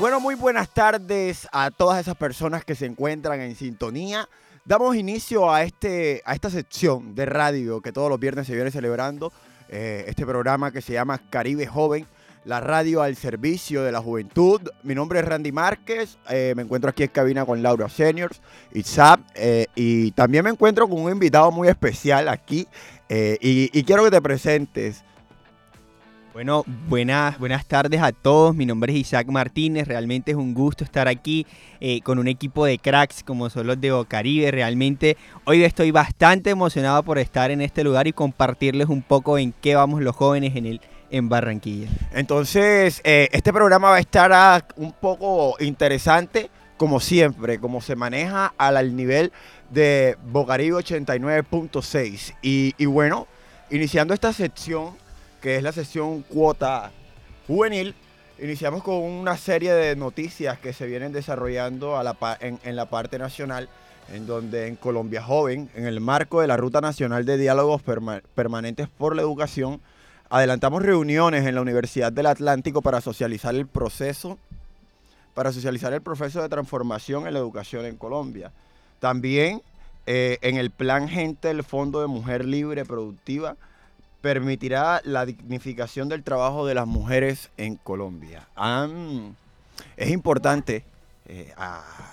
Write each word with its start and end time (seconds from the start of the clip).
Bueno, 0.00 0.18
muy 0.18 0.34
buenas 0.34 0.70
tardes 0.70 1.46
a 1.52 1.70
todas 1.70 2.00
esas 2.00 2.16
personas 2.16 2.64
que 2.64 2.74
se 2.74 2.86
encuentran 2.86 3.38
en 3.42 3.54
sintonía. 3.54 4.26
Damos 4.64 4.96
inicio 4.96 5.52
a, 5.52 5.62
este, 5.62 6.22
a 6.24 6.32
esta 6.32 6.48
sección 6.48 7.14
de 7.14 7.26
radio 7.26 7.82
que 7.82 7.92
todos 7.92 8.08
los 8.08 8.18
viernes 8.18 8.46
se 8.46 8.54
viene 8.54 8.70
celebrando. 8.70 9.30
Eh, 9.68 10.06
este 10.08 10.24
programa 10.24 10.72
que 10.72 10.80
se 10.80 10.94
llama 10.94 11.20
Caribe 11.28 11.66
Joven, 11.66 12.06
la 12.46 12.60
radio 12.60 13.02
al 13.02 13.14
servicio 13.14 13.82
de 13.82 13.92
la 13.92 14.00
juventud. 14.00 14.62
Mi 14.84 14.94
nombre 14.94 15.18
es 15.18 15.26
Randy 15.26 15.52
Márquez. 15.52 16.16
Eh, 16.30 16.54
me 16.56 16.62
encuentro 16.62 16.88
aquí 16.88 17.02
en 17.02 17.10
cabina 17.10 17.44
con 17.44 17.62
Laura 17.62 17.90
Seniors 17.90 18.40
y 18.72 18.82
Zap. 18.82 19.20
Eh, 19.34 19.66
y 19.74 20.12
también 20.12 20.44
me 20.44 20.50
encuentro 20.50 20.88
con 20.88 20.98
un 21.02 21.12
invitado 21.12 21.50
muy 21.50 21.68
especial 21.68 22.30
aquí. 22.30 22.66
Y, 23.10 23.76
y 23.76 23.84
quiero 23.84 24.04
que 24.04 24.10
te 24.12 24.22
presentes. 24.22 25.04
Bueno, 26.32 26.62
buenas, 26.88 27.40
buenas 27.40 27.66
tardes 27.66 28.00
a 28.00 28.12
todos. 28.12 28.54
Mi 28.54 28.64
nombre 28.64 28.92
es 28.92 29.00
Isaac 29.00 29.26
Martínez. 29.26 29.88
Realmente 29.88 30.30
es 30.30 30.36
un 30.36 30.54
gusto 30.54 30.84
estar 30.84 31.08
aquí 31.08 31.44
eh, 31.80 32.00
con 32.02 32.20
un 32.20 32.28
equipo 32.28 32.64
de 32.64 32.78
cracks 32.78 33.24
como 33.24 33.50
son 33.50 33.66
los 33.66 33.80
de 33.80 33.90
Bocaribe. 33.90 34.52
Realmente 34.52 35.16
hoy 35.44 35.64
estoy 35.64 35.90
bastante 35.90 36.50
emocionado 36.50 37.02
por 37.02 37.18
estar 37.18 37.50
en 37.50 37.60
este 37.60 37.82
lugar 37.82 38.06
y 38.06 38.12
compartirles 38.12 38.88
un 38.88 39.02
poco 39.02 39.38
en 39.38 39.52
qué 39.60 39.74
vamos 39.74 40.02
los 40.02 40.14
jóvenes 40.14 40.54
en 40.54 40.66
el 40.66 40.80
en 41.10 41.28
Barranquilla. 41.28 41.88
Entonces, 42.12 43.00
eh, 43.02 43.28
este 43.32 43.52
programa 43.52 43.90
va 43.90 43.96
a 43.96 44.00
estar 44.00 44.32
ah, 44.32 44.64
un 44.76 44.92
poco 44.92 45.56
interesante, 45.58 46.48
como 46.76 47.00
siempre, 47.00 47.58
como 47.58 47.80
se 47.80 47.96
maneja 47.96 48.54
al 48.56 48.94
nivel 48.94 49.32
de 49.70 50.16
Bocaribe 50.28 50.76
89.6. 50.76 52.36
Y, 52.40 52.74
y 52.78 52.86
bueno, 52.86 53.26
iniciando 53.68 54.14
esta 54.14 54.32
sección 54.32 54.94
que 55.40 55.56
es 55.56 55.62
la 55.62 55.72
sesión 55.72 56.22
cuota 56.22 56.92
juvenil, 57.46 57.94
iniciamos 58.38 58.82
con 58.82 58.96
una 58.96 59.36
serie 59.36 59.72
de 59.72 59.96
noticias 59.96 60.58
que 60.58 60.72
se 60.72 60.86
vienen 60.86 61.12
desarrollando 61.12 62.00
en, 62.40 62.76
la 62.76 62.86
parte 62.86 63.18
nacional, 63.18 63.68
en 64.12 64.26
donde 64.26 64.66
en 64.66 64.76
Colombia 64.76 65.22
Joven, 65.22 65.70
en 65.74 65.86
el 65.86 66.00
marco 66.00 66.40
de 66.40 66.46
la 66.46 66.56
Ruta 66.56 66.80
Nacional 66.80 67.24
de 67.24 67.38
Diálogos 67.38 67.82
Permanentes 68.34 68.88
por 68.88 69.16
la 69.16 69.22
Educación, 69.22 69.80
adelantamos 70.28 70.82
reuniones 70.82 71.46
en 71.46 71.54
la 71.54 71.60
Universidad 71.60 72.12
del 72.12 72.26
Atlántico 72.26 72.82
para 72.82 73.00
socializar 73.00 73.54
el 73.54 73.66
proceso, 73.66 74.38
para 75.34 75.52
socializar 75.52 75.92
el 75.92 76.02
proceso 76.02 76.40
de 76.42 76.48
transformación 76.48 77.26
en 77.26 77.34
la 77.34 77.40
educación 77.40 77.84
en 77.84 77.96
Colombia. 77.96 78.52
También 79.00 79.62
eh, 80.06 80.38
en 80.42 80.56
el 80.56 80.70
plan 80.70 81.08
Gente 81.08 81.48
del 81.48 81.64
Fondo 81.64 82.00
de 82.00 82.06
Mujer 82.06 82.44
Libre 82.44 82.84
Productiva, 82.84 83.56
permitirá 84.20 85.00
la 85.04 85.26
dignificación 85.26 86.08
del 86.08 86.22
trabajo 86.22 86.66
de 86.66 86.74
las 86.74 86.86
mujeres 86.86 87.50
en 87.56 87.76
Colombia. 87.76 88.48
es 89.96 90.10
importante, 90.10 90.84
eh, 91.26 91.52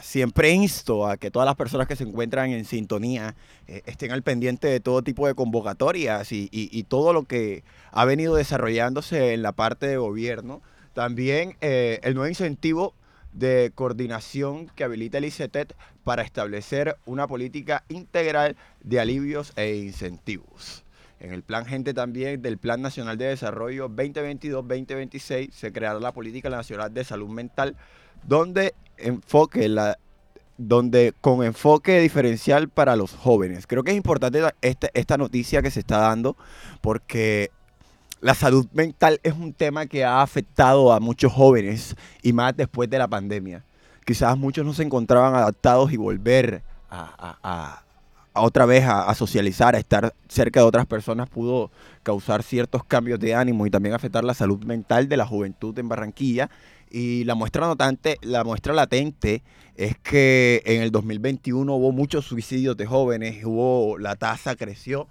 siempre 0.02 0.52
insto 0.52 1.08
a 1.08 1.18
que 1.18 1.32
todas 1.32 1.46
las 1.46 1.56
personas 1.56 1.88
que 1.88 1.96
se 1.96 2.04
encuentran 2.04 2.52
en 2.52 2.66
sintonía 2.66 3.36
eh, 3.68 3.82
estén 3.86 4.12
al 4.12 4.22
pendiente 4.22 4.68
de 4.68 4.80
todo 4.80 5.02
tipo 5.02 5.28
de 5.28 5.34
convocatorias 5.34 6.32
y, 6.32 6.86
todo 6.88 7.14
lo 7.14 7.24
que 7.24 7.64
ha 7.92 8.06
venido 8.06 8.36
desarrollándose 8.36 9.34
en 9.34 9.42
la 9.42 9.52
parte 9.52 9.88
de 9.88 9.98
gobierno. 9.98 10.62
También 10.94 11.58
eh, 11.62 12.00
el 12.04 12.14
nuevo 12.16 12.30
incentivo 12.30 12.94
de 13.34 13.72
coordinación 13.76 14.68
que 14.76 14.84
habilita 14.84 15.18
el 15.18 15.26
ICETET 15.26 15.74
para 16.04 16.24
establecer 16.24 16.98
una 17.06 17.28
política 17.28 17.84
integral 17.90 18.56
de 18.82 19.00
alivios 19.00 19.52
e 19.56 19.76
incentivos. 19.76 20.84
En 21.20 21.34
el 21.34 21.42
plan 21.44 21.66
Gente 21.66 21.94
también 21.94 22.42
del 22.42 22.58
Plan 22.58 22.82
Nacional 22.82 23.18
de 23.18 23.26
Desarrollo 23.26 23.90
2022-2026 23.90 25.52
se 25.52 25.72
creará 25.72 26.00
la 26.00 26.12
Política 26.12 26.50
Nacional 26.50 26.94
de 26.94 27.04
Salud 27.04 27.30
Mental, 27.30 27.76
donde 28.24 28.76
enfoque 28.98 29.68
la 29.68 29.98
donde 30.60 31.14
con 31.22 31.44
enfoque 31.44 32.00
diferencial 32.00 32.68
para 32.68 32.96
los 32.96 33.14
jóvenes. 33.14 33.68
Creo 33.68 33.84
que 33.84 33.92
es 33.92 33.98
importante 33.98 34.42
esta, 34.62 34.90
esta 34.96 35.18
noticia 35.18 35.62
que 35.62 35.70
se 35.70 35.82
está 35.82 36.00
dando 36.00 36.36
porque 36.82 37.52
la 38.22 38.34
salud 38.34 38.68
mental 38.74 39.20
es 39.22 39.34
un 39.34 39.54
tema 39.54 39.86
que 39.86 40.04
ha 40.04 40.24
afectado 40.24 40.92
a 40.92 41.00
muchos 41.00 41.32
jóvenes 41.32 41.96
y 42.24 42.34
más 42.34 42.58
después 42.58 42.90
de 42.90 42.98
la 42.98 43.08
pandemia. 43.08 43.64
Quizás 44.04 44.36
muchos 44.36 44.66
no 44.66 44.74
se 44.74 44.82
encontraban 44.82 45.36
adaptados 45.36 45.92
y 45.92 45.98
volver 45.98 46.64
a 46.90 47.84
otra 48.40 48.66
vez 48.66 48.86
a, 48.86 49.14
socializar, 49.16 49.76
a 49.76 49.80
estar 49.80 50.14
cerca 50.28 50.60
de 50.60 50.66
otras 50.66 50.86
personas, 50.86 51.30
pudo 51.30 51.72
causar 52.04 52.44
ciertos 52.44 52.84
cambios 52.84 53.20
de 53.20 53.36
ánimo 53.36 53.66
y 53.66 53.70
también 53.70 53.96
afectar 53.96 54.24
la 54.24 54.34
salud 54.34 54.64
mental 54.64 55.10
de 55.10 55.18
la 55.18 55.26
juventud 55.26 55.78
en 55.80 55.90
Barranquilla. 55.90 56.50
Y 56.90 57.26
la 57.26 57.36
muestra 57.36 57.68
notante, 57.68 58.18
la 58.22 58.44
muestra 58.44 58.74
latente 58.74 59.44
es 59.76 59.98
que 59.98 60.62
en 60.66 60.82
el 60.82 60.92
2021 60.92 61.76
hubo 61.76 61.92
muchos 61.92 62.26
suicidios 62.26 62.76
de 62.78 62.86
jóvenes, 62.86 63.44
hubo, 63.46 63.98
la 63.98 64.16
tasa 64.16 64.56
creció. 64.56 65.08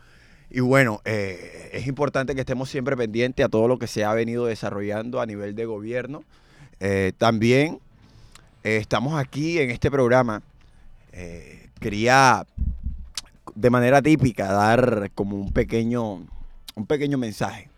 Y 0.50 0.60
bueno, 0.60 1.00
eh, 1.04 1.70
es 1.72 1.86
importante 1.86 2.34
que 2.34 2.40
estemos 2.40 2.70
siempre 2.70 2.96
pendientes 2.96 3.44
a 3.44 3.48
todo 3.48 3.68
lo 3.68 3.78
que 3.78 3.86
se 3.86 4.04
ha 4.04 4.14
venido 4.14 4.46
desarrollando 4.46 5.20
a 5.20 5.26
nivel 5.26 5.54
de 5.54 5.66
gobierno. 5.66 6.24
Eh, 6.80 7.12
también 7.18 7.78
eh, 8.64 8.76
estamos 8.76 9.18
aquí 9.18 9.58
en 9.58 9.70
este 9.70 9.90
programa. 9.90 10.42
quería 11.80 12.46
de 13.56 13.70
manera 13.70 14.02
típica 14.02 14.52
dar 14.52 15.10
como 15.14 15.36
un 15.36 15.50
pequeño, 15.50 16.26
un 16.74 16.86
pequeño 16.86 17.18
mensaje. 17.18 17.70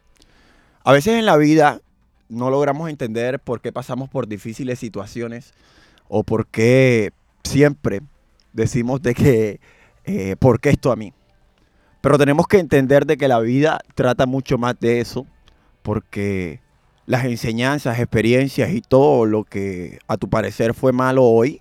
A 0.85 0.93
veces 0.93 1.15
en 1.15 1.25
la 1.25 1.37
vida 1.37 1.81
no 2.29 2.51
logramos 2.51 2.91
entender 2.91 3.39
por 3.39 3.61
qué 3.61 3.73
pasamos 3.73 4.11
por 4.11 4.27
difíciles 4.27 4.79
situaciones 4.79 5.55
o 6.09 6.25
por 6.25 6.47
qué 6.47 7.13
siempre 7.45 8.01
decimos 8.53 9.01
de 9.01 9.15
que, 9.15 9.61
eh, 10.05 10.37
¿por 10.39 10.61
qué 10.61 10.71
esto 10.71 10.91
a 10.91 10.97
mí? 10.97 11.13
Pero 12.01 12.19
tenemos 12.19 12.47
que 12.47 12.59
entender 12.59 13.07
de 13.07 13.17
que 13.17 13.29
la 13.29 13.41
vida 13.41 13.81
trata 13.95 14.27
mucho 14.27 14.59
más 14.59 14.79
de 14.81 15.01
eso, 15.01 15.27
porque 15.83 16.61
las 17.07 17.25
enseñanzas, 17.25 17.99
experiencias 17.99 18.71
y 18.71 18.81
todo 18.81 19.27
lo 19.27 19.45
que 19.45 19.99
a 20.09 20.17
tu 20.17 20.29
parecer 20.29 20.75
fue 20.75 20.93
malo 20.93 21.25
hoy, 21.25 21.61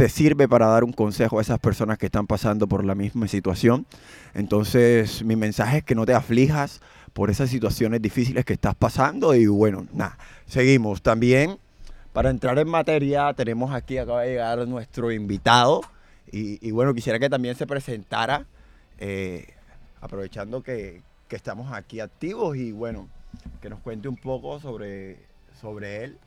te 0.00 0.08
sirve 0.08 0.48
para 0.48 0.64
dar 0.64 0.82
un 0.82 0.94
consejo 0.94 1.38
a 1.38 1.42
esas 1.42 1.58
personas 1.58 1.98
que 1.98 2.06
están 2.06 2.26
pasando 2.26 2.66
por 2.66 2.86
la 2.86 2.94
misma 2.94 3.28
situación. 3.28 3.84
Entonces, 4.32 5.22
mi 5.22 5.36
mensaje 5.36 5.76
es 5.76 5.84
que 5.84 5.94
no 5.94 6.06
te 6.06 6.14
aflijas 6.14 6.80
por 7.12 7.28
esas 7.28 7.50
situaciones 7.50 8.00
difíciles 8.00 8.46
que 8.46 8.54
estás 8.54 8.74
pasando 8.74 9.34
y 9.34 9.46
bueno, 9.46 9.86
nada, 9.92 10.16
seguimos. 10.46 11.02
También, 11.02 11.58
para 12.14 12.30
entrar 12.30 12.58
en 12.58 12.66
materia, 12.66 13.34
tenemos 13.34 13.74
aquí, 13.74 13.98
acaba 13.98 14.22
de 14.22 14.30
llegar 14.30 14.66
nuestro 14.66 15.12
invitado 15.12 15.82
y, 16.32 16.70
bueno, 16.70 16.94
quisiera 16.94 17.18
que 17.18 17.28
también 17.28 17.54
se 17.54 17.66
presentara, 17.66 18.46
eh, 19.00 19.48
aprovechando 20.00 20.62
que, 20.62 21.02
que 21.28 21.36
estamos 21.36 21.74
aquí 21.74 22.00
activos 22.00 22.56
y 22.56 22.72
bueno, 22.72 23.06
que 23.60 23.68
nos 23.68 23.80
cuente 23.80 24.08
un 24.08 24.16
poco 24.16 24.60
sobre, 24.60 25.18
sobre 25.60 26.04
él 26.04 26.18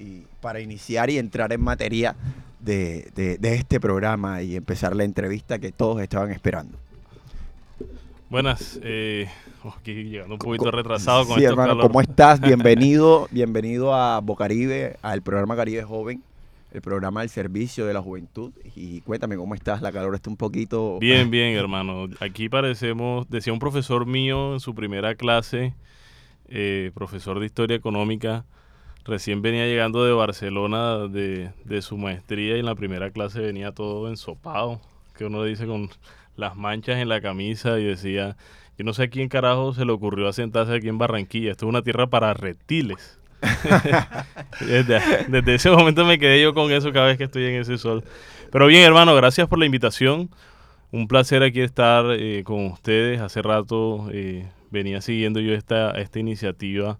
y 0.00 0.24
para 0.40 0.60
iniciar 0.60 1.10
y 1.10 1.18
entrar 1.18 1.52
en 1.52 1.60
materia 1.60 2.16
de, 2.58 3.38
este 3.42 3.78
programa 3.80 4.42
y 4.42 4.56
empezar 4.56 4.96
la 4.96 5.04
entrevista 5.04 5.58
que 5.58 5.72
todos 5.72 6.00
estaban 6.00 6.30
esperando. 6.30 6.78
Buenas, 8.30 8.78
eh, 8.82 9.28
aquí 9.76 10.04
llegando 10.04 10.34
un 10.34 10.38
poquito 10.38 10.70
retrasado 10.70 11.26
con 11.26 11.38
sí, 11.38 11.44
hermano, 11.44 11.78
¿cómo 11.78 12.00
estás? 12.00 12.40
Bienvenido, 12.40 13.28
bienvenido 13.30 13.94
a 13.94 14.20
Bocaribe, 14.20 14.96
al 15.02 15.20
programa 15.20 15.56
Caribe 15.56 15.82
Joven, 15.82 16.22
el 16.72 16.80
programa 16.80 17.20
del 17.20 17.28
servicio 17.28 17.86
de 17.86 17.92
la 17.92 18.00
juventud. 18.00 18.52
Y 18.76 19.00
cuéntame 19.00 19.36
cómo 19.36 19.54
estás, 19.54 19.82
la 19.82 19.90
calor 19.90 20.14
está 20.14 20.30
un 20.30 20.36
poquito... 20.36 20.98
Bien, 21.00 21.28
bien, 21.32 21.56
hermano. 21.56 22.08
Aquí 22.20 22.48
parecemos, 22.48 23.28
decía 23.28 23.52
un 23.52 23.58
profesor 23.58 24.06
mío 24.06 24.54
en 24.54 24.60
su 24.60 24.76
primera 24.76 25.16
clase, 25.16 25.74
eh, 26.48 26.92
profesor 26.94 27.40
de 27.40 27.46
historia 27.46 27.76
económica, 27.76 28.44
Recién 29.04 29.40
venía 29.40 29.66
llegando 29.66 30.04
de 30.04 30.12
Barcelona 30.12 31.08
de, 31.08 31.82
su 31.82 31.96
maestría 31.96 32.56
y 32.56 32.60
en 32.60 32.66
la 32.66 32.74
primera 32.74 33.10
clase 33.10 33.40
venía 33.40 33.72
todo 33.72 34.08
ensopado. 34.08 34.80
que 35.16 35.24
uno 35.24 35.42
dice 35.44 35.66
con 35.66 35.90
las 36.36 36.56
manchas 36.56 36.98
en 36.98 37.08
la 37.08 37.20
camisa 37.20 37.78
y 37.78 37.84
decía, 37.84 38.36
yo 38.78 38.84
no 38.84 38.92
sé 38.92 39.04
a 39.04 39.10
quién 39.10 39.28
carajo 39.28 39.72
se 39.74 39.84
le 39.84 39.92
ocurrió 39.92 40.28
asentarse 40.28 40.74
aquí 40.74 40.88
en 40.88 40.98
Barranquilla, 40.98 41.52
esto 41.52 41.66
es 41.66 41.68
una 41.70 41.82
tierra 41.82 42.08
para 42.08 42.34
reptiles. 42.34 43.18
desde, 44.60 45.54
ese 45.54 45.70
momento 45.70 46.04
me 46.04 46.18
quedé 46.18 46.42
yo 46.42 46.52
con 46.52 46.70
eso 46.72 46.92
cada 46.92 47.06
vez 47.06 47.16
que 47.16 47.24
estoy 47.24 47.44
en 47.46 47.60
ese 47.60 47.78
sol. 47.78 48.04
Pero 48.52 48.66
bien, 48.66 48.82
hermano, 48.82 49.14
gracias 49.14 49.48
por 49.48 49.58
la 49.58 49.66
invitación. 49.66 50.30
Un 50.92 51.08
placer 51.08 51.42
aquí 51.42 51.60
estar 51.60 52.04
eh, 52.10 52.42
con 52.44 52.66
ustedes. 52.66 53.20
Hace 53.20 53.40
rato 53.40 54.08
eh, 54.12 54.46
venía 54.70 55.00
siguiendo 55.00 55.40
yo 55.40 55.54
esta, 55.54 55.92
esta 55.92 56.18
iniciativa 56.18 56.98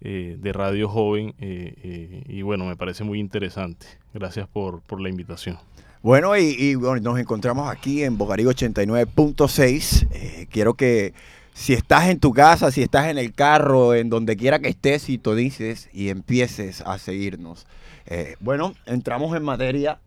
eh, 0.00 0.36
de 0.38 0.52
Radio 0.52 0.88
Joven 0.88 1.34
y 1.38 2.42
bueno, 2.42 2.64
me 2.66 2.76
parece 2.76 3.04
muy 3.04 3.18
interesante. 3.18 3.86
Gracias 4.14 4.48
por, 4.48 4.80
por 4.82 5.00
la 5.00 5.08
invitación. 5.08 5.58
Bueno, 6.02 6.36
y, 6.36 6.76
nos 7.02 7.18
encontramos 7.18 7.70
aquí 7.70 8.04
en 8.04 8.16
Bocarigo 8.18 8.50
89.6. 8.52 10.46
quiero 10.48 10.74
que 10.74 11.14
si 11.54 11.72
estás 11.72 12.08
en 12.08 12.20
tu 12.20 12.32
casa, 12.32 12.70
si 12.70 12.82
estás 12.82 13.08
en 13.08 13.18
el 13.18 13.32
carro, 13.32 13.94
en 13.94 14.08
donde 14.08 14.36
quiera 14.36 14.60
que 14.60 14.68
estés, 14.68 15.08
y 15.08 15.18
dices 15.18 15.88
y 15.92 16.08
empieces 16.10 16.82
a 16.82 16.98
seguirnos. 16.98 17.66
bueno, 18.40 18.74
entramos 18.86 19.36
en 19.36 19.42
materia 19.42 19.98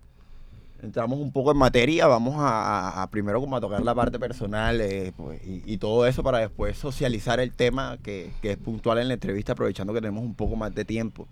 entramos 0.81 1.19
un 1.19 1.31
poco 1.31 1.51
en 1.51 1.57
materia, 1.57 2.07
vamos 2.07 2.36
a, 2.38 3.07
primero 3.12 3.39
como 3.39 3.56
a 3.56 3.62
tocar 3.62 3.81
la 3.81 3.94
parte 3.94 4.19
personal 4.19 4.81
eh, 4.81 5.13
pues, 5.16 5.39
y, 5.45 5.78
todo 5.78 6.06
eso 6.06 6.24
para 6.24 6.39
después 6.39 6.78
socializar 6.78 7.39
el 7.39 7.51
tema 7.51 7.98
que, 8.04 8.31
es 8.42 8.57
puntual 8.57 9.00
en 9.00 9.07
la 9.07 9.13
entrevista, 9.16 9.54
aprovechando 9.54 9.94
que 9.94 10.01
tenemos 10.01 10.24
un 10.24 10.36
poco 10.36 10.56
más 10.56 10.74
de 10.74 10.86
tiempo. 10.86 11.28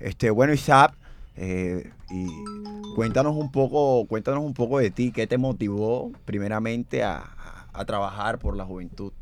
Este, 0.00 0.30
bueno, 0.30 0.52
Isaac, 0.52 0.94
eh, 1.36 1.90
y 2.10 2.26
cuéntanos 2.94 3.36
un 3.36 3.50
poco, 3.52 4.06
cuéntanos 4.06 4.42
un 4.44 4.54
poco 4.54 4.78
de 4.78 4.90
ti, 4.90 5.12
qué 5.12 5.26
te 5.26 5.38
motivó 5.38 6.12
primeramente 6.24 7.02
a, 7.02 7.34
trabajar 7.86 8.40
por 8.40 8.56
la 8.56 8.64
juventud. 8.64 9.12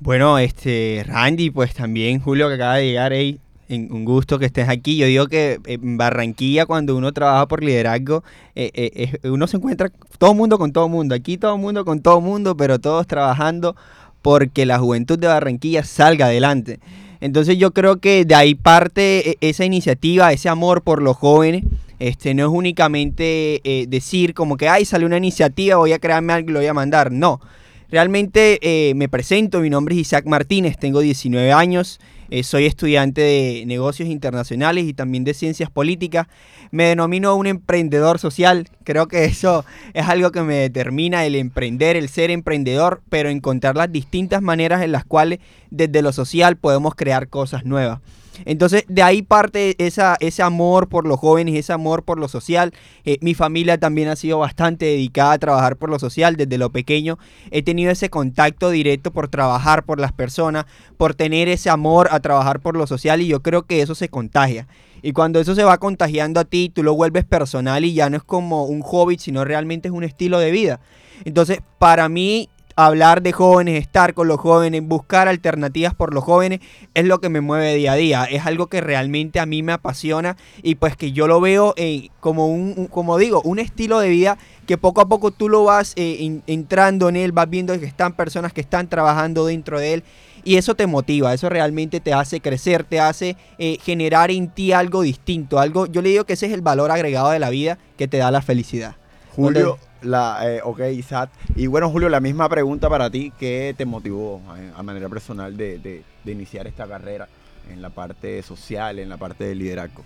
Bueno, 0.00 0.38
este, 0.38 1.04
Randy, 1.06 1.50
pues 1.50 1.74
también 1.74 2.18
Julio 2.18 2.48
que 2.48 2.54
acaba 2.54 2.76
de 2.76 2.86
llegar, 2.86 3.12
ahí 3.12 3.38
un 3.68 4.04
gusto 4.04 4.38
que 4.38 4.46
estés 4.46 4.68
aquí. 4.68 4.96
Yo 4.96 5.06
digo 5.06 5.26
que 5.26 5.58
en 5.66 5.96
Barranquilla, 5.96 6.66
cuando 6.66 6.96
uno 6.96 7.12
trabaja 7.12 7.48
por 7.48 7.62
liderazgo, 7.62 8.22
eh, 8.54 8.70
eh, 8.74 9.28
uno 9.28 9.46
se 9.46 9.56
encuentra 9.56 9.90
todo 10.18 10.34
mundo 10.34 10.58
con 10.58 10.72
todo 10.72 10.88
mundo. 10.88 11.14
Aquí 11.14 11.38
todo 11.38 11.56
mundo 11.56 11.84
con 11.84 12.00
todo 12.00 12.20
mundo, 12.20 12.56
pero 12.56 12.78
todos 12.78 13.06
trabajando 13.06 13.76
porque 14.22 14.66
la 14.66 14.78
juventud 14.78 15.18
de 15.18 15.26
Barranquilla 15.26 15.84
salga 15.84 16.26
adelante. 16.26 16.80
Entonces 17.20 17.56
yo 17.56 17.72
creo 17.72 18.00
que 18.00 18.24
de 18.24 18.34
ahí 18.34 18.54
parte 18.54 19.30
e, 19.30 19.36
esa 19.40 19.64
iniciativa, 19.64 20.32
ese 20.32 20.48
amor 20.48 20.82
por 20.82 21.02
los 21.02 21.16
jóvenes. 21.16 21.64
Este, 22.00 22.34
no 22.34 22.42
es 22.42 22.50
únicamente 22.50 23.60
eh, 23.64 23.86
decir 23.88 24.34
como 24.34 24.56
que, 24.56 24.68
ay, 24.68 24.84
sale 24.84 25.06
una 25.06 25.16
iniciativa, 25.16 25.76
voy 25.76 25.92
a 25.92 25.98
crearme 26.00 26.32
algo 26.32 26.50
y 26.50 26.52
lo 26.52 26.58
voy 26.58 26.66
a 26.66 26.74
mandar. 26.74 27.12
No, 27.12 27.40
realmente 27.88 28.58
me 28.94 29.08
presento, 29.08 29.60
mi 29.60 29.70
nombre 29.70 29.94
es 29.94 30.02
Isaac 30.02 30.26
Martínez, 30.26 30.76
tengo 30.76 31.00
19 31.00 31.52
años, 31.52 32.00
eh, 32.34 32.42
soy 32.42 32.66
estudiante 32.66 33.20
de 33.20 33.62
negocios 33.64 34.08
internacionales 34.08 34.86
y 34.86 34.92
también 34.92 35.22
de 35.22 35.34
ciencias 35.34 35.70
políticas. 35.70 36.26
Me 36.72 36.86
denomino 36.86 37.36
un 37.36 37.46
emprendedor 37.46 38.18
social. 38.18 38.68
Creo 38.82 39.06
que 39.06 39.24
eso 39.24 39.64
es 39.92 40.08
algo 40.08 40.32
que 40.32 40.42
me 40.42 40.56
determina 40.56 41.24
el 41.26 41.36
emprender, 41.36 41.94
el 41.94 42.08
ser 42.08 42.32
emprendedor, 42.32 43.02
pero 43.08 43.28
encontrar 43.28 43.76
las 43.76 43.92
distintas 43.92 44.42
maneras 44.42 44.82
en 44.82 44.90
las 44.90 45.04
cuales 45.04 45.38
desde 45.70 46.02
lo 46.02 46.12
social 46.12 46.56
podemos 46.56 46.96
crear 46.96 47.28
cosas 47.28 47.64
nuevas. 47.64 48.00
Entonces, 48.44 48.84
de 48.88 49.02
ahí 49.02 49.22
parte 49.22 49.74
esa, 49.78 50.16
ese 50.20 50.42
amor 50.42 50.88
por 50.88 51.06
los 51.06 51.18
jóvenes, 51.18 51.54
ese 51.54 51.72
amor 51.72 52.02
por 52.02 52.18
lo 52.18 52.28
social. 52.28 52.72
Eh, 53.04 53.18
mi 53.20 53.34
familia 53.34 53.78
también 53.78 54.08
ha 54.08 54.16
sido 54.16 54.38
bastante 54.38 54.86
dedicada 54.86 55.32
a 55.32 55.38
trabajar 55.38 55.76
por 55.76 55.90
lo 55.90 55.98
social 55.98 56.36
desde 56.36 56.58
lo 56.58 56.70
pequeño. 56.70 57.18
He 57.50 57.62
tenido 57.62 57.90
ese 57.90 58.10
contacto 58.10 58.70
directo 58.70 59.12
por 59.12 59.28
trabajar 59.28 59.84
por 59.84 60.00
las 60.00 60.12
personas, 60.12 60.66
por 60.96 61.14
tener 61.14 61.48
ese 61.48 61.70
amor 61.70 62.08
a 62.10 62.20
trabajar 62.20 62.60
por 62.60 62.76
lo 62.76 62.86
social 62.86 63.20
y 63.20 63.28
yo 63.28 63.42
creo 63.42 63.62
que 63.62 63.82
eso 63.82 63.94
se 63.94 64.08
contagia. 64.08 64.66
Y 65.02 65.12
cuando 65.12 65.38
eso 65.38 65.54
se 65.54 65.64
va 65.64 65.76
contagiando 65.78 66.40
a 66.40 66.44
ti, 66.44 66.70
tú 66.74 66.82
lo 66.82 66.94
vuelves 66.94 67.24
personal 67.24 67.84
y 67.84 67.92
ya 67.92 68.08
no 68.08 68.16
es 68.16 68.22
como 68.22 68.64
un 68.64 68.80
hobby, 68.80 69.18
sino 69.18 69.44
realmente 69.44 69.88
es 69.88 69.94
un 69.94 70.02
estilo 70.02 70.38
de 70.38 70.50
vida. 70.50 70.80
Entonces, 71.26 71.60
para 71.78 72.08
mí, 72.08 72.48
hablar 72.76 73.22
de 73.22 73.32
jóvenes, 73.32 73.80
estar 73.80 74.14
con 74.14 74.28
los 74.28 74.40
jóvenes, 74.40 74.82
buscar 74.82 75.28
alternativas 75.28 75.94
por 75.94 76.12
los 76.12 76.24
jóvenes, 76.24 76.60
es 76.94 77.04
lo 77.04 77.20
que 77.20 77.28
me 77.28 77.40
mueve 77.40 77.74
día 77.74 77.92
a 77.92 77.96
día. 77.96 78.24
Es 78.24 78.46
algo 78.46 78.68
que 78.68 78.80
realmente 78.80 79.40
a 79.40 79.46
mí 79.46 79.62
me 79.62 79.72
apasiona 79.72 80.36
y 80.62 80.74
pues 80.76 80.96
que 80.96 81.12
yo 81.12 81.26
lo 81.26 81.40
veo 81.40 81.74
eh, 81.76 82.08
como 82.20 82.48
un, 82.48 82.86
como 82.86 83.18
digo, 83.18 83.40
un 83.42 83.58
estilo 83.58 84.00
de 84.00 84.08
vida 84.08 84.38
que 84.66 84.78
poco 84.78 85.00
a 85.00 85.08
poco 85.08 85.30
tú 85.30 85.48
lo 85.48 85.64
vas 85.64 85.92
eh, 85.96 86.40
entrando 86.46 87.08
en 87.08 87.16
él, 87.16 87.32
vas 87.32 87.48
viendo 87.48 87.78
que 87.78 87.86
están 87.86 88.14
personas 88.14 88.52
que 88.52 88.60
están 88.60 88.88
trabajando 88.88 89.46
dentro 89.46 89.78
de 89.78 89.94
él 89.94 90.04
y 90.44 90.56
eso 90.56 90.74
te 90.74 90.86
motiva, 90.86 91.32
eso 91.32 91.48
realmente 91.48 92.00
te 92.00 92.12
hace 92.12 92.40
crecer, 92.40 92.84
te 92.84 93.00
hace 93.00 93.36
eh, 93.58 93.78
generar 93.82 94.30
en 94.30 94.48
ti 94.48 94.72
algo 94.72 95.02
distinto, 95.02 95.58
algo, 95.58 95.86
yo 95.86 96.02
le 96.02 96.10
digo 96.10 96.24
que 96.24 96.34
ese 96.34 96.46
es 96.46 96.52
el 96.52 96.60
valor 96.60 96.90
agregado 96.90 97.30
de 97.30 97.38
la 97.38 97.50
vida 97.50 97.78
que 97.96 98.08
te 98.08 98.18
da 98.18 98.30
la 98.30 98.42
felicidad. 98.42 98.96
Julio, 99.34 99.78
la, 100.04 100.38
eh, 100.42 100.60
ok, 100.62 100.80
Isaac. 100.92 101.30
Y 101.56 101.66
bueno, 101.66 101.90
Julio, 101.90 102.08
la 102.08 102.20
misma 102.20 102.48
pregunta 102.48 102.88
para 102.88 103.10
ti. 103.10 103.32
¿Qué 103.38 103.74
te 103.76 103.84
motivó 103.84 104.40
eh, 104.56 104.72
a, 104.76 104.82
manera 104.82 105.08
personal 105.08 105.56
de, 105.56 106.02
iniciar 106.24 106.66
esta 106.66 106.86
carrera 106.86 107.28
en 107.70 107.82
la 107.82 107.90
parte 107.90 108.42
social, 108.42 108.98
en 108.98 109.08
la 109.08 109.16
parte 109.16 109.44
de 109.44 109.54
liderazgo? 109.54 110.04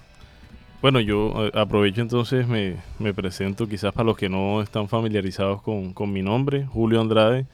Bueno, 0.81 1.01
yo 1.01 1.47
eh, 1.47 1.51
aprovecho 1.55 2.01
entonces, 2.01 2.47
me, 2.47 2.79
presento 3.15 3.69
quizás 3.69 3.93
para 3.93 4.07
los 4.07 4.17
que 4.17 4.29
no 4.29 4.63
están 4.63 4.89
familiarizados 4.89 5.61
con, 5.63 5.93
con 5.93 6.13
mi 6.13 6.23
nombre, 6.23 6.67
Julio 6.67 7.01
Andrade. 7.01 7.47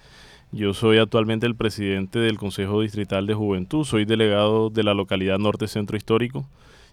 Yo 0.53 0.73
soy 0.73 0.99
actualmente 0.99 1.47
el 1.47 1.57
presidente 1.57 2.21
del 2.21 2.39
Consejo 2.39 2.83
Distrital 2.83 3.27
de 3.27 3.35
Juventud, 3.35 3.85
soy 3.85 4.05
delegado 4.05 4.71
de 4.71 4.85
la 4.85 4.95
localidad 4.95 5.39
Norte 5.39 5.67
Centro 5.67 5.97
Histórico. 5.97 6.47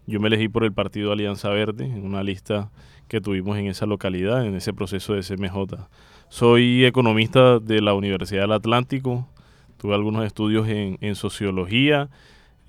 Yo 0.07 0.19
me 0.19 0.29
elegí 0.29 0.47
por 0.47 0.63
el 0.63 0.73
partido 0.73 1.11
Alianza 1.11 1.49
Verde 1.49 1.85
en 1.85 2.03
una 2.03 2.23
lista 2.23 2.71
que 3.07 3.21
tuvimos 3.21 3.57
en 3.57 3.67
esa 3.67 3.85
localidad, 3.85 4.45
en 4.45 4.55
ese 4.55 4.73
proceso 4.73 5.13
de 5.13 5.21
CMJ. 5.21 5.75
Soy 6.29 6.85
economista 6.85 7.59
de 7.59 7.81
la 7.81 7.93
Universidad 7.93 8.43
del 8.43 8.53
Atlántico, 8.53 9.27
tuve 9.77 9.95
algunos 9.95 10.25
estudios 10.25 10.67
en, 10.69 11.15
sociología 11.15 12.09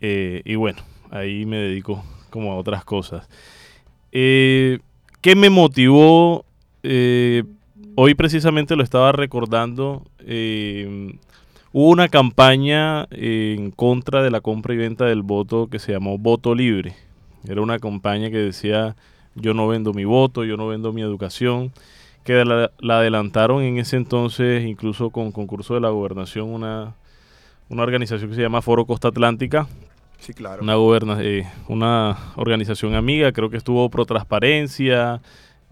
eh, 0.01 0.43
y 0.45 0.57
bueno, 0.57 0.81
ahí 1.11 1.47
me 1.47 1.59
dedico 1.59 2.03
como 2.31 2.53
a 2.53 2.57
otras 2.57 2.85
cosas. 2.85 3.29
Eh, 4.11 4.79
¿Qué 5.21 5.37
me 5.37 5.51
motivó? 5.51 6.45
Eh, 6.83 7.45
hoy 7.95 8.15
precisamente 8.15 8.75
lo 8.75 8.83
estaba 8.83 9.13
recordando. 9.13 10.03
hubo 11.73 11.89
una 11.91 12.09
campaña 12.09 13.07
en 13.11 13.71
contra 13.71 14.23
de 14.23 14.31
la 14.31 14.41
compra 14.41 14.75
y 14.75 14.79
venta 14.79 15.05
del 15.05 15.23
voto 15.23 15.69
que 15.69 15.79
se 15.79 15.93
llamó 15.93 16.19
Voto 16.19 16.55
Libre. 16.55 16.97
Era 17.47 17.61
una 17.61 17.79
campaña 17.79 18.31
que 18.31 18.39
decía 18.39 18.97
yo 19.35 19.55
no 19.55 19.69
vendo 19.69 19.93
mi 19.93 20.05
voto, 20.05 20.45
yo 20.45 20.57
no 20.57 20.69
vendo 20.69 20.93
mi 20.93 21.03
educación, 21.03 21.73
que 22.25 22.45
la, 22.45 22.71
adelantaron 22.89 23.63
en 23.63 23.79
ese 23.79 23.97
entonces, 23.97 24.65
incluso 24.65 25.11
con 25.11 25.33
concurso 25.33 25.75
de 25.75 25.81
la 25.81 25.91
gobernación, 25.91 26.49
una, 26.49 26.95
una 27.69 27.83
organización 27.83 28.31
que 28.31 28.37
se 28.37 28.43
llama 28.43 28.63
Foro 28.63 28.85
Costa 28.85 29.09
Atlántica. 29.09 29.67
Sí, 30.19 30.35
claro. 30.35 30.63
Una, 30.63 30.77
goberna, 30.77 31.19
eh, 31.21 31.51
una 31.69 32.17
organización 32.37 32.95
amiga, 32.95 33.33
creo 33.33 33.51
que 33.51 33.57
estuvo 33.57 33.89
pro 33.91 34.07
transparencia. 34.07 35.21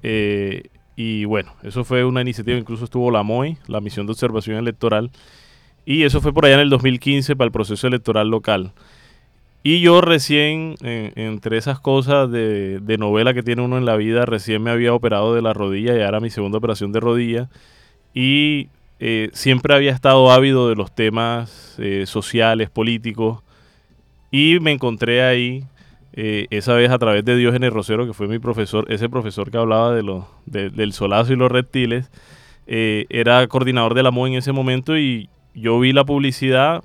Eh, 0.02 0.64
y 0.97 1.25
bueno, 1.25 1.55
eso 1.62 1.85
fue 1.85 2.05
una 2.05 2.21
iniciativa, 2.21 2.59
incluso 2.59 2.85
estuvo 2.85 3.11
la 3.11 3.23
MOI, 3.23 3.59
la 3.69 3.81
Misión 3.81 4.07
de 4.07 4.12
Observación 4.12 4.57
Electoral. 4.57 5.11
Y 5.87 6.02
eso 6.02 6.21
fue 6.21 6.33
por 6.33 6.45
allá 6.45 6.55
en 6.55 6.61
el 6.61 6.71
2015 6.71 7.37
para 7.37 7.47
el 7.47 7.52
proceso 7.52 7.87
electoral 7.87 8.29
local. 8.29 8.73
Y 9.62 9.81
yo 9.81 10.00
recién, 10.00 10.76
entre 10.81 11.59
esas 11.59 11.81
cosas 11.81 12.31
de, 12.31 12.97
novela 12.99 13.35
que 13.35 13.43
tiene 13.43 13.62
uno 13.62 13.76
en 13.76 13.85
la 13.85 13.97
vida, 13.97 14.25
recién 14.25 14.62
me 14.62 14.71
había 14.71 14.95
operado 14.95 15.35
de 15.35 15.43
la 15.43 15.52
rodilla, 15.52 15.95
y 15.95 16.00
era 16.00 16.19
mi 16.19 16.31
segunda 16.31 16.59
operación 16.59 16.93
de 16.93 17.00
rodilla. 17.00 17.50
Y 18.14 18.69
eh, 19.00 19.29
siempre 19.35 19.75
había 19.75 19.93
estado 19.93 20.31
ávido 20.31 20.69
de 20.69 20.76
los 20.76 20.95
temas 20.95 21.76
eh, 21.79 22.05
sociales, 22.07 22.71
políticos. 22.71 23.43
Y 24.31 24.59
me 24.61 24.73
encontré 24.73 25.23
ahí, 25.23 25.64
eh, 26.14 26.47
esa 26.50 26.73
vez 26.75 26.90
a 26.90 26.99
través 26.99 27.25
de 27.26 27.37
Diógenes 27.37 27.73
Rosero, 27.73 28.07
que 28.07 28.14
fue 28.14 28.29
mi 28.29 28.38
profesor, 28.38 28.87
ese 28.90 29.11
profesor 29.11 29.50
que 29.50 29.59
hablaba 29.59 29.95
de 29.95 30.02
lo, 30.02 30.26
del 30.47 30.93
solazo 30.95 31.35
y 31.35 31.37
los 31.37 31.52
reptiles. 31.52 32.11
era 32.67 33.47
coordinador 33.49 33.95
de 33.95 34.02
la 34.05 34.11
MO 34.11 34.26
en 34.26 34.35
ese 34.35 34.52
momento 34.52 34.97
y 34.97 35.29
yo 35.55 35.81
vi 35.81 35.93
la 35.93 36.05
publicidad 36.05 36.85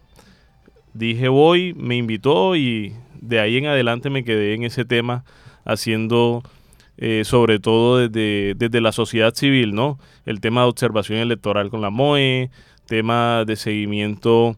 dije 0.95 1.27
voy, 1.27 1.73
me 1.75 1.95
invitó 1.97 2.55
y 2.55 2.93
de 3.21 3.39
ahí 3.39 3.57
en 3.57 3.67
adelante 3.67 4.09
me 4.09 4.23
quedé 4.23 4.53
en 4.53 4.63
ese 4.63 4.85
tema 4.85 5.23
haciendo 5.65 6.41
eh, 6.97 7.23
sobre 7.25 7.59
todo 7.59 8.07
desde, 8.07 8.53
desde, 8.55 8.79
la 8.79 8.93
sociedad 8.93 9.33
civil, 9.35 9.75
¿no? 9.75 9.99
El 10.25 10.39
tema 10.39 10.61
de 10.61 10.67
observación 10.67 11.19
electoral 11.19 11.69
con 11.69 11.81
la 11.81 11.89
MOE, 11.89 12.49
tema 12.87 13.43
de 13.45 13.57
seguimiento 13.57 14.55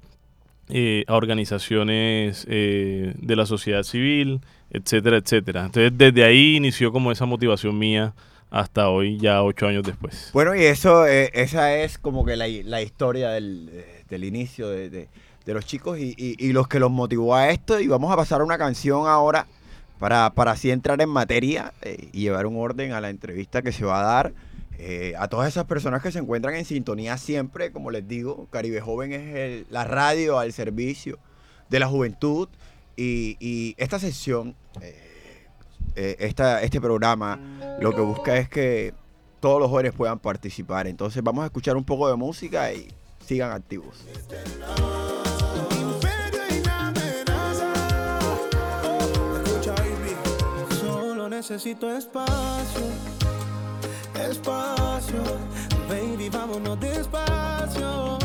eh, 0.69 1.03
a 1.07 1.15
organizaciones 1.15 2.45
eh, 2.49 3.13
de 3.17 3.35
la 3.35 3.45
sociedad 3.47 3.81
civil, 3.83 4.41
etcétera, 4.69 5.17
etcétera. 5.17 5.65
Entonces 5.65 5.91
desde 5.95 6.23
ahí 6.23 6.55
inició 6.57 6.91
como 6.91 7.11
esa 7.11 7.25
motivación 7.25 7.77
mía 7.79 8.13
hasta 8.51 8.89
hoy, 8.89 9.17
ya 9.17 9.41
ocho 9.43 9.65
años 9.67 9.83
después. 9.83 10.29
Bueno, 10.33 10.55
y 10.55 10.63
eso, 10.63 11.05
esa 11.07 11.75
es 11.75 11.97
como 11.97 12.23
que 12.23 12.35
la, 12.35 12.47
la 12.47 12.81
historia 12.81 13.29
del, 13.31 13.71
del 14.09 14.23
inicio 14.23 14.69
de, 14.69 14.89
de- 14.89 15.07
de 15.47 15.53
los 15.55 15.65
chicos 15.65 15.97
y, 15.97 16.13
y- 16.17 16.51
los 16.53 16.67
que 16.67 16.77
los 16.79 16.91
motivó 16.91 17.33
a 17.33 17.49
esto. 17.49 17.79
Y 17.79 17.87
vamos 17.87 18.11
a 18.11 18.15
pasar 18.15 18.43
una 18.43 18.57
canción 18.59 19.07
ahora 19.07 19.47
para, 19.97 20.29
para 20.35 20.51
así 20.51 20.69
entrar 20.69 21.01
en 21.01 21.09
materia 21.09 21.73
eh, 21.81 22.09
y 22.13 22.21
llevar 22.21 22.45
un 22.45 22.57
orden 22.57 22.91
a 22.91 23.01
la 23.01 23.09
entrevista 23.09 23.63
que 23.63 23.71
se 23.71 23.83
va 23.85 23.99
a 24.01 24.03
dar. 24.03 24.33
eh, 24.77 25.13
a 25.17 25.27
todas 25.27 25.47
esas 25.47 25.65
personas 25.65 26.03
que 26.03 26.11
se 26.11 26.19
encuentran 26.19 26.53
en 26.53 26.65
sintonía 26.65 27.17
siempre, 27.17 27.71
como 27.71 27.89
les 27.89 28.07
digo, 28.07 28.47
Caribe 28.51 28.79
Joven 28.81 29.11
es 29.13 29.65
la 29.71 29.85
radio 29.85 30.37
al 30.37 30.53
servicio 30.53 31.17
de 31.69 31.79
la 31.79 31.87
juventud 31.87 32.47
y, 32.95 33.37
y 33.39 33.73
esta 33.77 33.97
sesión, 33.99 34.53
eh, 34.81 36.15
esta, 36.19 36.61
este 36.61 36.79
programa, 36.79 37.39
lo 37.79 37.95
que 37.95 38.01
busca 38.01 38.37
es 38.37 38.49
que 38.49 38.93
todos 39.39 39.59
los 39.59 39.69
jóvenes 39.69 39.93
puedan 39.93 40.19
participar. 40.19 40.85
Entonces 40.87 41.23
vamos 41.23 41.41
a 41.43 41.45
escuchar 41.47 41.75
un 41.77 41.83
poco 41.83 42.07
de 42.09 42.15
música 42.15 42.71
y 42.73 42.87
sigan 43.27 43.51
activos. 43.51 43.97
Solo 50.79 51.27
necesito 51.27 51.91
espacio, 51.91 52.85
espacio. 54.29 55.21
Baby, 55.89 56.29
vámonos 56.29 56.79
despacio. 56.79 58.17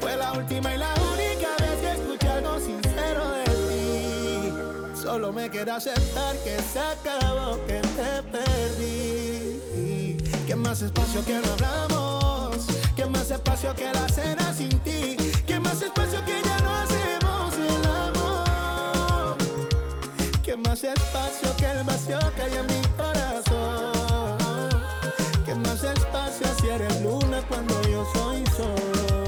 Fue 0.00 0.16
la 0.16 0.32
última 0.32 0.74
y 0.74 0.78
la 0.78 0.92
única 1.14 1.48
vez 1.60 1.80
que 1.80 1.92
escuché 1.92 2.28
algo 2.28 2.58
sincero 2.58 3.30
de 3.30 3.44
ti. 3.70 5.00
Solo 5.02 5.32
me 5.32 5.50
queda 5.50 5.76
aceptar 5.76 6.36
que 6.44 6.60
se 6.60 6.78
acabó, 6.78 7.58
que 7.66 7.80
te 7.80 8.22
perdí. 8.30 9.25
Más 10.66 10.82
espacio 10.82 11.24
que 11.24 11.34
no 11.34 11.52
hablamos. 11.52 12.66
Que 12.96 13.06
más 13.06 13.30
espacio 13.30 13.72
que 13.76 13.84
la 13.84 14.08
cena 14.08 14.52
sin 14.52 14.76
ti. 14.80 15.16
Que 15.46 15.60
más 15.60 15.80
espacio 15.80 16.18
que 16.24 16.42
ya 16.42 16.58
no 16.58 16.70
hacemos 16.74 17.54
el 17.54 17.86
amor. 17.86 19.36
Que 20.42 20.56
más 20.56 20.82
espacio 20.82 21.56
que 21.56 21.66
el 21.70 21.84
vacío 21.84 22.18
que 22.34 22.42
hay 22.42 22.54
en 22.56 22.66
mi 22.66 22.82
corazón. 22.96 24.36
Que 25.44 25.54
más 25.54 25.84
espacio 25.84 26.48
si 26.60 26.68
eres 26.68 27.00
luna 27.00 27.40
cuando 27.48 27.80
yo 27.82 28.04
soy 28.12 28.44
sol. 28.56 29.25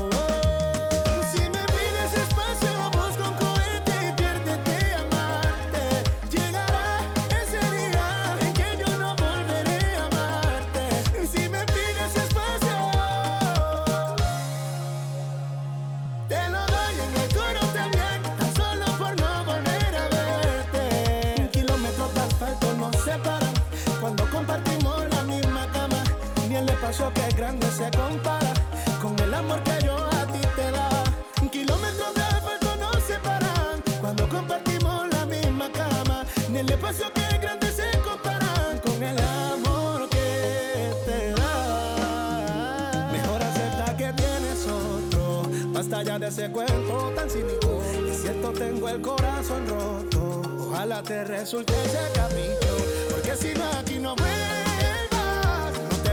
Grande 27.49 27.71
se 27.71 27.91
compara 27.97 28.53
con 29.01 29.19
el 29.21 29.33
amor 29.33 29.63
que 29.63 29.85
yo 29.85 29.97
a 29.97 30.27
ti 30.27 30.41
te 30.55 30.71
daba. 30.71 31.03
Un 31.41 31.49
kilómetro 31.49 32.13
de 32.13 32.21
asfalto 32.21 32.77
nos 32.77 33.03
separan 33.05 33.83
cuando 34.01 34.29
compartimos 34.29 35.09
la 35.09 35.25
misma 35.25 35.71
cama. 35.73 36.27
Ni 36.51 36.59
el 36.59 36.71
espacio 36.71 37.11
que 37.15 37.21
es 37.23 37.41
grande 37.41 37.73
se 37.73 37.91
comparan 38.01 38.79
con 38.85 39.03
el 39.03 39.19
amor 39.19 40.09
que 40.11 40.93
te 41.07 41.31
da. 41.41 43.09
Mejor 43.13 43.43
acepta 43.43 43.97
que 43.97 44.13
tienes 44.13 44.67
otro. 44.67 45.49
Basta 45.73 46.03
ya 46.03 46.19
de 46.19 46.29
ese 46.29 46.51
cuento 46.51 47.13
tan 47.17 47.31
cínico. 47.31 47.81
Es 48.11 48.21
cierto, 48.23 48.53
tengo 48.53 48.91
el 48.91 49.01
corazón 49.01 49.67
roto. 49.67 50.43
Ojalá 50.67 51.03
te 51.03 51.25
resulte 51.25 51.73
ese 51.87 52.11
capítulo. 52.13 52.77
Porque 53.11 53.35
si 53.37 53.55
no, 53.55 53.65
aquí 53.81 53.99
no 53.99 54.15
vuelvas. 54.17 54.68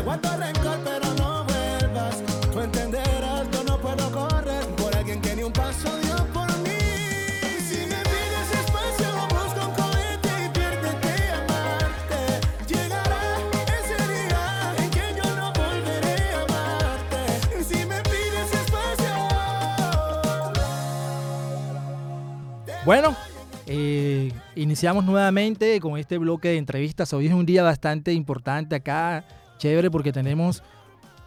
Guardo 0.05 0.37
rencor, 0.37 0.77
pero 0.83 1.13
no 1.15 1.43
vuelvas. 1.45 2.21
Tú 2.53 2.61
entenderás, 2.61 3.49
yo 3.51 3.63
no 3.63 3.79
puedo 3.79 4.11
correr 4.11 4.63
por 4.77 4.95
alguien 4.95 5.19
que 5.19 5.35
ni 5.35 5.41
un 5.41 5.51
paso 5.51 5.97
dio 5.97 6.15
por 6.31 6.47
mí. 6.59 6.77
Si 7.67 7.77
me 7.87 7.99
pides 8.11 8.51
espacio, 8.53 9.07
busco 9.29 9.65
un 9.67 9.73
cohete 9.73 10.29
y 10.45 10.49
piérdete 10.49 11.13
a 11.31 11.37
amarte. 11.39 12.21
Llegará 12.67 13.23
ese 13.79 13.97
día 14.13 14.75
en 14.77 14.89
que 14.91 15.05
yo 15.17 15.27
no 15.35 15.51
volveré 15.51 16.33
a 16.35 16.41
amarte. 16.43 17.63
Si 17.63 17.77
me 17.87 17.99
pides 18.03 18.53
espacio. 18.53 19.13
Bueno, 22.85 23.15
eh, 23.65 24.31
iniciamos 24.55 25.03
nuevamente 25.03 25.79
con 25.79 25.97
este 25.97 26.19
bloque 26.19 26.49
de 26.49 26.57
entrevistas. 26.57 27.11
Hoy 27.13 27.25
es 27.25 27.33
un 27.33 27.47
día 27.47 27.63
bastante 27.63 28.13
importante 28.13 28.75
acá, 28.75 29.25
chévere, 29.57 29.91
porque 29.91 30.11
tenemos 30.11 30.63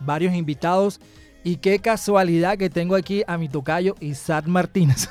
varios 0.00 0.35
invitados. 0.35 1.00
Y 1.44 1.56
qué 1.56 1.78
casualidad 1.78 2.58
que 2.58 2.68
tengo 2.68 2.94
aquí 2.97 3.23
a 3.26 3.38
mi 3.38 3.49
tocayo 3.49 3.94
Isaac 4.00 4.47
Martínez. 4.47 5.08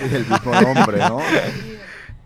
Es 0.00 0.12
el 0.12 0.26
mismo 0.26 0.52
nombre, 0.60 0.98
¿no? 0.98 1.18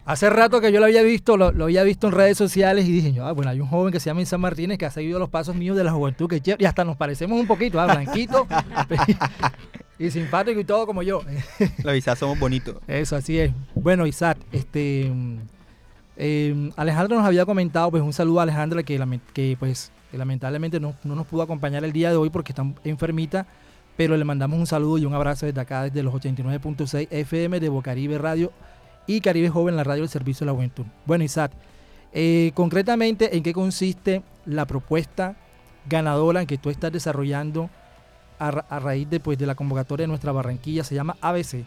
Hace 0.07 0.31
rato 0.31 0.61
que 0.61 0.71
yo 0.71 0.79
lo 0.79 0.87
había 0.87 1.03
visto, 1.03 1.37
lo, 1.37 1.51
lo 1.51 1.65
había 1.65 1.83
visto 1.83 2.07
en 2.07 2.13
redes 2.13 2.39
sociales 2.39 2.87
y 2.87 2.93
dije, 2.93 3.13
yo, 3.13 3.27
ah, 3.27 3.33
bueno, 3.33 3.51
hay 3.51 3.61
un 3.61 3.67
joven 3.67 3.93
que 3.93 3.99
se 3.99 4.09
llama 4.09 4.23
Isaac 4.23 4.39
Martínez 4.39 4.79
que 4.79 4.87
ha 4.87 4.91
seguido 4.91 5.19
los 5.19 5.29
pasos 5.29 5.57
míos 5.57 5.77
de 5.77 5.83
la 5.83 5.91
juventud, 5.91 6.29
que 6.29 6.41
chévere, 6.41 6.63
y 6.63 6.67
hasta 6.67 6.85
nos 6.85 6.97
parecemos 6.97 7.41
un 7.41 7.47
poquito, 7.49 7.81
ah, 7.81 7.87
blanquito 7.87 8.47
y 9.99 10.09
simpático 10.13 10.61
y 10.61 10.65
todo 10.65 10.87
como 10.87 11.03
yo. 11.03 11.23
Los 11.83 11.97
Isaac 11.97 12.19
somos 12.19 12.39
bonitos. 12.39 12.77
Eso, 12.87 13.17
así 13.17 13.41
es. 13.41 13.53
Bueno, 13.75 14.07
Isaac, 14.07 14.39
este, 14.53 15.13
eh, 16.17 16.71
Alejandra 16.77 17.17
nos 17.17 17.27
había 17.27 17.45
comentado, 17.45 17.91
pues 17.91 18.03
un 18.03 18.13
saludo 18.13 18.41
a 18.41 18.45
Alejandra 18.45 18.83
que, 18.83 19.57
pues 19.59 19.93
lamentablemente 20.13 20.81
no, 20.81 20.95
no 21.05 21.15
nos 21.15 21.27
pudo 21.27 21.43
acompañar 21.43 21.85
el 21.85 21.93
día 21.93 22.11
de 22.11 22.17
hoy 22.17 22.31
porque 22.31 22.53
está 22.53 22.65
enfermita, 22.85 23.47
pero 23.97 24.17
le 24.17 24.25
mandamos 24.25 24.59
un 24.59 24.67
saludo 24.67 24.99
y 24.99 25.05
un 25.05 25.15
abrazo 25.15 25.47
desde 25.47 25.61
acá, 25.61 25.83
desde 25.85 26.03
los 26.03 26.15
89.6 26.15 27.09
FM 27.11 27.61
de 27.61 27.69
Bocaribe 27.69 28.19
Radio 28.19 28.53
y 29.07 29.21
Caribe 29.21 29.51
Joven, 29.51 29.77
la 29.77 29.85
radio 29.85 30.03
del 30.03 30.11
Servicio 30.11 30.45
de 30.45 30.53
la 30.53 30.55
Juventud. 30.55 30.85
Bueno, 31.05 31.25
Isaac, 31.25 31.53
eh, 32.13 32.53
concretamente, 32.55 33.37
¿en 33.37 33.43
qué 33.43 33.53
consiste 33.53 34.23
la 34.47 34.65
propuesta 34.65 35.37
ganadora 35.89 36.47
que 36.47 36.59
tú 36.59 36.71
estás 36.71 36.93
desarrollando 36.93 37.71
a 38.39 38.81
raíz 38.81 39.09
de, 39.09 39.19
pues, 39.21 39.39
de 39.39 39.47
la 39.47 39.55
convocatoria 39.55 40.05
de 40.05 40.09
nuestra 40.09 40.33
Barranquilla? 40.33 40.85
Se 40.85 40.95
llama 40.95 41.17
ABC. 41.21 41.65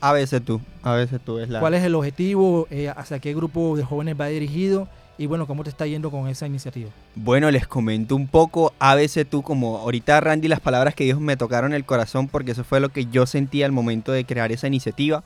A 0.00 0.12
veces 0.12 0.42
tú, 0.42 0.60
a 0.82 0.94
veces 0.94 1.20
tú 1.24 1.38
es 1.38 1.48
la... 1.48 1.60
¿Cuál 1.60 1.74
es 1.74 1.84
el 1.84 1.94
objetivo? 1.94 2.66
eh, 2.70 2.92
¿Hacia 2.94 3.18
qué 3.18 3.34
grupo 3.34 3.76
de 3.76 3.84
jóvenes 3.84 4.18
va 4.18 4.26
dirigido? 4.26 4.88
Y 5.18 5.26
bueno, 5.26 5.46
¿cómo 5.46 5.62
te 5.64 5.68
está 5.68 5.86
yendo 5.86 6.10
con 6.10 6.28
esa 6.28 6.46
iniciativa? 6.46 6.88
Bueno, 7.14 7.50
les 7.50 7.66
comento 7.66 8.16
un 8.16 8.26
poco, 8.26 8.72
a 8.78 8.94
veces 8.94 9.28
tú, 9.28 9.42
como 9.42 9.76
ahorita 9.76 10.18
Randy, 10.18 10.48
las 10.48 10.60
palabras 10.60 10.94
que 10.94 11.04
dijo 11.04 11.20
me 11.20 11.36
tocaron 11.36 11.74
el 11.74 11.84
corazón 11.84 12.26
porque 12.28 12.52
eso 12.52 12.64
fue 12.64 12.80
lo 12.80 12.88
que 12.88 13.04
yo 13.04 13.26
sentía 13.26 13.66
al 13.66 13.72
momento 13.72 14.12
de 14.12 14.24
crear 14.24 14.50
esa 14.50 14.66
iniciativa. 14.66 15.22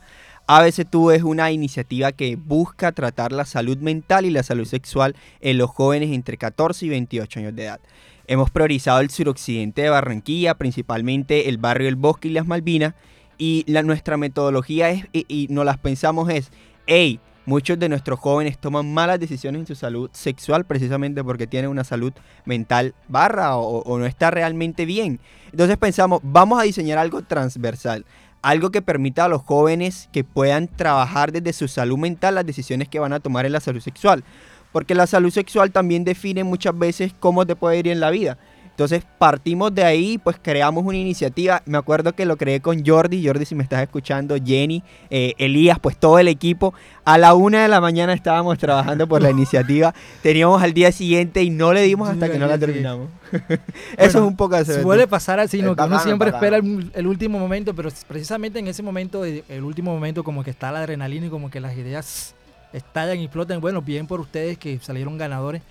A 0.47 0.61
veces 0.61 0.85
tú 0.87 1.11
es 1.11 1.23
una 1.23 1.49
iniciativa 1.51 2.11
que 2.11 2.35
busca 2.35 2.91
tratar 2.91 3.31
la 3.31 3.45
salud 3.45 3.77
mental 3.77 4.25
y 4.25 4.31
la 4.31 4.43
salud 4.43 4.65
sexual 4.65 5.15
en 5.39 5.57
los 5.57 5.69
jóvenes 5.71 6.11
entre 6.11 6.35
14 6.37 6.85
y 6.85 6.89
28 6.89 7.39
años 7.39 7.55
de 7.55 7.63
edad. 7.63 7.79
Hemos 8.27 8.51
priorizado 8.51 8.99
el 8.99 9.09
suroccidente 9.09 9.83
de 9.83 9.89
Barranquilla, 9.89 10.55
principalmente 10.55 11.47
el 11.47 11.57
barrio 11.57 11.87
El 11.87 11.95
Bosque 11.95 12.27
y 12.27 12.31
las 12.31 12.45
Malvinas, 12.45 12.95
y 13.37 13.63
la, 13.67 13.83
nuestra 13.83 14.17
metodología 14.17 14.89
es, 14.89 15.05
y, 15.13 15.47
nos 15.49 15.65
las 15.65 15.77
pensamos 15.77 16.29
es, 16.29 16.51
hey, 16.87 17.19
muchos 17.45 17.77
de 17.77 17.89
nuestros 17.89 18.19
jóvenes 18.19 18.57
toman 18.57 18.93
malas 18.93 19.19
decisiones 19.19 19.61
en 19.61 19.67
su 19.67 19.75
salud 19.75 20.09
sexual 20.13 20.65
precisamente 20.65 21.23
porque 21.23 21.47
tienen 21.47 21.69
una 21.69 21.83
salud 21.83 22.13
mental 22.45 22.95
barra 23.07 23.57
o, 23.57 23.79
o 23.83 23.99
no 23.99 24.05
está 24.05 24.31
realmente 24.31 24.85
bien. 24.85 25.19
Entonces 25.51 25.77
pensamos, 25.77 26.21
vamos 26.23 26.59
a 26.59 26.63
diseñar 26.63 26.97
algo 26.97 27.21
transversal, 27.21 28.05
algo 28.41 28.71
que 28.71 28.81
permita 28.81 29.25
a 29.25 29.27
los 29.27 29.41
jóvenes 29.41 30.09
que 30.11 30.23
puedan 30.23 30.67
trabajar 30.67 31.31
desde 31.31 31.53
su 31.53 31.67
salud 31.67 31.97
mental 31.97 32.35
las 32.35 32.45
decisiones 32.45 32.89
que 32.89 32.99
van 32.99 33.13
a 33.13 33.19
tomar 33.19 33.45
en 33.45 33.51
la 33.51 33.59
salud 33.59 33.81
sexual. 33.81 34.23
Porque 34.71 34.93
la 34.93 35.07
salud 35.07 35.31
sexual 35.31 35.71
también 35.71 36.03
define 36.03 36.43
muchas 36.43 36.77
veces 36.77 37.13
cómo 37.19 37.45
te 37.45 37.55
puede 37.55 37.77
ir 37.79 37.87
en 37.87 37.99
la 37.99 38.09
vida. 38.09 38.37
Entonces 38.75 39.03
partimos 39.17 39.73
de 39.73 39.85
ahí, 39.85 40.17
pues 40.17 40.35
creamos 40.41 40.83
una 40.83 40.97
iniciativa. 40.97 41.63
Me 41.65 41.77
acuerdo 41.77 42.11
que 42.11 42.25
lo 42.25 42.35
creé 42.35 42.59
con 42.59 42.85
Jordi. 42.85 43.25
Jordi, 43.25 43.45
si 43.45 43.55
me 43.55 43.63
estás 43.63 43.81
escuchando, 43.81 44.35
Jenny, 44.35 44.83
eh, 45.09 45.33
Elías, 45.37 45.79
pues 45.79 45.95
todo 45.95 46.19
el 46.19 46.27
equipo. 46.27 46.73
A 47.05 47.17
la 47.17 47.35
una 47.35 47.61
de 47.61 47.69
la 47.69 47.79
mañana 47.79 48.11
estábamos 48.11 48.57
trabajando 48.57 49.07
por 49.07 49.21
la 49.21 49.29
iniciativa. 49.31 49.95
Teníamos 50.21 50.61
al 50.61 50.73
día 50.73 50.91
siguiente 50.91 51.41
y 51.41 51.51
no 51.51 51.71
le 51.71 51.83
dimos 51.83 52.09
hasta 52.09 52.29
que 52.29 52.37
no 52.37 52.47
la 52.47 52.57
terminamos. 52.57 53.07
Eso 53.31 53.39
Bueno, 53.39 53.59
es 53.97 54.15
un 54.15 54.35
poco 54.35 54.61
de 54.61 54.65
Suele 54.81 55.07
pasar 55.07 55.39
así, 55.39 55.61
¿no? 55.61 55.73
Que 55.73 55.83
uno 55.83 55.97
siempre 55.99 56.31
espera 56.31 56.57
el, 56.57 56.91
el 56.93 57.07
último 57.07 57.39
momento, 57.39 57.73
pero 57.73 57.89
precisamente 58.09 58.59
en 58.59 58.67
ese 58.67 58.83
momento, 58.83 59.23
eh, 59.23 59.45
el 59.47 59.63
último 59.63 59.93
momento, 59.93 60.21
como 60.25 60.43
que 60.43 60.49
está 60.49 60.73
la 60.73 60.79
adrenalina 60.79 61.27
y 61.27 61.29
como 61.29 61.49
que 61.49 61.61
las 61.61 61.77
ideas 61.77 62.35
estallan 62.73 63.19
y 63.19 63.23
explotan. 63.23 63.61
Bueno, 63.61 63.81
bien 63.81 64.05
por 64.05 64.19
ustedes 64.19 64.57
que 64.57 64.79
salieron 64.79 65.17
ganadores. 65.17 65.61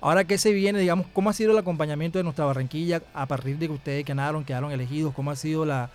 Ahora, 0.00 0.24
¿qué 0.24 0.38
se 0.38 0.52
viene? 0.52 0.78
Digamos, 0.78 1.06
¿cómo 1.12 1.28
ha 1.28 1.32
sido 1.32 1.52
el 1.52 1.58
acompañamiento 1.58 2.18
de 2.18 2.24
nuestra 2.24 2.46
Barranquilla 2.46 3.02
a 3.12 3.26
partir 3.26 3.58
de 3.58 3.66
que 3.66 3.72
ustedes 3.72 4.04
ganaron, 4.04 4.44
quedaron 4.44 4.72
elegidos? 4.72 5.12
¿Cómo 5.14 5.30
ha 5.30 5.36
sido 5.36 5.66
la, 5.66 5.90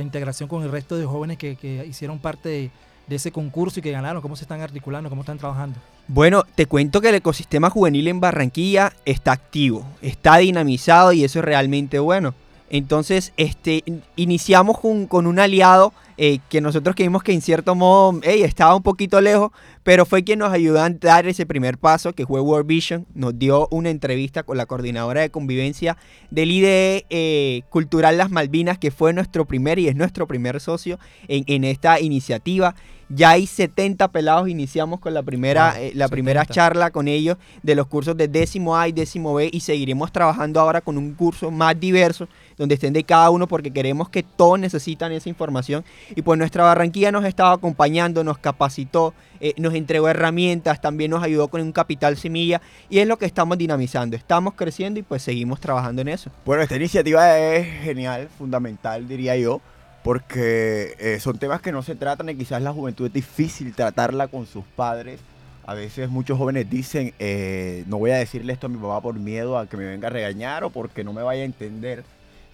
integración 0.00 0.48
con 0.48 0.62
el 0.62 0.70
resto 0.70 0.96
de 0.96 1.04
jóvenes 1.04 1.36
que, 1.36 1.84
hicieron 1.86 2.18
parte 2.18 2.70
de, 3.06 3.14
ese 3.14 3.32
concurso 3.32 3.80
y 3.80 3.82
que 3.82 3.90
ganaron? 3.90 4.22
¿Cómo 4.22 4.36
se 4.36 4.44
están 4.44 4.62
articulando? 4.62 5.10
¿Cómo 5.10 5.20
están 5.20 5.36
trabajando? 5.36 5.78
Bueno, 6.08 6.44
te 6.54 6.64
cuento 6.64 7.02
que 7.02 7.10
el 7.10 7.16
ecosistema 7.16 7.68
juvenil 7.68 8.08
en 8.08 8.20
Barranquilla 8.20 8.92
está 9.04 9.32
activo, 9.32 9.84
está 10.00 10.38
dinamizado 10.38 11.12
y 11.12 11.24
eso 11.24 11.40
es 11.40 11.44
realmente 11.44 11.98
bueno. 11.98 12.34
Entonces, 12.70 13.32
este, 13.36 13.82
in- 13.84 14.02
iniciamos 14.16 14.78
con 14.78 15.26
un 15.26 15.38
aliado 15.38 15.92
eh, 16.18 16.38
que 16.48 16.60
nosotros 16.60 16.96
creímos 16.96 17.22
que 17.22 17.32
en 17.32 17.42
cierto 17.42 17.74
modo 17.74 18.18
estaba 18.22 18.74
un 18.74 18.82
poquito 18.82 19.20
lejos, 19.20 19.50
pero 19.82 20.06
fue 20.06 20.24
quien 20.24 20.38
nos 20.38 20.52
ayudó 20.52 20.80
a 20.80 20.90
dar 20.90 21.26
ese 21.26 21.46
primer 21.46 21.78
paso, 21.78 22.12
que 22.12 22.26
fue 22.26 22.40
World 22.40 22.66
Vision. 22.66 23.06
Nos 23.14 23.38
dio 23.38 23.68
una 23.70 23.90
entrevista 23.90 24.42
con 24.42 24.56
la 24.56 24.66
coordinadora 24.66 25.20
de 25.20 25.30
convivencia 25.30 25.96
del 26.30 26.50
IDE 26.50 27.06
eh, 27.10 27.62
Cultural 27.68 28.16
Las 28.16 28.30
Malvinas, 28.30 28.78
que 28.78 28.90
fue 28.90 29.12
nuestro 29.12 29.44
primer 29.44 29.78
y 29.78 29.88
es 29.88 29.96
nuestro 29.96 30.26
primer 30.26 30.60
socio 30.60 30.98
en, 31.28 31.44
en 31.46 31.64
esta 31.64 32.00
iniciativa. 32.00 32.74
Ya 33.08 33.30
hay 33.30 33.46
70 33.46 34.08
pelados, 34.08 34.48
iniciamos 34.48 34.98
con 34.98 35.14
la 35.14 35.22
primera, 35.22 35.74
Wow, 35.74 35.82
eh, 35.82 35.92
la 35.94 36.08
primera 36.08 36.40
70. 36.40 36.54
charla 36.54 36.90
con 36.90 37.06
ellos 37.06 37.36
de 37.62 37.76
los 37.76 37.86
cursos 37.86 38.16
de 38.16 38.26
décimo 38.26 38.76
A 38.76 38.88
y 38.88 38.92
décimo 38.92 39.32
B 39.34 39.48
y 39.52 39.60
seguiremos 39.60 40.10
trabajando 40.10 40.60
ahora 40.60 40.80
con 40.80 40.98
un 40.98 41.14
curso 41.14 41.52
más 41.52 41.78
diverso 41.78 42.28
donde 42.56 42.74
estén 42.74 42.92
de 42.92 43.04
cada 43.04 43.30
uno 43.30 43.46
porque 43.46 43.70
queremos 43.70 44.08
que 44.08 44.24
todos 44.24 44.58
necesitan 44.58 45.12
esa 45.12 45.28
información 45.28 45.84
y 46.14 46.22
pues 46.22 46.38
nuestra 46.38 46.64
Barranquilla 46.64 47.10
nos 47.10 47.24
estaba 47.24 47.52
acompañando, 47.52 48.22
nos 48.22 48.38
capacitó, 48.38 49.14
eh, 49.40 49.54
nos 49.56 49.74
entregó 49.74 50.08
herramientas, 50.08 50.80
también 50.80 51.10
nos 51.10 51.22
ayudó 51.22 51.48
con 51.48 51.60
un 51.60 51.72
capital 51.72 52.16
semilla 52.16 52.60
y 52.88 52.98
es 52.98 53.08
lo 53.08 53.18
que 53.18 53.26
estamos 53.26 53.58
dinamizando, 53.58 54.16
estamos 54.16 54.54
creciendo 54.54 55.00
y 55.00 55.02
pues 55.02 55.22
seguimos 55.22 55.60
trabajando 55.60 56.02
en 56.02 56.08
eso. 56.08 56.30
Bueno, 56.44 56.62
esta 56.62 56.76
iniciativa 56.76 57.38
es 57.38 57.82
genial, 57.82 58.28
fundamental, 58.38 59.08
diría 59.08 59.36
yo, 59.36 59.60
porque 60.02 60.94
eh, 60.98 61.18
son 61.20 61.38
temas 61.38 61.60
que 61.60 61.72
no 61.72 61.82
se 61.82 61.96
tratan 61.96 62.28
y 62.28 62.36
quizás 62.36 62.62
la 62.62 62.72
juventud 62.72 63.06
es 63.06 63.12
difícil 63.12 63.74
tratarla 63.74 64.28
con 64.28 64.46
sus 64.46 64.64
padres. 64.64 65.20
A 65.66 65.74
veces 65.74 66.08
muchos 66.08 66.38
jóvenes 66.38 66.70
dicen, 66.70 67.12
eh, 67.18 67.82
no 67.88 67.98
voy 67.98 68.12
a 68.12 68.16
decirle 68.16 68.52
esto 68.52 68.68
a 68.68 68.70
mi 68.70 68.76
papá 68.76 69.00
por 69.00 69.18
miedo 69.18 69.58
a 69.58 69.66
que 69.66 69.76
me 69.76 69.84
venga 69.84 70.06
a 70.06 70.10
regañar 70.12 70.62
o 70.62 70.70
porque 70.70 71.02
no 71.02 71.12
me 71.12 71.22
vaya 71.22 71.42
a 71.42 71.44
entender. 71.44 72.04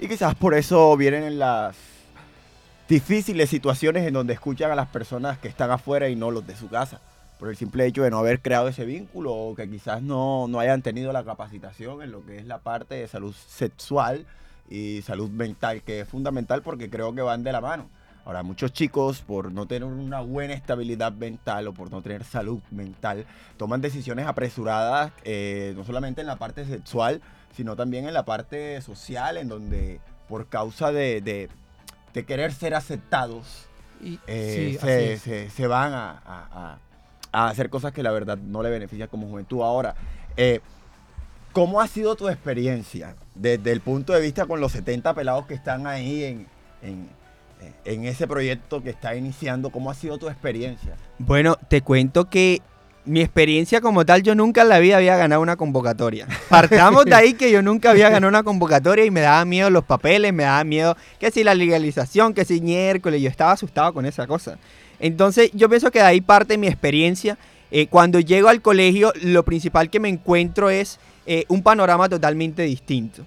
Y 0.00 0.08
quizás 0.08 0.34
por 0.34 0.54
eso 0.54 0.96
vienen 0.96 1.24
en 1.24 1.38
las 1.38 1.76
difíciles 2.88 3.48
situaciones 3.50 4.06
en 4.06 4.14
donde 4.14 4.34
escuchan 4.34 4.70
a 4.70 4.74
las 4.74 4.88
personas 4.88 5.38
que 5.38 5.48
están 5.48 5.70
afuera 5.70 6.08
y 6.08 6.16
no 6.16 6.30
los 6.30 6.46
de 6.46 6.56
su 6.56 6.68
casa. 6.68 7.00
Por 7.38 7.48
el 7.48 7.56
simple 7.56 7.86
hecho 7.86 8.02
de 8.02 8.10
no 8.10 8.18
haber 8.18 8.40
creado 8.40 8.68
ese 8.68 8.84
vínculo 8.84 9.32
o 9.32 9.54
que 9.54 9.68
quizás 9.68 10.02
no, 10.02 10.46
no 10.48 10.60
hayan 10.60 10.82
tenido 10.82 11.12
la 11.12 11.24
capacitación 11.24 12.02
en 12.02 12.12
lo 12.12 12.24
que 12.24 12.38
es 12.38 12.46
la 12.46 12.58
parte 12.58 12.94
de 12.94 13.08
salud 13.08 13.34
sexual 13.34 14.26
y 14.70 15.02
salud 15.02 15.28
mental, 15.30 15.82
que 15.82 16.00
es 16.00 16.08
fundamental 16.08 16.62
porque 16.62 16.88
creo 16.88 17.12
que 17.14 17.22
van 17.22 17.42
de 17.42 17.52
la 17.52 17.60
mano. 17.60 17.88
Ahora, 18.24 18.44
muchos 18.44 18.72
chicos, 18.72 19.20
por 19.20 19.50
no 19.50 19.66
tener 19.66 19.82
una 19.88 20.20
buena 20.20 20.54
estabilidad 20.54 21.10
mental 21.12 21.66
o 21.66 21.74
por 21.74 21.90
no 21.90 22.02
tener 22.02 22.22
salud 22.22 22.60
mental, 22.70 23.26
toman 23.56 23.80
decisiones 23.80 24.26
apresuradas, 24.28 25.10
eh, 25.24 25.72
no 25.76 25.82
solamente 25.84 26.20
en 26.20 26.28
la 26.28 26.36
parte 26.36 26.64
sexual, 26.64 27.20
sino 27.56 27.74
también 27.74 28.06
en 28.06 28.14
la 28.14 28.24
parte 28.24 28.80
social, 28.82 29.36
en 29.36 29.48
donde 29.48 29.98
por 30.28 30.46
causa 30.46 30.92
de, 30.92 31.20
de- 31.20 31.48
de 32.14 32.24
querer 32.24 32.52
ser 32.52 32.74
aceptados, 32.74 33.66
Y, 34.02 34.18
eh, 34.26 34.72
sí, 34.72 34.78
se, 34.78 35.18
se- 35.18 35.50
se 35.50 35.66
van 35.66 35.92
a, 35.92 36.10
a- 36.26 36.48
a- 36.52 36.78
a 37.32 37.48
hacer 37.48 37.70
cosas 37.70 37.92
que 37.92 38.02
la 38.02 38.10
verdad 38.10 38.36
no 38.36 38.62
le 38.62 38.68
benefician 38.70 39.08
como 39.08 39.26
juventud. 39.28 39.62
Ahora, 39.62 39.94
eh, 40.36 40.60
¿cómo 41.52 41.80
ha 41.80 41.86
sido 41.88 42.14
tu 42.16 42.28
experiencia 42.28 43.14
desde 43.34 43.72
el 43.72 43.80
punto 43.80 44.12
de 44.12 44.20
vista 44.20 44.46
con 44.46 44.60
los 44.60 44.72
70 44.72 45.14
pelados 45.14 45.46
que 45.46 45.54
están 45.54 45.86
ahí 45.86 46.24
en, 46.24 46.46
en- 46.82 47.08
en 47.84 48.04
ese 48.04 48.26
proyecto 48.26 48.82
que 48.82 48.90
está 48.90 49.14
iniciando? 49.14 49.70
¿Cómo 49.70 49.90
ha 49.90 49.94
sido 49.94 50.18
tu 50.18 50.28
experiencia? 50.28 50.96
Bueno, 51.18 51.56
te 51.68 51.80
cuento 51.82 52.28
que 52.28 52.60
mi 53.04 53.20
experiencia 53.20 53.80
como 53.80 54.04
tal, 54.04 54.22
yo 54.22 54.34
nunca 54.34 54.62
en 54.62 54.68
la 54.68 54.78
vida 54.78 54.96
había 54.96 55.16
ganado 55.16 55.40
una 55.40 55.56
convocatoria. 55.56 56.26
Partamos 56.48 57.04
de 57.04 57.14
ahí 57.14 57.34
que 57.34 57.50
yo 57.50 57.62
nunca 57.62 57.90
había 57.90 58.08
ganado 58.08 58.28
una 58.28 58.42
convocatoria 58.42 59.04
y 59.04 59.10
me 59.10 59.20
daba 59.20 59.44
miedo 59.44 59.70
los 59.70 59.84
papeles, 59.84 60.32
me 60.32 60.44
daba 60.44 60.62
miedo 60.64 60.96
que 61.18 61.30
si 61.30 61.42
la 61.42 61.54
legalización, 61.54 62.34
que 62.34 62.44
si 62.44 62.60
miércoles, 62.60 63.20
yo 63.20 63.28
estaba 63.28 63.52
asustado 63.52 63.92
con 63.92 64.06
esa 64.06 64.26
cosa. 64.26 64.58
Entonces 65.00 65.50
yo 65.52 65.68
pienso 65.68 65.90
que 65.90 65.98
de 65.98 66.04
ahí 66.04 66.20
parte 66.20 66.58
mi 66.58 66.68
experiencia. 66.68 67.36
Eh, 67.70 67.86
cuando 67.86 68.20
llego 68.20 68.48
al 68.48 68.60
colegio, 68.60 69.12
lo 69.22 69.44
principal 69.44 69.88
que 69.88 69.98
me 69.98 70.08
encuentro 70.08 70.70
es 70.70 70.98
eh, 71.26 71.44
un 71.48 71.62
panorama 71.62 72.08
totalmente 72.08 72.62
distinto. 72.62 73.24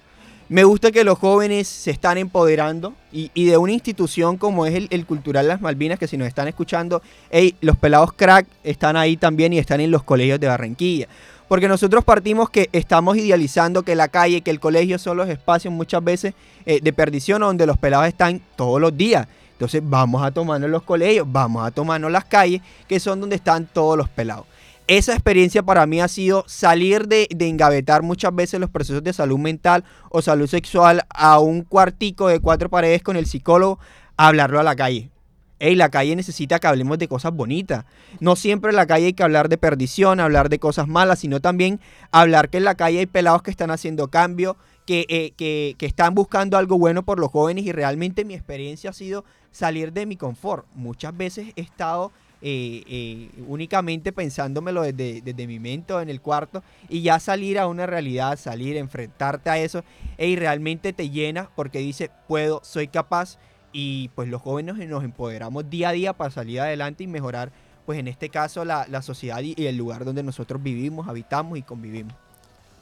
Me 0.48 0.62
gusta 0.62 0.92
que 0.92 1.02
los 1.02 1.18
jóvenes 1.18 1.66
se 1.66 1.90
están 1.90 2.18
empoderando 2.18 2.94
y, 3.10 3.30
de 3.46 3.56
una 3.56 3.72
institución 3.72 4.36
como 4.36 4.64
es 4.64 4.76
el, 4.76 4.86
el 4.90 5.04
Cultural 5.04 5.48
Las 5.48 5.60
Malvinas, 5.60 5.98
que 5.98 6.06
si 6.06 6.16
nos 6.16 6.28
están 6.28 6.46
escuchando, 6.46 7.02
hey, 7.30 7.56
los 7.60 7.76
pelados 7.76 8.12
crack 8.12 8.46
están 8.62 8.96
ahí 8.96 9.16
también 9.16 9.52
y 9.52 9.58
están 9.58 9.80
en 9.80 9.90
los 9.90 10.04
colegios 10.04 10.38
de 10.38 10.46
Barranquilla. 10.46 11.08
Porque 11.48 11.66
nosotros 11.66 12.04
partimos 12.04 12.48
que 12.48 12.68
estamos 12.72 13.16
idealizando 13.16 13.82
que 13.82 13.96
la 13.96 14.06
calle, 14.06 14.42
que 14.42 14.52
el 14.52 14.60
colegio 14.60 14.98
son 14.98 15.16
los 15.16 15.28
espacios 15.28 15.74
muchas 15.74 16.04
veces 16.04 16.34
eh, 16.64 16.80
de 16.80 16.92
perdición 16.92 17.40
donde 17.40 17.66
los 17.66 17.76
pelados 17.76 18.06
están 18.06 18.40
todos 18.54 18.80
los 18.80 18.96
días. 18.96 19.26
Entonces 19.52 19.82
vamos 19.84 20.22
a 20.22 20.30
tomarnos 20.30 20.70
los 20.70 20.84
colegios, 20.84 21.26
vamos 21.28 21.66
a 21.66 21.72
tomarnos 21.72 22.12
las 22.12 22.24
calles, 22.24 22.62
que 22.86 23.00
son 23.00 23.20
donde 23.20 23.34
están 23.34 23.66
todos 23.66 23.96
los 23.96 24.08
pelados. 24.08 24.46
Esa 24.88 25.14
experiencia 25.14 25.64
para 25.64 25.84
mí 25.86 26.00
ha 26.00 26.06
sido 26.06 26.44
salir 26.46 27.08
de, 27.08 27.26
de 27.34 27.48
engavetar 27.48 28.02
muchas 28.02 28.32
veces 28.32 28.60
los 28.60 28.70
procesos 28.70 29.02
de 29.02 29.12
salud 29.12 29.38
mental 29.38 29.82
o 30.10 30.22
salud 30.22 30.46
sexual 30.46 31.04
a 31.10 31.40
un 31.40 31.62
cuartico 31.62 32.28
de 32.28 32.38
cuatro 32.38 32.68
paredes 32.68 33.02
con 33.02 33.16
el 33.16 33.26
psicólogo, 33.26 33.80
a 34.16 34.28
hablarlo 34.28 34.60
a 34.60 34.62
la 34.62 34.76
calle. 34.76 35.10
Ey, 35.58 35.74
la 35.74 35.88
calle 35.88 36.14
necesita 36.14 36.60
que 36.60 36.68
hablemos 36.68 36.98
de 36.98 37.08
cosas 37.08 37.32
bonitas. 37.32 37.84
No 38.20 38.36
siempre 38.36 38.70
en 38.70 38.76
la 38.76 38.86
calle 38.86 39.06
hay 39.06 39.12
que 39.14 39.24
hablar 39.24 39.48
de 39.48 39.58
perdición, 39.58 40.20
hablar 40.20 40.50
de 40.50 40.60
cosas 40.60 40.86
malas, 40.86 41.18
sino 41.18 41.40
también 41.40 41.80
hablar 42.12 42.48
que 42.48 42.58
en 42.58 42.64
la 42.64 42.76
calle 42.76 43.00
hay 43.00 43.06
pelados 43.06 43.42
que 43.42 43.50
están 43.50 43.72
haciendo 43.72 44.08
cambio, 44.08 44.56
que, 44.84 45.06
eh, 45.08 45.32
que, 45.36 45.74
que 45.78 45.86
están 45.86 46.14
buscando 46.14 46.58
algo 46.58 46.78
bueno 46.78 47.04
por 47.04 47.18
los 47.18 47.32
jóvenes 47.32 47.64
y 47.64 47.72
realmente 47.72 48.24
mi 48.24 48.34
experiencia 48.34 48.90
ha 48.90 48.92
sido 48.92 49.24
salir 49.50 49.92
de 49.92 50.06
mi 50.06 50.16
confort. 50.16 50.66
Muchas 50.74 51.16
veces 51.16 51.48
he 51.56 51.62
estado 51.62 52.12
eh, 52.42 52.82
eh, 52.86 53.30
únicamente 53.48 54.12
pensándomelo 54.12 54.82
desde, 54.82 55.22
desde 55.22 55.46
mi 55.46 55.58
mente 55.58 55.94
o 55.94 56.00
en 56.00 56.10
el 56.10 56.20
cuarto 56.20 56.62
y 56.88 57.00
ya 57.02 57.18
salir 57.18 57.58
a 57.58 57.66
una 57.66 57.86
realidad, 57.86 58.38
salir, 58.38 58.76
enfrentarte 58.76 59.48
a 59.48 59.58
eso 59.58 59.84
y 60.18 60.36
realmente 60.36 60.92
te 60.92 61.08
llena 61.08 61.48
porque 61.56 61.78
dice, 61.78 62.10
puedo, 62.28 62.60
soy 62.62 62.88
capaz 62.88 63.38
y 63.72 64.08
pues 64.14 64.28
los 64.28 64.42
jóvenes 64.42 64.76
nos 64.88 65.02
empoderamos 65.02 65.68
día 65.70 65.90
a 65.90 65.92
día 65.92 66.12
para 66.12 66.30
salir 66.30 66.60
adelante 66.60 67.04
y 67.04 67.06
mejorar 67.06 67.52
pues 67.86 67.98
en 67.98 68.08
este 68.08 68.28
caso 68.28 68.64
la, 68.64 68.86
la 68.88 69.00
sociedad 69.00 69.40
y, 69.40 69.54
y 69.56 69.66
el 69.66 69.76
lugar 69.76 70.04
donde 70.04 70.22
nosotros 70.22 70.62
vivimos, 70.62 71.08
habitamos 71.08 71.56
y 71.58 71.62
convivimos. 71.62 72.14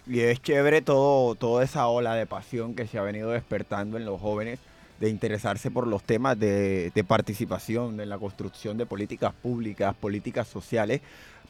Y 0.07 0.21
es 0.21 0.43
chévere 0.43 0.83
todo, 0.83 1.35
toda 1.35 1.65
esa 1.65 1.87
ola 1.87 2.15
de 2.15 2.27
pasión 2.27 2.75
que 2.75 2.87
se 2.87 2.99
ha 2.99 3.03
venido 3.03 3.31
despertando 3.31 3.97
en 3.97 4.05
los 4.05 4.21
jóvenes 4.21 4.59
de 5.01 5.09
interesarse 5.09 5.71
por 5.71 5.87
los 5.87 6.03
temas 6.03 6.39
de, 6.39 6.93
participación 7.07 8.01
en 8.01 8.09
la 8.09 8.19
construcción 8.19 8.77
de 8.77 8.87
políticas 8.87 9.33
públicas, 9.33 9.95
políticas 9.95 10.49
sociales, 10.49 11.01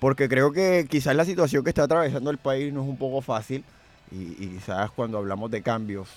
porque 0.01 0.29
creo 0.29 0.53
que 0.53 0.87
quizás 0.89 1.15
la 1.15 1.25
situación 1.25 1.63
que 1.63 1.71
está 1.71 1.85
atravesando 1.85 2.31
el 2.31 2.39
país 2.39 2.73
no 2.73 2.83
es 2.83 2.89
un 2.89 2.97
poco 2.97 3.21
fácil 3.21 3.65
y, 4.11 4.35
quizás 4.35 4.91
cuando 4.91 5.19
hablamos 5.19 5.51
de 5.51 5.63
cambios, 5.63 6.09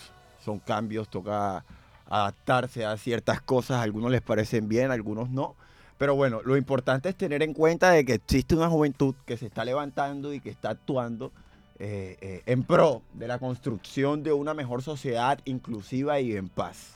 son 0.43 0.59
cambios, 0.59 1.09
toca 1.09 1.63
adaptarse 2.09 2.85
a 2.85 2.95
ciertas 2.97 3.41
cosas, 3.41 3.81
algunos 3.81 4.11
les 4.11 4.21
parecen 4.21 4.67
bien, 4.67 4.91
algunos 4.91 5.29
no. 5.29 5.55
Pero 5.97 6.15
bueno, 6.15 6.41
lo 6.45 6.55
importante 6.57 7.09
es 7.09 7.15
tener 7.15 7.41
en 7.41 7.53
cuenta 7.53 7.91
de 7.91 8.05
que 8.05 8.13
existe 8.13 8.55
una 8.55 8.69
juventud 8.69 9.15
que 9.25 9.35
se 9.35 9.47
está 9.47 9.65
levantando 9.65 10.33
y 10.33 10.39
que 10.39 10.49
está 10.49 10.69
actuando 10.69 11.31
eh, 11.79 12.17
eh, 12.21 12.41
en 12.45 12.63
pro 12.63 13.01
de 13.13 13.27
la 13.27 13.39
construcción 13.39 14.23
de 14.23 14.31
una 14.31 14.53
mejor 14.53 14.81
sociedad 14.83 15.39
inclusiva 15.45 16.19
y 16.19 16.35
en 16.35 16.49
paz. 16.49 16.95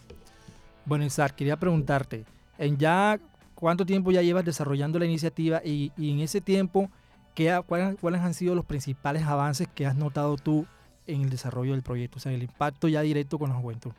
Bueno, 0.86 1.06
Isaac, 1.06 1.36
quería 1.36 1.58
preguntarte, 1.58 2.26
en 2.58 2.78
ya 2.78 3.20
cuánto 3.56 3.86
tiempo 3.86 4.12
ya 4.12 4.22
llevas 4.22 4.46
desarrollando 4.46 5.00
la 5.00 5.06
iniciativa 5.06 5.62
y, 5.64 5.92
y 5.98 6.12
en 6.12 6.20
ese 6.20 6.42
tiempo, 6.42 6.90
¿qué 7.36 7.62
cuáles 7.68 8.22
han 8.22 8.34
sido 8.34 8.56
los 8.56 8.66
principales 8.66 9.24
avances 9.24 9.68
que 9.74 9.86
has 9.86 9.96
notado 9.96 10.38
tú 10.38 10.66
en 11.08 11.22
el 11.22 11.30
desarrollo 11.30 11.74
del 11.74 11.84
proyecto? 11.84 12.18
O 12.18 12.20
sea, 12.20 12.32
el 12.32 12.44
impacto 12.44 12.88
ya 12.88 13.02
directo 13.02 13.38
con 13.38 13.50
la 13.50 13.56
juventud. 13.56 13.92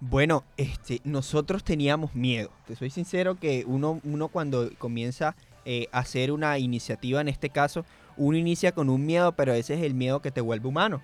Bueno, 0.00 0.44
este, 0.56 1.00
nosotros 1.04 1.64
teníamos 1.64 2.14
miedo. 2.14 2.50
Te 2.66 2.76
soy 2.76 2.90
sincero 2.90 3.36
que 3.36 3.64
uno, 3.66 4.00
uno 4.04 4.28
cuando 4.28 4.68
comienza 4.78 5.34
eh, 5.64 5.86
a 5.92 6.00
hacer 6.00 6.30
una 6.30 6.58
iniciativa, 6.58 7.20
en 7.20 7.28
este 7.28 7.48
caso, 7.48 7.86
uno 8.16 8.36
inicia 8.36 8.72
con 8.72 8.90
un 8.90 9.06
miedo, 9.06 9.32
pero 9.32 9.54
ese 9.54 9.74
es 9.74 9.82
el 9.82 9.94
miedo 9.94 10.20
que 10.20 10.30
te 10.30 10.40
vuelve 10.40 10.68
humano. 10.68 11.00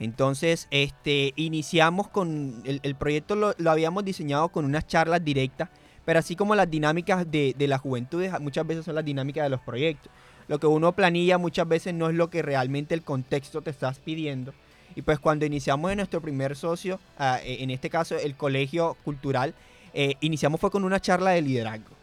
Entonces, 0.00 0.68
este, 0.70 1.32
iniciamos 1.36 2.08
con 2.08 2.62
el, 2.64 2.94
proyecto 2.94 3.34
lo, 3.34 3.70
habíamos 3.70 4.04
diseñado 4.04 4.48
con 4.48 4.64
unas 4.64 4.86
charlas 4.86 5.24
directas, 5.24 5.68
pero 6.04 6.20
así 6.20 6.36
como 6.36 6.54
las 6.54 6.70
dinámicas 6.70 7.30
de, 7.30 7.54
de 7.56 7.68
la 7.68 7.78
juventud, 7.78 8.24
muchas 8.40 8.66
veces 8.66 8.84
son 8.84 8.94
las 8.94 9.04
dinámicas 9.04 9.44
de 9.44 9.50
los 9.50 9.60
proyectos. 9.60 10.10
lo 10.46 10.58
que 10.58 10.66
uno 10.66 10.92
planilla 10.92 11.36
muchas 11.36 11.68
veces 11.68 11.94
no 11.94 12.08
es 12.08 12.14
lo 12.14 12.30
que 12.30 12.42
realmente 12.42 12.94
el 12.94 13.02
contexto 13.02 13.60
te 13.60 13.70
estás 13.70 13.98
pidiendo. 13.98 14.54
Y 14.94 15.02
pues 15.02 15.18
cuando 15.18 15.44
iniciamos 15.44 15.90
en 15.90 15.98
nuestro 15.98 16.20
primer 16.20 16.56
socio, 16.56 16.98
ah, 17.18 17.38
eh, 17.44 17.58
en 17.60 17.70
este 17.70 17.90
caso 17.90 18.16
el 18.16 18.34
colegio 18.34 18.96
cultural, 19.04 19.54
eh, 19.94 20.14
iniciamos 20.20 20.60
fue 20.60 20.70
con 20.70 20.84
una 20.84 21.00
charla 21.00 21.30
de 21.30 21.42
liderazgo. 21.42 21.96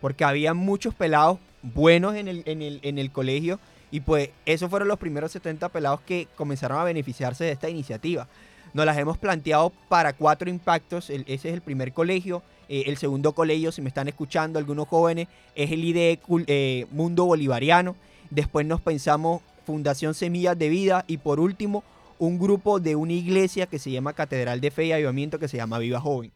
Porque 0.00 0.24
había 0.24 0.54
muchos 0.54 0.94
pelados 0.94 1.38
buenos 1.62 2.14
en 2.14 2.28
el, 2.28 2.42
en 2.46 2.62
el, 2.62 2.80
en 2.82 2.98
el 2.98 3.10
colegio 3.10 3.58
y 3.92 4.00
pues 4.00 4.30
esos 4.46 4.70
fueron 4.70 4.88
los 4.88 4.98
primeros 4.98 5.30
70 5.32 5.68
pelados 5.68 6.00
que 6.00 6.26
comenzaron 6.34 6.80
a 6.80 6.84
beneficiarse 6.84 7.44
de 7.44 7.52
esta 7.52 7.68
iniciativa. 7.68 8.26
Nos 8.72 8.86
las 8.86 8.96
hemos 8.96 9.18
planteado 9.18 9.70
para 9.90 10.14
cuatro 10.14 10.48
impactos. 10.48 11.10
ese 11.10 11.32
es 11.34 11.44
el 11.44 11.60
primer 11.60 11.92
colegio. 11.92 12.42
Eh, 12.70 12.84
el 12.86 12.96
segundo 12.96 13.32
colegio, 13.32 13.70
si 13.70 13.82
me 13.82 13.88
están 13.88 14.08
escuchando 14.08 14.58
algunos 14.58 14.88
jóvenes, 14.88 15.28
es 15.54 15.70
el 15.70 15.84
IDE 15.84 16.18
eh, 16.46 16.86
Mundo 16.90 17.26
Bolivariano. 17.26 17.94
Después 18.30 18.64
nos 18.64 18.80
pensamos 18.80 19.42
Fundación 19.66 20.14
Semillas 20.14 20.58
de 20.58 20.70
Vida. 20.70 21.04
Y 21.06 21.18
por 21.18 21.38
último, 21.38 21.84
un 22.18 22.38
grupo 22.38 22.80
de 22.80 22.96
una 22.96 23.12
iglesia 23.12 23.66
que 23.66 23.78
se 23.78 23.90
llama 23.90 24.14
Catedral 24.14 24.62
de 24.62 24.70
Fe 24.70 24.86
y 24.86 24.92
Avivamiento 24.92 25.38
que 25.38 25.48
se 25.48 25.58
llama 25.58 25.78
Viva 25.78 26.00
Joven. 26.00 26.32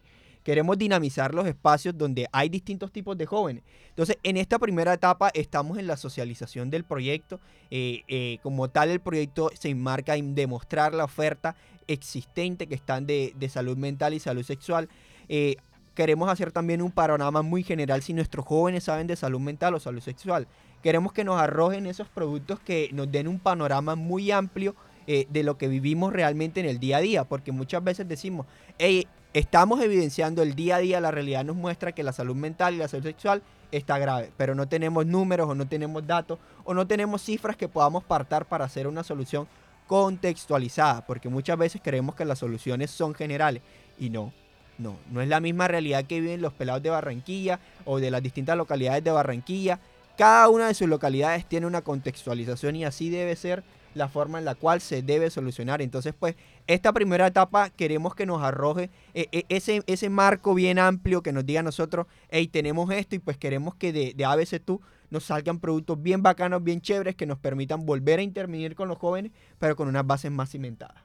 Queremos 0.47 0.79
dinamizar 0.79 1.35
los 1.35 1.45
espacios 1.49 1.99
donde 1.99 2.29
hay 2.31 2.49
distintos 2.49 2.93
tipos 2.93 3.19
de 3.19 3.27
jóvenes. 3.27 3.65
Entonces, 3.89 4.17
en 4.23 4.37
esta 4.37 4.61
primera 4.61 4.93
etapa 4.93 5.29
estamos 5.35 5.77
en 5.77 5.89
la 5.89 5.97
socialización 5.97 6.71
del 6.71 6.85
proyecto. 6.85 7.41
Eh, 7.73 8.05
eh, 8.07 8.39
como 8.45 8.69
tal, 8.69 8.91
el 8.91 9.01
proyecto 9.01 9.51
se 9.59 9.71
enmarca 9.71 10.15
en 10.15 10.37
demostrar 10.37 10.95
la 10.95 11.03
oferta 11.03 11.57
existente 11.89 12.69
que 12.69 12.77
están 12.77 13.09
de, 13.09 13.35
salud 13.53 13.77
mental 13.77 14.15
y 14.15 14.21
salud 14.21 14.45
sexual. 14.45 14.89
Eh, 15.29 15.57
queremos 15.97 16.31
hacer 16.31 16.53
también 16.53 16.81
un 16.81 16.93
panorama 16.93 17.43
muy 17.43 17.65
general 17.65 18.01
si 18.03 18.13
nuestros 18.13 18.47
jóvenes 18.47 18.85
saben 18.85 19.09
de 19.09 19.17
salud 19.17 19.41
mental 19.41 19.75
o 19.75 19.81
salud 19.81 20.01
sexual. 20.01 20.47
Queremos 20.81 21.13
que 21.13 21.25
nos 21.25 21.41
arrojen 21.41 21.87
esos 21.87 22.09
productos 22.09 22.61
que 22.61 22.89
nos 22.93 23.11
den 23.11 23.27
un 23.27 23.41
panorama 23.41 23.97
muy 23.97 24.31
amplio 24.31 24.77
de 25.07 25.43
lo 25.45 25.57
que 25.57 25.69
vivimos 25.69 26.13
realmente 26.13 26.59
en 26.59 26.67
el 26.67 26.81
día 26.81 26.97
a 26.97 27.01
día, 27.01 27.25
porque 27.25 27.53
muchas 27.53 27.83
veces 27.83 28.09
decimos, 28.09 28.45
hey, 28.77 29.07
estamos 29.39 29.83
evidenciando 29.83 30.43
el 30.43 30.55
día 30.55 30.77
a 30.77 30.79
día, 30.79 30.99
la 30.99 31.11
realidad 31.11 31.45
nos 31.45 31.57
muestra 31.57 31.93
que 31.93 32.03
la 32.03 32.13
salud 32.13 32.35
mental 32.35 32.73
y 32.73 32.79
la 32.79 32.89
salud 32.89 33.05
sexual 33.05 33.43
está 33.71 33.99
grave, 33.99 34.33
pero 34.39 34.55
no 34.55 34.67
tenemos 34.67 35.05
números 35.05 35.47
o 35.51 35.55
no 35.55 35.69
tenemos 35.69 36.07
datos 36.07 36.39
o 36.65 36.73
no 36.73 36.87
tenemos 36.87 37.21
cifras 37.21 37.55
que 37.55 37.69
podamos 37.69 38.03
partar 38.03 38.47
para 38.47 38.65
hacer 38.65 38.87
una 38.87 39.05
solución 39.05 39.47
contextualizada, 39.89 41.05
porque 41.05 41.29
muchas 41.29 41.59
veces 41.59 41.83
creemos 41.85 42.15
que 42.15 42.25
las 42.25 42.39
soluciones 42.39 42.91
son 42.91 43.15
generales 43.15 43.61
y 43.99 44.09
no. 44.09 44.33
No, 44.79 44.97
no 45.11 45.21
es 45.21 45.29
la 45.29 45.41
misma 45.41 45.69
realidad 45.69 46.05
que 46.05 46.21
viven 46.21 46.41
los 46.41 46.55
pelados 46.55 46.83
de 46.83 46.91
Barranquilla 46.91 47.61
o 47.85 48.01
de 48.01 48.11
las 48.11 48.23
distintas 48.23 48.57
localidades 48.57 49.05
de 49.05 49.11
Barranquilla. 49.11 49.81
Cada 50.17 50.49
una 50.49 50.69
de 50.69 50.75
sus 50.75 50.89
localidades 50.89 51.45
tiene 51.45 51.67
una 51.67 51.83
contextualización 51.83 52.77
y 52.77 52.87
así 52.87 53.11
debe 53.11 53.37
ser 53.37 53.63
la 53.97 54.09
forma 54.09 54.39
en 54.39 54.45
la 54.45 54.55
cual 54.55 54.81
se 54.81 55.03
debe 55.03 55.31
solucionar. 55.31 55.81
Entonces, 55.83 56.15
pues, 56.19 56.37
esta 56.67 56.93
primera 56.93 57.27
etapa 57.27 57.71
queremos 57.71 58.15
que 58.15 58.27
nos 58.27 58.43
arroje 58.43 58.91
eh, 59.15 59.27
eh, 59.33 59.45
ese, 59.49 59.83
ese 59.87 60.11
marco 60.11 60.55
bien 60.55 60.79
amplio 60.79 61.23
que 61.23 61.33
nos 61.33 61.47
diga 61.47 61.61
a 61.61 61.63
nosotros, 61.63 62.07
hey, 62.29 62.47
tenemos 62.49 62.91
esto 62.91 63.15
y 63.15 63.19
pues 63.19 63.37
queremos 63.39 63.75
que 63.75 63.93
de, 63.93 64.13
de 64.15 64.25
ABC 64.25 64.61
tú 64.65 64.81
nos 65.11 65.25
salgan 65.25 65.59
productos 65.61 66.03
bien 66.03 66.23
bacanos, 66.23 66.63
bien 66.63 66.81
chéveres, 66.81 67.15
que 67.15 67.27
nos 67.27 67.39
permitan 67.39 67.87
volver 67.87 68.19
a 68.19 68.23
intervenir 68.23 68.75
con 68.75 68.89
los 68.89 68.99
jóvenes, 68.99 69.33
pero 69.59 69.77
con 69.77 69.89
unas 69.89 70.07
bases 70.07 70.31
más 70.31 70.51
cimentadas. 70.51 70.97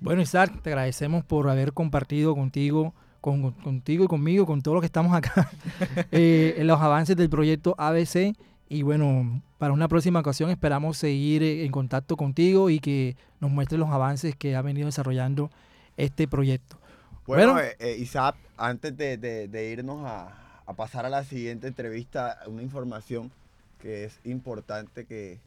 Bueno, 0.00 0.22
Isaac, 0.22 0.62
te 0.62 0.70
agradecemos 0.70 1.24
por 1.24 1.48
haber 1.48 1.72
compartido 1.72 2.34
contigo, 2.34 2.94
con, 3.20 3.42
con- 3.42 3.52
contigo 3.54 4.04
y 4.04 4.06
conmigo, 4.06 4.46
con 4.46 4.62
todos 4.62 4.76
los 4.76 4.82
que 4.82 4.86
estamos 4.86 5.12
acá, 5.12 5.50
eh, 6.12 6.60
los 6.62 6.80
avances 6.80 7.16
del 7.16 7.28
proyecto 7.28 7.74
ABC. 7.78 8.36
Y 8.68 8.82
bueno, 8.82 9.42
para 9.58 9.72
una 9.72 9.88
próxima 9.88 10.20
ocasión 10.20 10.50
esperamos 10.50 10.98
seguir 10.98 11.42
eh, 11.42 11.64
en 11.64 11.72
contacto 11.72 12.16
contigo 12.16 12.68
y 12.70 12.80
que 12.80 13.16
nos 13.40 13.50
muestres 13.50 13.78
los 13.80 13.88
avances 13.90 14.36
que 14.36 14.56
ha 14.56 14.62
venido 14.62 14.86
desarrollando 14.86 15.50
este 15.96 16.28
proyecto. 16.28 16.78
Bueno, 17.26 17.54
Bueno. 17.54 17.66
eh, 17.66 17.76
eh, 17.78 17.96
Isaac, 17.98 18.36
antes 18.56 18.96
de, 18.96 19.16
de- 19.16 19.48
de 19.48 19.70
irnos 19.70 20.04
a, 20.06 20.62
a 20.66 20.72
pasar 20.74 21.06
a 21.06 21.08
la 21.08 21.24
siguiente 21.24 21.66
entrevista, 21.66 22.38
una 22.46 22.62
información 22.62 23.30
que 23.80 24.04
es 24.04 24.20
importante 24.24 25.06
que, 25.06 25.38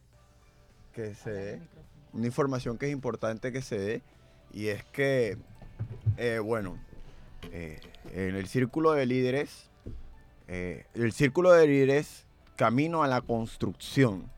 que 0.94 1.14
se 1.14 1.32
dé. 1.32 1.62
Una 2.14 2.26
información 2.28 2.78
que 2.78 2.88
es 2.88 2.92
importante 2.92 3.52
que 3.52 3.62
se 3.62 3.78
dé. 3.80 4.02
Y 4.54 4.68
es 4.68 4.84
que, 4.86 5.38
eh, 6.18 6.40
bueno, 6.44 6.78
eh, 7.52 7.80
en 8.14 8.36
el 8.36 8.48
círculo 8.48 8.92
de 8.94 9.06
líderes, 9.06 9.70
eh, 10.48 10.86
el 10.96 11.12
círculo 11.14 11.52
de 11.54 11.68
líderes 11.68 12.26
camino 12.56 13.04
a 13.04 13.08
la 13.08 13.22
construcción 13.22 14.30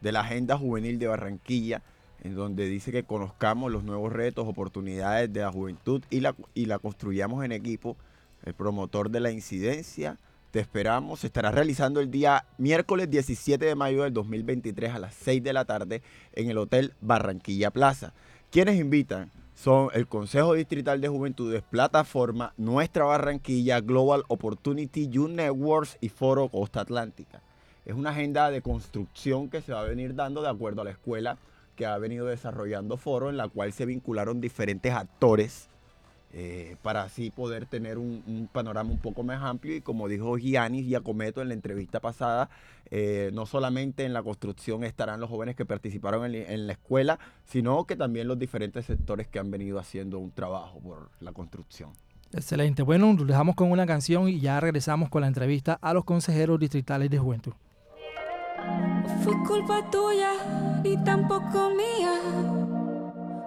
de 0.00 0.12
la 0.12 0.20
agenda 0.20 0.56
juvenil 0.56 0.98
de 0.98 1.06
Barranquilla, 1.06 1.82
en 2.22 2.34
donde 2.34 2.66
dice 2.66 2.92
que 2.92 3.04
conozcamos 3.04 3.72
los 3.72 3.84
nuevos 3.84 4.12
retos, 4.12 4.46
oportunidades 4.46 5.32
de 5.32 5.40
la 5.40 5.52
juventud 5.52 6.02
y 6.10 6.20
la, 6.20 6.34
y 6.54 6.66
la 6.66 6.78
construyamos 6.78 7.44
en 7.44 7.52
equipo. 7.52 7.96
El 8.44 8.54
promotor 8.54 9.10
de 9.10 9.20
la 9.20 9.30
incidencia, 9.30 10.18
te 10.50 10.60
esperamos, 10.60 11.20
se 11.20 11.28
estará 11.28 11.50
realizando 11.50 12.00
el 12.00 12.10
día 12.10 12.44
miércoles 12.58 13.08
17 13.10 13.64
de 13.64 13.74
mayo 13.74 14.02
del 14.02 14.12
2023 14.12 14.94
a 14.94 14.98
las 14.98 15.14
6 15.14 15.42
de 15.42 15.52
la 15.52 15.64
tarde 15.64 16.02
en 16.32 16.50
el 16.50 16.58
Hotel 16.58 16.94
Barranquilla 17.00 17.70
Plaza. 17.70 18.12
Quienes 18.50 18.80
invitan 18.80 19.30
son 19.54 19.90
el 19.92 20.06
Consejo 20.06 20.54
Distrital 20.54 21.00
de 21.00 21.08
Juventudes, 21.08 21.62
Plataforma, 21.62 22.54
Nuestra 22.56 23.04
Barranquilla, 23.04 23.80
Global 23.80 24.24
Opportunity, 24.28 25.08
Youth 25.08 25.30
Networks 25.30 25.98
y 26.00 26.08
Foro 26.08 26.48
Costa 26.48 26.80
Atlántica. 26.80 27.42
Es 27.90 27.96
una 27.96 28.10
agenda 28.10 28.52
de 28.52 28.62
construcción 28.62 29.50
que 29.50 29.62
se 29.62 29.72
va 29.72 29.80
a 29.80 29.84
venir 29.84 30.14
dando 30.14 30.42
de 30.42 30.48
acuerdo 30.48 30.82
a 30.82 30.84
la 30.84 30.92
escuela 30.92 31.38
que 31.74 31.86
ha 31.86 31.98
venido 31.98 32.24
desarrollando 32.26 32.96
Foro, 32.96 33.30
en 33.30 33.36
la 33.36 33.48
cual 33.48 33.72
se 33.72 33.84
vincularon 33.84 34.40
diferentes 34.40 34.92
actores 34.94 35.68
eh, 36.32 36.76
para 36.82 37.02
así 37.02 37.32
poder 37.32 37.66
tener 37.66 37.98
un, 37.98 38.48
panorama 38.52 38.92
un 38.92 39.00
poco 39.00 39.24
más 39.24 39.42
amplio. 39.42 39.74
Y 39.74 39.80
como 39.80 40.06
dijo 40.06 40.36
Giannis 40.36 40.86
Giacometto 40.86 41.42
en 41.42 41.48
la 41.48 41.54
entrevista 41.54 41.98
pasada, 41.98 42.48
eh, 42.92 43.32
no 43.34 43.44
solamente 43.44 44.04
en 44.04 44.12
la 44.12 44.22
construcción 44.22 44.84
estarán 44.84 45.18
los 45.18 45.28
jóvenes 45.28 45.56
que 45.56 45.64
participaron 45.64 46.32
en, 46.32 46.48
en 46.48 46.68
la 46.68 46.74
escuela, 46.74 47.18
sino 47.44 47.86
que 47.86 47.96
también 47.96 48.28
los 48.28 48.38
diferentes 48.38 48.86
sectores 48.86 49.26
que 49.26 49.40
han 49.40 49.50
venido 49.50 49.80
haciendo 49.80 50.20
un 50.20 50.30
trabajo 50.30 50.78
por 50.78 51.10
la 51.18 51.32
construcción. 51.32 51.90
Excelente. 52.32 52.84
Bueno, 52.84 53.12
nos 53.12 53.26
dejamos 53.26 53.56
con 53.56 53.72
una 53.72 53.84
canción 53.84 54.28
y 54.28 54.38
ya 54.38 54.60
regresamos 54.60 55.08
con 55.08 55.22
la 55.22 55.26
entrevista 55.26 55.76
a 55.82 55.92
los 55.92 56.04
consejeros 56.04 56.60
distritales 56.60 57.10
de 57.10 57.18
juventud. 57.18 57.52
Fue 59.22 59.34
culpa 59.46 59.82
tuya 59.90 60.32
ni 60.82 60.96
tampoco 61.04 61.70
mía. 61.70 62.14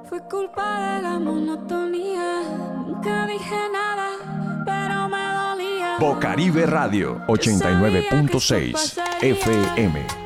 Fue 0.06 0.22
culpa 0.30 0.96
de 0.96 1.02
la 1.02 1.20
monotonía. 1.20 2.42
Nunca 2.88 3.26
dije 3.28 3.56
nada, 3.72 4.10
pero 4.66 5.10
me 5.10 5.34
dolía. 5.34 5.98
Bocaribe 6.00 6.66
Radio 6.66 7.22
89.6 7.28 9.02
FM. 9.22 10.23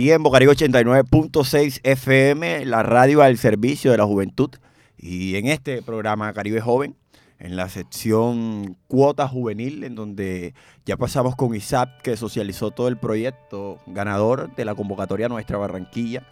Aquí 0.00 0.12
en 0.12 0.22
Bocaribe 0.22 0.52
89.6 0.52 1.80
FM, 1.82 2.64
la 2.64 2.82
radio 2.82 3.20
al 3.20 3.36
servicio 3.36 3.90
de 3.90 3.98
la 3.98 4.06
juventud. 4.06 4.48
Y 4.96 5.36
en 5.36 5.46
este 5.46 5.82
programa 5.82 6.32
Caribe 6.32 6.62
Joven, 6.62 6.96
en 7.38 7.54
la 7.54 7.68
sección 7.68 8.78
Cuota 8.88 9.28
Juvenil, 9.28 9.84
en 9.84 9.94
donde 9.94 10.54
ya 10.86 10.96
pasamos 10.96 11.36
con 11.36 11.54
ISAP, 11.54 12.00
que 12.00 12.16
socializó 12.16 12.70
todo 12.70 12.88
el 12.88 12.96
proyecto 12.96 13.78
ganador 13.88 14.54
de 14.56 14.64
la 14.64 14.74
convocatoria 14.74 15.28
Nuestra 15.28 15.58
Barranquilla, 15.58 16.26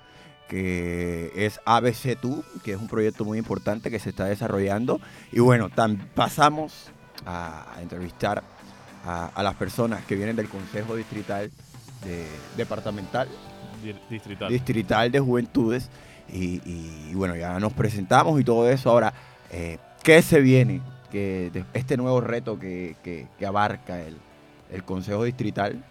que 0.49 1.31
es 1.37 1.61
ABC2, 1.67 2.43
que 2.65 2.73
es 2.73 2.81
un 2.81 2.89
proyecto 2.89 3.27
muy 3.27 3.37
importante 3.37 3.91
que 3.91 3.99
se 3.99 4.09
está 4.09 4.25
desarrollando. 4.25 4.99
Y 5.31 5.41
bueno, 5.41 5.69
pasamos 6.15 6.91
a, 7.27 7.67
entrevistar 7.83 8.43
a, 9.05 9.43
las 9.43 9.57
personas 9.57 10.07
que 10.07 10.17
vienen 10.17 10.37
del 10.37 10.49
Consejo 10.49 10.97
Distrital 10.97 11.51
de- 12.03 12.25
Departamental 12.57 13.29
Distrital. 14.11 14.49
distrital 14.53 15.11
de 15.13 15.21
juventudes 15.21 15.89
y, 16.33 16.61
y, 16.65 17.15
bueno, 17.15 17.37
ya 17.37 17.59
nos 17.61 17.73
presentamos 17.73 18.39
y 18.41 18.45
todo 18.45 18.69
eso. 18.71 18.91
Ahora, 18.91 19.13
eh, 19.51 19.79
¿qué 20.03 20.21
se 20.23 20.41
viene? 20.41 20.81
Que 21.11 21.51
de- 21.53 21.65
este 21.75 21.97
nuevo 21.97 22.21
reto 22.21 22.59
que, 22.59 22.97
que- 23.03 23.27
que 23.39 23.47
abarca 23.47 24.01
el, 24.03 24.17
el 24.71 24.85
Consejo 24.85 25.25
Distrital, 25.25 25.83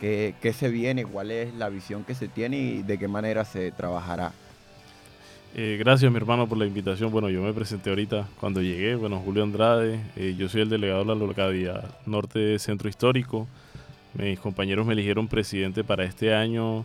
¿qué, 0.00 0.34
qué 0.40 0.52
se 0.52 0.68
viene? 0.68 1.04
¿Cuál 1.04 1.30
es 1.32 1.52
la 1.54 1.68
visión 1.68 2.04
que 2.04 2.14
se 2.14 2.28
tiene 2.28 2.56
y 2.58 2.82
de 2.82 2.98
qué 2.98 3.08
manera 3.08 3.44
se 3.44 3.72
trabajará? 3.72 4.32
Eh, 5.56 5.76
gracias, 5.80 6.08
mi 6.12 6.16
hermano, 6.16 6.48
por 6.48 6.56
la 6.58 6.66
invitación. 6.66 7.10
Bueno, 7.10 7.28
yo 7.28 7.42
me 7.42 7.52
presenté 7.52 7.90
ahorita 7.90 8.28
cuando 8.38 8.62
llegué. 8.62 8.94
Bueno, 8.94 9.18
Julio 9.18 9.42
Andrade, 9.42 9.98
eh, 10.14 10.36
yo 10.38 10.48
soy 10.48 10.60
el 10.60 10.68
delegado 10.70 11.00
de 11.00 11.06
la 11.06 11.14
localidad 11.16 11.90
norte 12.06 12.56
Centro 12.60 12.88
Histórico. 12.88 13.48
Mis 14.14 14.38
compañeros 14.38 14.86
me 14.86 14.92
eligieron 14.92 15.26
presidente 15.26 15.82
para 15.82 16.04
este 16.04 16.32
año. 16.32 16.84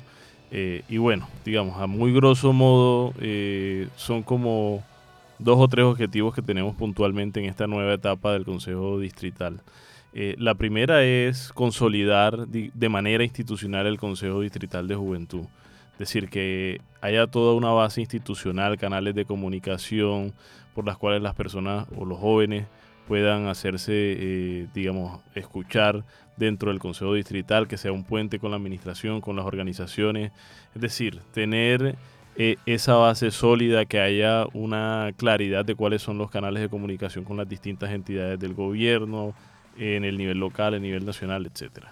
Eh, 0.57 0.83
y 0.87 0.99
bueno, 0.99 1.27
digamos, 1.43 1.81
a 1.81 1.85
muy 1.85 2.13
grosso 2.13 2.53
modo, 2.53 3.13
eh, 3.19 3.89
son 3.97 4.23
como 4.23 4.85
dos 5.37 5.57
o 5.59 5.67
tres 5.67 5.83
objetivos 5.83 6.33
que 6.33 6.41
tenemos 6.41 6.77
puntualmente 6.77 7.41
en 7.41 7.47
esta 7.47 7.67
nueva 7.67 7.93
etapa 7.93 8.31
del 8.31 8.45
Consejo 8.45 8.97
Distrital. 8.97 9.59
Eh, 10.13 10.35
la 10.37 10.55
primera 10.55 11.03
es 11.03 11.51
consolidar 11.51 12.47
de 12.47 12.87
manera 12.89 13.25
institucional 13.25 13.85
el 13.85 13.99
Consejo 13.99 14.39
Distrital 14.39 14.87
de 14.87 14.95
Juventud. 14.95 15.43
Es 15.91 15.99
decir, 15.99 16.29
que 16.29 16.79
haya 17.01 17.27
toda 17.27 17.53
una 17.53 17.71
base 17.71 17.99
institucional, 17.99 18.77
canales 18.77 19.13
de 19.13 19.25
comunicación 19.25 20.31
por 20.73 20.85
las 20.85 20.97
cuales 20.97 21.21
las 21.21 21.35
personas 21.35 21.85
o 21.97 22.05
los 22.05 22.17
jóvenes 22.17 22.65
puedan 23.09 23.47
hacerse, 23.47 24.69
digamos, 24.73 25.19
escuchar 25.35 26.05
dentro 26.37 26.69
del 26.71 26.79
Consejo 26.79 27.13
Distrital, 27.13 27.67
que 27.67 27.77
sea 27.77 27.91
un 27.91 28.03
puente 28.03 28.39
con 28.39 28.51
la 28.51 28.57
administración, 28.57 29.21
con 29.21 29.35
las 29.35 29.45
organizaciones. 29.45 30.31
Es 30.73 30.81
decir, 30.81 31.19
tener 31.33 31.95
eh, 32.37 32.57
esa 32.65 32.95
base 32.95 33.31
sólida, 33.31 33.85
que 33.85 33.99
haya 33.99 34.45
una 34.53 35.11
claridad 35.15 35.63
de 35.63 35.75
cuáles 35.75 36.01
son 36.01 36.17
los 36.17 36.29
canales 36.29 36.61
de 36.61 36.69
comunicación 36.69 37.23
con 37.23 37.37
las 37.37 37.47
distintas 37.47 37.91
entidades 37.91 38.39
del 38.39 38.53
gobierno, 38.53 39.33
en 39.77 40.05
el 40.05 40.17
nivel 40.17 40.39
local, 40.39 40.73
el 40.73 40.81
nivel 40.81 41.05
nacional, 41.05 41.45
etcétera. 41.45 41.91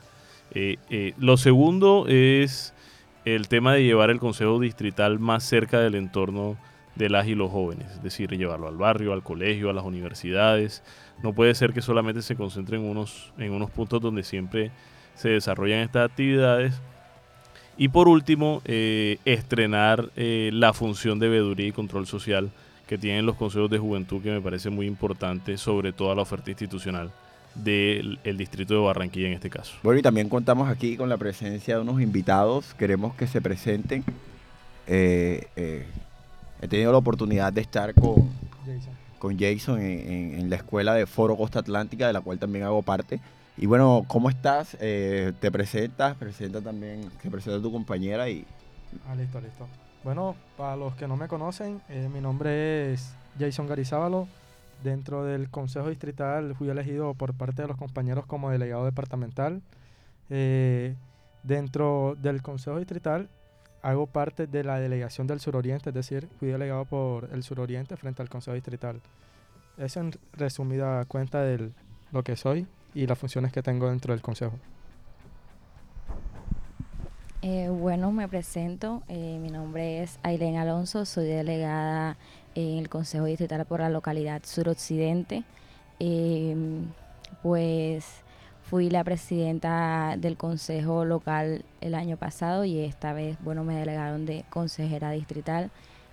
Eh, 0.53 0.77
eh, 0.89 1.13
lo 1.17 1.37
segundo 1.37 2.05
es 2.07 2.73
el 3.25 3.47
tema 3.47 3.73
de 3.73 3.83
llevar 3.83 4.09
el 4.09 4.19
Consejo 4.19 4.59
Distrital 4.59 5.19
más 5.19 5.43
cerca 5.43 5.79
del 5.79 5.95
entorno 5.95 6.57
de 6.95 7.09
las 7.09 7.27
y 7.27 7.35
los 7.35 7.51
jóvenes, 7.51 7.87
es 7.91 8.03
decir, 8.03 8.29
llevarlo 8.31 8.67
al 8.67 8.77
barrio, 8.77 9.13
al 9.13 9.23
colegio, 9.23 9.69
a 9.69 9.73
las 9.73 9.83
universidades. 9.83 10.83
No 11.23 11.33
puede 11.33 11.55
ser 11.55 11.73
que 11.73 11.81
solamente 11.81 12.21
se 12.21 12.35
concentre 12.35 12.77
en 12.77 12.83
unos, 12.83 13.33
en 13.37 13.51
unos 13.51 13.71
puntos 13.71 14.01
donde 14.01 14.23
siempre 14.23 14.71
se 15.15 15.29
desarrollan 15.29 15.79
estas 15.79 16.09
actividades. 16.09 16.75
Y 17.77 17.87
por 17.87 18.07
último, 18.07 18.61
eh, 18.65 19.17
estrenar 19.25 20.09
eh, 20.15 20.51
la 20.53 20.73
función 20.73 21.17
de 21.17 21.29
veeduría 21.29 21.67
y 21.67 21.71
control 21.71 22.05
social 22.05 22.51
que 22.87 22.97
tienen 22.97 23.25
los 23.25 23.35
consejos 23.35 23.71
de 23.71 23.79
juventud, 23.79 24.21
que 24.21 24.29
me 24.29 24.41
parece 24.41 24.69
muy 24.69 24.85
importante, 24.85 25.57
sobre 25.57 25.93
toda 25.93 26.13
la 26.13 26.21
oferta 26.21 26.51
institucional 26.51 27.11
del 27.55 28.19
el 28.23 28.37
distrito 28.37 28.73
de 28.73 28.79
Barranquilla 28.81 29.27
en 29.27 29.33
este 29.33 29.49
caso. 29.49 29.73
Bueno, 29.81 29.99
y 29.99 30.03
también 30.03 30.29
contamos 30.29 30.69
aquí 30.69 30.97
con 30.97 31.09
la 31.09 31.17
presencia 31.17 31.75
de 31.75 31.81
unos 31.81 32.01
invitados. 32.01 32.75
Queremos 32.75 33.15
que 33.15 33.25
se 33.25 33.41
presenten. 33.41 34.03
Eh, 34.85 35.47
he 36.63 36.67
tenido 36.67 36.91
la 36.91 36.97
oportunidad 36.97 37.51
de 37.53 37.61
estar 37.61 37.93
con, 37.93 38.29
con 39.19 39.37
Jason 39.39 39.79
en, 39.81 40.11
en- 40.11 40.39
en 40.39 40.49
la 40.49 40.55
escuela 40.57 40.93
de 40.93 41.05
Foro 41.05 41.35
Costa 41.35 41.59
Atlántica, 41.59 42.07
de 42.07 42.13
la 42.13 42.21
cual 42.21 42.39
también 42.39 42.65
hago 42.65 42.81
parte. 42.81 43.19
Y 43.57 43.65
bueno, 43.67 44.03
¿cómo 44.07 44.29
estás? 44.29 44.75
Eh, 44.79 45.31
te 45.39 45.51
presentas, 45.51 46.15
presenta 46.15 46.59
también, 46.61 47.09
se 47.21 47.29
presenta 47.29 47.61
tu 47.61 47.71
compañera 47.71 48.29
y 48.29 48.45
Ah, 49.07 49.15
listo, 49.15 49.39
listo. 49.41 49.67
Bueno, 50.03 50.35
para 50.57 50.75
los 50.75 50.95
que 50.95 51.07
no 51.07 51.15
me 51.17 51.27
conocen, 51.27 51.81
eh, 51.89 52.09
mi 52.13 52.19
nombre 52.19 52.93
es 52.93 53.13
Jason 53.39 53.67
Garizábalo. 53.67 54.27
Dentro 54.83 55.23
del 55.23 55.49
Consejo 55.49 55.87
Distrital 55.89 56.55
fui 56.55 56.67
elegido 56.69 57.13
por 57.13 57.33
parte 57.33 57.61
de 57.61 57.67
los 57.69 57.77
compañeros 57.77 58.25
como 58.25 58.49
delegado 58.51 58.83
departamental. 58.85 59.61
Eh, 60.29 60.95
dentro 61.43 62.15
del 62.21 62.41
Consejo 62.41 62.77
Distrital 62.79 63.29
hago 63.83 64.07
parte 64.07 64.47
de 64.47 64.63
la 64.63 64.79
delegación 64.79 65.27
del 65.27 65.39
suroriente, 65.39 65.89
es 65.89 65.93
decir, 65.93 66.27
fui 66.39 66.47
delegado 66.47 66.85
por 66.85 67.29
el 67.31 67.43
suroriente 67.43 67.95
frente 67.97 68.21
al 68.21 68.29
Consejo 68.29 68.55
Distrital. 68.55 69.01
Eso 69.77 69.99
en 69.99 70.13
resumida 70.33 71.03
cuenta 71.05 71.41
de 71.41 71.69
lo 72.11 72.23
que 72.23 72.35
soy 72.35 72.65
y 72.95 73.05
las 73.05 73.19
funciones 73.19 73.51
que 73.51 73.61
tengo 73.61 73.89
dentro 73.89 74.13
del 74.13 74.21
Consejo. 74.21 74.53
Eh, 77.41 77.67
bueno, 77.69 78.11
me 78.13 78.27
presento. 78.29 79.03
eh, 79.09 79.37
mi 79.41 79.49
nombre 79.49 80.01
es 80.01 80.17
Ailén 80.23 80.55
Alonso. 80.55 81.03
Soy 81.05 81.25
delegada 81.25 82.15
en 82.55 82.77
el 82.77 82.87
Consejo 82.87 83.25
Distrital 83.25 83.65
por 83.65 83.81
la 83.81 83.89
localidad 83.89 84.41
suroccidente. 84.45 85.43
Em, 85.99 86.85
pues 87.41 88.23
fui 88.73 88.89
la 88.89 89.03
presidenta 89.03 90.15
del 90.17 90.35
Consejo 90.35 91.05
local 91.05 91.63
el 91.79 91.93
año 91.93 92.17
pasado 92.17 92.65
y 92.65 92.79
esta 92.79 93.13
vez, 93.13 93.37
bueno, 93.43 93.63
me 93.63 93.75
delegaron 93.75 94.25
de 94.25 94.45
consejera 94.49 95.11
distrital. 95.11 95.69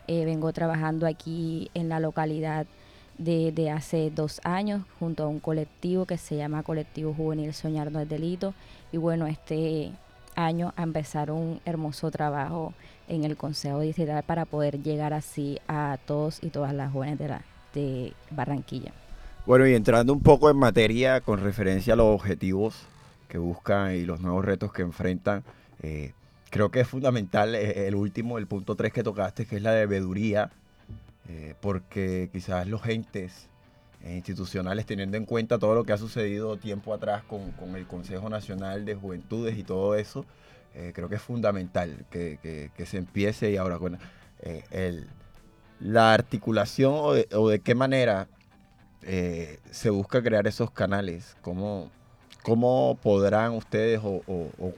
Eh, 0.09 0.27
vengo 0.27 0.53
trabajando 0.53 1.07
aquí 1.07 1.71
en 1.73 1.89
la 1.89 2.01
localidad 2.01 2.67
desde 3.17 3.71
hace 3.71 4.11
dos 4.11 4.43
años 4.45 4.83
junto 4.99 5.25
a 5.25 5.29
un 5.29 5.41
colectivo 5.41 6.05
que 6.05 6.19
se 6.19 6.37
llama 6.37 6.63
Colectivo 6.63 7.15
Juvenil 7.15 7.55
Soñar 7.55 7.91
No 7.91 7.99
es 7.99 8.11
Delito. 8.11 8.53
Y 8.93 8.99
bueno, 8.99 9.27
este 9.27 9.93
año 10.37 10.75
a 10.77 10.83
empezar 10.83 11.31
un 11.31 11.63
hermoso 11.65 12.11
trabajo 12.11 12.75
en 13.09 13.25
el 13.25 13.39
Consejo 13.39 13.81
Distrital 13.81 14.23
para 14.23 14.45
poder 14.45 14.83
llegar 14.83 15.15
así 15.15 15.59
a 15.67 15.97
todos 16.05 16.43
y 16.43 16.51
todas 16.51 16.75
las 16.75 16.93
jóvenes 16.93 17.19
de, 17.19 17.29
la, 17.29 17.43
de 17.73 18.13
Barranquilla. 18.31 18.93
Bueno, 19.51 19.67
y 19.67 19.75
entrando 19.75 20.13
un 20.13 20.23
poco 20.23 20.49
en 20.49 20.57
materia 20.57 21.23
con 21.23 21.41
referencia 21.41 21.95
a 21.95 21.97
los 21.97 22.07
objetivos 22.07 22.87
que 23.29 23.37
buscan 23.37 23.97
y 23.97 24.03
los 24.03 24.21
nuevos 24.21 24.45
retos 24.45 24.73
que 24.73 24.83
enfrentan, 24.83 25.43
eh, 25.83 26.13
creo 26.51 26.71
que 26.71 26.79
es 26.79 26.87
fundamental 26.87 27.57
eh, 27.57 27.89
el 27.89 27.97
último, 27.97 28.39
el 28.39 28.47
punto 28.47 28.77
3 28.77 28.93
que 28.93 29.03
tocaste, 29.03 29.47
que 29.47 29.57
es 29.57 29.63
la 29.63 29.73
de 29.73 29.87
veeduría, 29.87 30.53
eh, 31.29 31.57
porque 31.61 32.31
quizás 32.33 32.69
los 32.69 32.87
entes 32.87 33.49
institucionales, 34.05 34.87
teniendo 34.87 35.17
en 35.17 35.25
cuenta 35.25 35.59
todo 35.59 35.75
lo 35.75 35.83
que 35.83 35.95
ha 35.95 35.99
sucedido 35.99 36.57
tiempo 36.57 36.95
atrás 36.95 37.25
con, 37.25 37.51
con 37.51 37.75
el 37.75 37.89
Consejo 37.89 38.29
Nacional 38.31 38.85
de 38.85 38.95
Juventudes 38.95 39.59
y 39.59 39.65
todo 39.65 39.97
eso, 39.97 40.27
creo 40.95 41.09
que 41.09 41.17
es 41.17 41.23
fundamental 41.23 42.05
que, 42.13 42.39
que- 42.41 42.87
se 42.87 42.99
empiece 42.99 43.51
y 43.51 43.57
ahora, 43.57 43.81
eh, 44.43 44.63
el- 44.71 45.09
la 45.81 46.15
articulación 46.15 46.95
o 47.33 47.49
de 47.49 47.59
qué 47.59 47.75
manera 47.75 48.29
eh, 49.03 49.59
se 49.71 49.91
busca 49.91 50.23
crear 50.23 50.47
esos 50.47 50.71
canales, 50.71 51.37
cómo, 51.43 51.91
cómo 52.43 52.99
podrán 53.03 53.53
ustedes 53.53 54.01
o, 54.03 54.23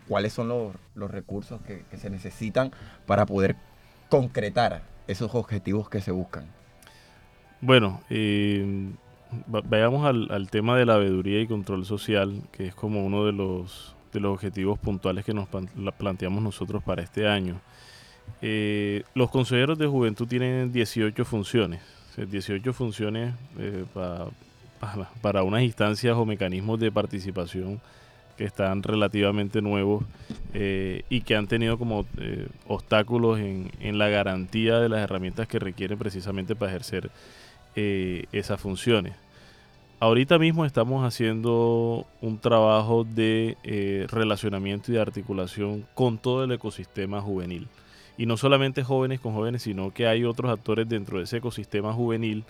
cuáles 0.08 0.32
son 0.32 0.48
los, 0.48 1.10
recursos 1.10 1.60
que, 1.62 1.84
se 1.96 2.10
necesitan 2.10 2.72
para 3.06 3.26
poder 3.26 3.56
concretar 4.08 4.82
esos 5.06 5.34
objetivos 5.34 5.88
que 5.88 6.00
se 6.00 6.10
buscan. 6.12 6.46
Bueno, 7.60 8.00
eh, 8.10 8.90
va- 9.52 9.62
vayamos 9.64 10.04
al, 10.06 10.48
tema 10.50 10.76
de 10.76 10.86
la 10.86 10.96
veeduría 10.96 11.40
y 11.40 11.46
control 11.46 11.84
social, 11.86 12.42
que 12.52 12.66
es 12.66 12.74
como 12.74 13.04
uno 13.04 13.24
de 13.24 13.32
los, 13.32 13.94
de 14.12 14.20
los 14.20 14.34
objetivos 14.34 14.78
puntuales 14.78 15.24
que 15.24 15.34
nos 15.34 15.48
plan- 15.48 15.70
la- 15.76 15.92
planteamos 15.92 16.42
nosotros 16.42 16.82
para 16.82 17.02
este 17.02 17.28
año. 17.28 17.60
Eh, 18.40 19.04
los 19.14 19.30
consejeros 19.30 19.78
de 19.78 19.86
juventud 19.86 20.26
tienen 20.26 20.72
18 20.72 21.24
funciones, 21.24 21.80
18 22.16 22.72
funciones 22.72 23.34
eh, 23.58 23.84
pa- 23.92 24.28
para, 25.20 25.42
unas 25.44 25.62
instancias 25.62 26.16
o 26.16 26.24
mecanismos 26.26 26.78
de 26.80 26.90
participación 26.90 27.80
que 28.36 28.44
están 28.44 28.82
relativamente 28.82 29.62
nuevos 29.62 30.04
eh, 30.54 31.02
y 31.08 31.20
que 31.20 31.36
han 31.36 31.46
tenido 31.46 31.78
como 31.78 32.04
eh, 32.18 32.48
obstáculos 32.66 33.38
en, 33.38 33.70
en 33.80 33.98
la 33.98 34.08
garantía 34.08 34.80
de 34.80 34.88
las 34.88 35.00
herramientas 35.00 35.46
que 35.46 35.58
requieren 35.58 35.98
precisamente 35.98 36.56
para 36.56 36.72
ejercer 36.72 37.10
eh, 37.76 38.24
esas 38.32 38.60
funciones. 38.60 39.14
ahorita 40.00 40.38
mismo 40.38 40.64
estamos 40.64 41.04
haciendo 41.06 42.06
un 42.20 42.38
trabajo 42.38 43.04
de 43.04 43.56
eh, 43.62 44.06
relacionamiento 44.10 44.90
y 44.90 44.94
de 44.96 45.00
articulación 45.00 45.86
con 45.94 46.18
todo 46.18 46.42
el 46.44 46.52
ecosistema 46.52 47.20
juvenil. 47.20 47.68
Y 48.18 48.26
no 48.26 48.36
solamente 48.36 48.82
jóvenes 48.82 49.20
con 49.20 49.34
jóvenes, 49.34 49.62
sino 49.62 49.92
que 49.92 50.06
hay 50.06 50.24
otros 50.24 50.50
actores 50.50 50.88
dentro 50.88 51.18
de 51.18 51.24
ese 51.24 51.38
ecosistema 51.38 51.92
juvenil 51.92 52.44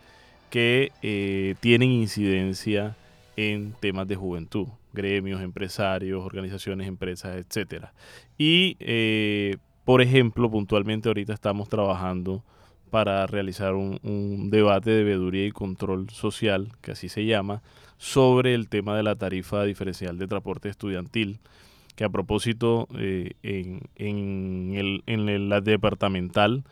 que 0.50 0.92
eh, 1.02 1.54
tienen 1.60 1.90
incidencia 1.90 2.96
en 3.36 3.72
temas 3.80 4.06
de 4.06 4.16
juventud, 4.16 4.66
gremios, 4.92 5.40
empresarios, 5.40 6.24
organizaciones, 6.24 6.86
empresas, 6.86 7.36
etcétera. 7.36 7.94
Y, 8.36 8.76
eh, 8.80 9.56
por 9.84 10.02
ejemplo, 10.02 10.50
puntualmente 10.50 11.08
ahorita 11.08 11.32
estamos 11.32 11.68
trabajando 11.68 12.44
para 12.90 13.26
realizar 13.26 13.74
un, 13.74 13.98
un, 14.02 14.50
debate 14.50 14.90
de 14.90 15.04
veeduría 15.04 15.46
y 15.46 15.52
control 15.52 16.10
social, 16.10 16.68
que 16.82 16.92
así 16.92 17.08
se 17.08 17.24
llama, 17.24 17.62
sobre 17.96 18.54
el 18.54 18.68
tema 18.68 18.96
de 18.96 19.02
la 19.02 19.16
tarifa 19.16 19.64
diferencial 19.64 20.18
de 20.18 20.26
transporte 20.26 20.68
estudiantil, 20.68 21.40
que 21.94 22.04
a 22.04 22.08
propósito 22.08 22.88
eh, 22.98 23.32
en, 23.42 23.82
en, 23.96 24.74
el, 24.74 25.02
en 25.06 25.28
el, 25.28 25.48
la 25.48 25.60
departamental 25.60 26.64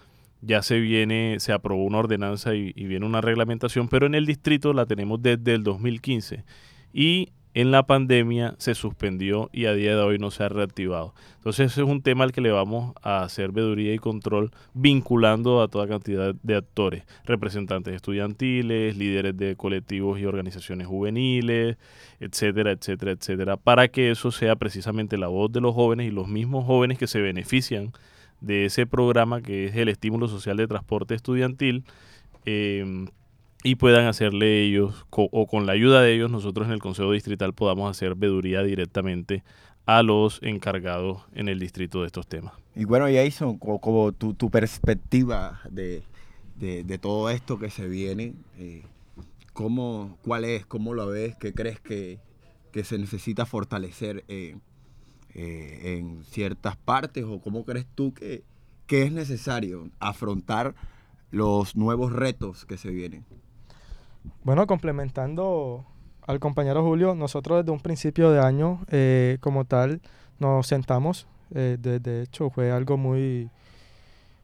ya 0.42 0.62
se 0.62 0.80
viene, 0.80 1.37
se 1.38 1.52
aprobó 1.52 1.85
una 1.85 1.98
ordenanza 1.98 2.54
y, 2.54 2.72
y, 2.74 2.87
viene 2.87 3.04
una 3.04 3.20
reglamentación, 3.20 3.88
pero 3.88 4.06
en 4.06 4.14
el 4.14 4.24
distrito 4.24 4.72
la 4.72 4.87
tenemos 4.87 5.20
desde 5.20 5.54
el 5.54 5.62
2015 5.62 6.44
y 6.92 7.33
en 7.52 7.70
la 7.70 7.84
pandemia 7.84 8.54
se 8.58 8.74
suspendió 8.74 9.50
y 9.52 9.64
a 9.64 9.74
día 9.74 9.96
de 9.96 10.02
hoy 10.02 10.18
no 10.18 10.30
se 10.30 10.44
ha 10.44 10.48
reactivado. 10.48 11.14
Entonces 11.36 11.72
ese 11.72 11.82
es 11.82 11.88
un 11.88 12.02
tema 12.02 12.24
al 12.24 12.32
que 12.32 12.40
le 12.40 12.50
vamos 12.50 12.94
a 13.02 13.22
hacer 13.22 13.50
veeduría 13.50 13.92
y 13.92 13.98
control 13.98 14.52
vinculando 14.72 15.60
a 15.60 15.68
toda 15.68 15.88
cantidad 15.88 16.34
de 16.42 16.56
actores, 16.56 17.04
representantes 17.24 17.94
estudiantiles, 17.94 18.96
líderes 18.96 19.36
de 19.36 19.56
colectivos 19.56 20.20
y 20.20 20.26
organizaciones 20.26 20.86
juveniles, 20.86 21.76
etcétera, 22.20 22.70
etcétera, 22.70 23.12
etcétera, 23.12 23.56
para 23.56 23.88
que 23.88 24.10
eso 24.10 24.30
sea 24.30 24.54
precisamente 24.56 25.18
la 25.18 25.28
voz 25.28 25.50
de 25.50 25.60
los 25.60 25.74
jóvenes 25.74 26.06
y 26.06 26.10
los 26.10 26.28
mismos 26.28 26.66
jóvenes 26.66 26.98
que 26.98 27.06
se 27.06 27.20
benefician 27.20 27.92
de 28.40 28.66
ese 28.66 28.86
programa 28.86 29.42
que 29.42 29.66
es 29.66 29.76
el 29.76 29.88
estímulo 29.88 30.28
social 30.28 30.56
de 30.56 30.68
transporte 30.68 31.14
estudiantil. 31.14 31.84
Eh, 32.46 33.06
y 33.62 33.74
puedan 33.74 34.06
hacerle 34.06 34.62
ellos, 34.62 35.06
o 35.10 35.46
con 35.46 35.66
la 35.66 35.72
ayuda 35.72 36.02
de 36.02 36.14
ellos, 36.14 36.30
nosotros 36.30 36.66
en 36.66 36.72
el 36.72 36.80
Consejo 36.80 37.12
Distrital 37.12 37.52
podamos 37.52 37.90
hacer 37.90 38.14
veduría 38.14 38.62
directamente 38.62 39.42
a 39.86 40.02
los 40.02 40.40
encargados 40.42 41.22
en 41.34 41.48
el 41.48 41.58
distrito 41.58 42.00
de 42.00 42.06
estos 42.06 42.26
temas. 42.26 42.54
Y 42.76 42.84
bueno, 42.84 43.06
Jason, 43.12 43.58
como, 43.58 43.80
como 43.80 44.12
tu, 44.12 44.34
tu, 44.34 44.50
perspectiva 44.50 45.60
de, 45.68 46.02
de, 46.56 46.84
de, 46.84 46.98
todo 46.98 47.28
esto 47.30 47.58
que 47.58 47.70
se 47.70 47.88
viene, 47.88 48.34
eh, 48.58 48.84
¿cómo, 49.52 50.16
¿cuál 50.22 50.44
es? 50.44 50.64
¿Cómo 50.66 50.94
lo 50.94 51.08
ves? 51.08 51.36
¿Qué 51.36 51.52
crees 51.52 51.80
que, 51.80 52.20
que 52.72 52.84
se 52.84 52.98
necesita 52.98 53.46
fortalecer 53.46 54.24
eh, 54.28 54.56
eh, 55.34 55.98
en 55.98 56.22
ciertas 56.24 56.76
partes? 56.76 57.24
¿O 57.24 57.40
cómo 57.40 57.64
crees 57.64 57.86
tú 57.94 58.14
que, 58.14 58.44
que 58.86 59.02
es 59.02 59.12
necesario 59.12 59.90
afrontar 59.98 60.74
los 61.32 61.74
nuevos 61.74 62.12
retos 62.12 62.64
que 62.64 62.76
se 62.76 62.90
vienen? 62.90 63.24
Bueno, 64.42 64.66
complementando 64.66 65.85
al 66.26 66.40
compañero 66.40 66.83
Julio, 66.83 67.14
nosotros 67.14 67.59
desde 67.59 67.72
un 67.72 67.80
principio 67.80 68.30
de 68.30 68.40
año, 68.40 68.80
eh, 68.90 69.38
como 69.40 69.64
tal, 69.64 70.00
nos 70.38 70.66
sentamos. 70.66 71.26
Eh, 71.54 71.76
de, 71.80 72.22
hecho, 72.22 72.50
fue 72.50 72.70
algo 72.70 72.96
muy, 72.96 73.50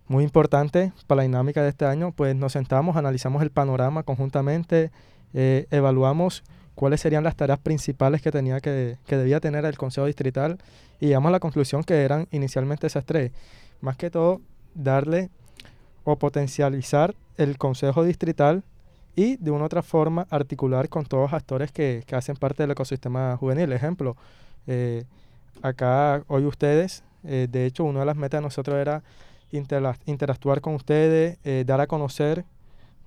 muy 0.09 0.25
importante 0.25 0.93
para 1.07 1.19
la 1.19 1.23
dinámica 1.23 1.63
de 1.63 1.69
este 1.69 1.85
año. 1.85 2.13
Pues 2.13 2.35
nos 2.35 2.53
sentamos, 2.53 2.97
analizamos 2.97 3.43
el 3.43 3.51
panorama 3.51 4.03
conjuntamente, 4.03 4.91
eh, 5.35 5.67
evaluamos 5.71 6.43
cuáles 6.75 7.01
serían 7.01 7.25
las 7.25 7.37
tareas 7.37 7.59
principales 7.59 8.21
que, 8.21 8.31
tenía 8.31 8.61
que, 8.61 8.99
que 9.07 9.17
debía 9.17 9.41
tener 9.41 9.65
el 9.65 9.79
Consejo 9.79 10.07
Distrital 10.07 10.59
y 11.01 11.07
llegamos 11.07 11.29
a 11.31 11.33
la 11.33 11.41
conclusión 11.41 11.85
que 11.85 12.03
eran 12.03 12.29
inicialmente 12.33 12.87
esas 12.87 13.05
tres. 13.05 13.33
Más 13.81 13.97
que 13.97 14.11
todo, 14.11 14.41
darle 14.75 15.31
o 16.05 16.17
potencializar 16.17 17.15
el 17.37 17.59
Consejo 17.59 18.05
Distrital 18.05 18.63
y 19.17 19.37
de 19.37 19.51
una 19.51 19.63
u 19.63 19.67
otra 19.67 19.83
forma 19.83 20.27
articular 20.31 20.89
con 20.91 21.07
todos 21.07 21.25
los 21.25 21.33
actores 21.33 21.73
que, 21.73 22.05
que 22.07 22.15
hacen 22.15 22.37
parte 22.37 22.63
del 22.63 22.73
ecosistema 22.73 23.37
juvenil. 23.39 23.73
Ejemplo, 23.73 24.15
eh, 24.67 25.05
acá 25.63 26.23
hoy 26.29 26.45
ustedes, 26.45 27.03
eh, 27.25 27.49
de 27.51 27.65
hecho, 27.65 27.85
una 27.85 28.01
de 28.01 28.07
las 28.07 28.17
metas 28.17 28.39
de 28.39 28.43
nosotros 28.43 28.77
era 28.77 29.03
interactuar 29.51 30.61
con 30.61 30.75
ustedes, 30.75 31.39
eh, 31.45 31.65
dar 31.67 31.81
a 31.81 31.87
conocer 31.87 32.45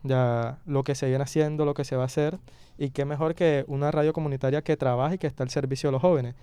ya 0.03 0.57
lo 0.65 0.83
que 0.83 0.95
se 0.95 1.07
viene 1.07 1.23
haciendo, 1.23 1.63
lo 1.63 1.75
que 1.75 1.83
se 1.83 1.95
va 1.95 2.03
a 2.03 2.05
hacer, 2.07 2.39
y 2.77 2.89
qué 2.89 3.05
mejor 3.05 3.35
que 3.35 3.65
una 3.67 3.91
radio 3.91 4.11
comunitaria 4.11 4.63
que 4.63 4.77
trabaja 4.77 5.15
y 5.15 5.17
que 5.19 5.27
está 5.27 5.43
al 5.43 5.49
servicio 5.49 5.89
de 5.89 5.91
los 5.91 6.01
jóvenes. 6.01 6.33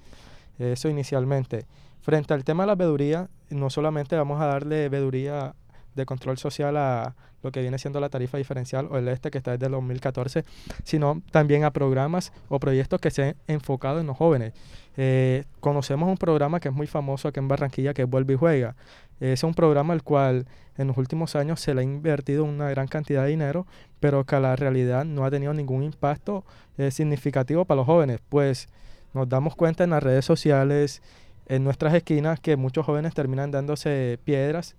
Eso 0.58 0.88
inicialmente. 0.88 1.66
Frente 2.02 2.34
al 2.34 2.44
tema 2.44 2.62
de 2.62 2.68
la 2.68 2.74
veeduría, 2.76 3.28
no 3.50 3.68
solamente 3.68 4.14
vamos 4.16 4.40
a 4.40 4.46
darle 4.46 4.88
veeduría 4.88 5.54
de 5.96 6.06
control 6.06 6.38
social 6.38 6.76
a 6.76 7.14
lo 7.42 7.52
que 7.52 7.60
viene 7.60 7.78
siendo 7.78 8.00
la 8.00 8.08
tarifa 8.08 8.38
diferencial 8.38 8.88
o 8.90 8.98
el 8.98 9.08
este 9.08 9.30
que 9.30 9.38
está 9.38 9.52
desde 9.52 9.66
el 9.66 9.72
2014, 9.72 10.44
sino 10.84 11.22
también 11.30 11.64
a 11.64 11.72
programas 11.72 12.32
o 12.48 12.60
proyectos 12.60 13.00
que 13.00 13.10
se 13.10 13.22
han 13.22 13.36
enfocado 13.46 14.00
en 14.00 14.06
los 14.06 14.16
jóvenes. 14.16 14.52
Eh, 14.96 15.44
conocemos 15.60 16.08
un 16.08 16.16
programa 16.16 16.60
que 16.60 16.68
es 16.68 16.74
muy 16.74 16.86
famoso 16.86 17.28
aquí 17.28 17.38
en 17.38 17.48
Barranquilla 17.48 17.94
que 17.94 18.02
es 18.02 18.08
Vuelve 18.08 18.34
y 18.34 18.36
Juega. 18.36 18.76
Es 19.20 19.42
un 19.42 19.54
programa 19.54 19.94
al 19.94 20.02
cual 20.02 20.46
en 20.76 20.88
los 20.88 20.96
últimos 20.98 21.36
años 21.36 21.60
se 21.60 21.74
le 21.74 21.80
ha 21.80 21.84
invertido 21.84 22.44
una 22.44 22.68
gran 22.68 22.86
cantidad 22.86 23.24
de 23.24 23.30
dinero, 23.30 23.66
pero 24.00 24.24
que 24.24 24.36
a 24.36 24.40
la 24.40 24.56
realidad 24.56 25.04
no 25.04 25.24
ha 25.24 25.30
tenido 25.30 25.54
ningún 25.54 25.82
impacto 25.82 26.44
eh, 26.76 26.90
significativo 26.90 27.64
para 27.64 27.76
los 27.78 27.86
jóvenes, 27.86 28.20
pues 28.28 28.68
nos 29.14 29.28
damos 29.28 29.56
cuenta 29.56 29.84
en 29.84 29.90
las 29.90 30.02
redes 30.02 30.24
sociales, 30.24 31.00
en 31.48 31.64
nuestras 31.64 31.94
esquinas, 31.94 32.40
que 32.40 32.56
muchos 32.56 32.84
jóvenes 32.84 33.14
terminan 33.14 33.50
dándose 33.50 34.18
piedras 34.24 34.76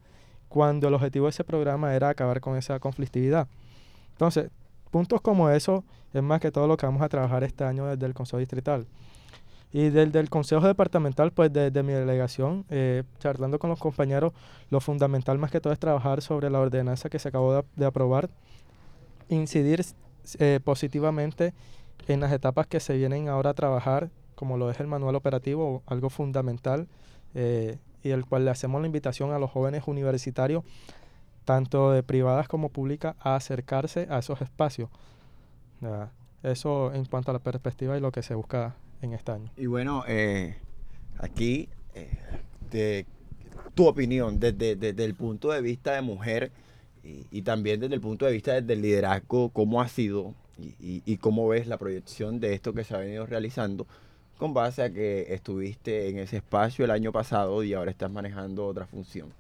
cuando 0.50 0.88
el 0.88 0.94
objetivo 0.94 1.26
de 1.26 1.32
ese 1.32 1.44
programa 1.44 1.94
era 1.96 2.10
acabar 2.10 2.42
con 2.42 2.58
esa 2.58 2.80
conflictividad. 2.80 3.48
Entonces, 4.12 4.50
puntos 4.92 5.22
como 5.22 5.50
eso 5.50 5.84
es 6.14 6.24
más 6.24 6.40
que 6.40 6.52
todo 6.52 6.68
lo 6.68 6.78
que 6.78 6.86
vamos 6.86 7.02
a 7.02 7.10
trabajar 7.10 7.44
este 7.44 7.64
año 7.64 7.86
desde 7.86 8.06
el 8.06 8.14
Consejo 8.14 8.40
Distrital. 8.40 8.88
Y 9.74 9.90
desde 9.90 10.20
el 10.20 10.30
Consejo 10.30 10.66
Departamental, 10.66 11.32
pues 11.32 11.52
desde 11.52 11.84
mi 11.84 11.92
delegación, 11.92 12.66
eh, 12.70 13.04
charlando 13.20 13.60
con 13.60 13.70
los 13.70 13.80
compañeros, 13.80 14.34
lo 14.70 14.80
fundamental 14.80 15.38
más 15.38 15.52
que 15.52 15.60
todo 15.60 15.74
es 15.74 15.80
trabajar 15.80 16.22
sobre 16.22 16.50
la 16.50 16.60
ordenanza 16.60 17.10
que 17.10 17.20
se 17.20 17.28
acabó 17.28 17.54
de, 17.54 17.64
de 17.76 17.86
aprobar, 17.86 18.30
incidir 19.30 19.86
eh, 20.40 20.60
positivamente 20.64 21.54
en 22.08 22.22
las 22.22 22.32
etapas 22.32 22.68
que 22.68 22.80
se 22.80 22.96
vienen 22.96 23.28
ahora 23.28 23.52
a 23.52 23.54
trabajar, 23.54 24.10
como 24.36 24.58
lo 24.58 24.70
es 24.72 24.80
el 24.80 24.88
manual 24.88 25.16
operativo, 25.16 25.84
algo 25.86 26.10
fundamental, 26.10 26.88
eh, 27.34 27.78
y 28.04 28.10
del 28.10 28.26
cual 28.26 28.46
le 28.46 28.52
hacemos 28.52 28.82
la 28.82 28.88
invitación 28.88 29.32
a 29.32 29.40
los 29.40 29.52
jóvenes 29.52 29.84
universitarios, 29.88 30.64
tanto 31.46 31.92
de 31.92 32.04
privadas 32.04 32.48
como 32.48 32.70
públicas, 32.70 33.16
a 33.20 33.36
acercarse 33.36 34.08
a 34.10 34.20
esos 34.20 34.42
espacios. 34.42 34.90
Eso 36.44 36.94
en 36.94 37.06
cuanto 37.06 37.32
a 37.32 37.34
la 37.34 37.40
perspectiva 37.40 37.98
y 37.98 38.02
lo 38.02 38.12
que 38.12 38.24
se 38.24 38.36
busca 38.36 38.76
en 39.02 39.14
este 39.14 39.32
año. 39.32 39.52
Y 39.58 39.66
bueno, 39.66 40.04
eh, 40.08 40.58
aquí, 41.20 41.70
eh, 41.94 42.10
de 42.72 43.06
tu 43.76 43.88
opinión, 43.88 44.40
desde, 44.40 44.76
desde, 44.76 45.04
el 45.04 45.14
punto 45.14 45.52
de 45.52 45.62
vista 45.62 45.94
de 45.94 46.02
mujer 46.02 46.52
y, 47.04 47.26
y, 47.32 47.42
también 47.44 47.80
desde 47.80 47.96
el 47.96 48.02
punto 48.02 48.26
de 48.26 48.32
vista 48.32 48.60
del 48.60 48.82
liderazgo, 48.82 49.50
¿cómo 49.50 49.82
ha 49.82 49.88
sido 49.88 50.34
y, 50.58 51.04
y 51.06 51.18
cómo 51.18 51.48
ves 51.48 51.68
la 51.68 51.78
proyección 51.78 52.40
de 52.40 52.54
esto 52.54 52.74
que 52.74 52.84
se 52.84 52.96
ha 52.96 53.00
venido 53.00 53.26
realizando? 53.26 53.88
Con 54.38 54.54
base 54.54 54.84
a 54.84 54.90
que 54.92 55.34
estuviste 55.34 56.10
en 56.10 56.20
ese 56.20 56.38
espacio 56.38 56.86
el 56.86 56.92
año 56.92 57.12
pasado 57.12 57.64
y 57.64 57.74
ahora 57.74 57.92
estás 57.92 58.12
manejando 58.12 58.66
otra 58.66 58.86
función. 58.86 59.34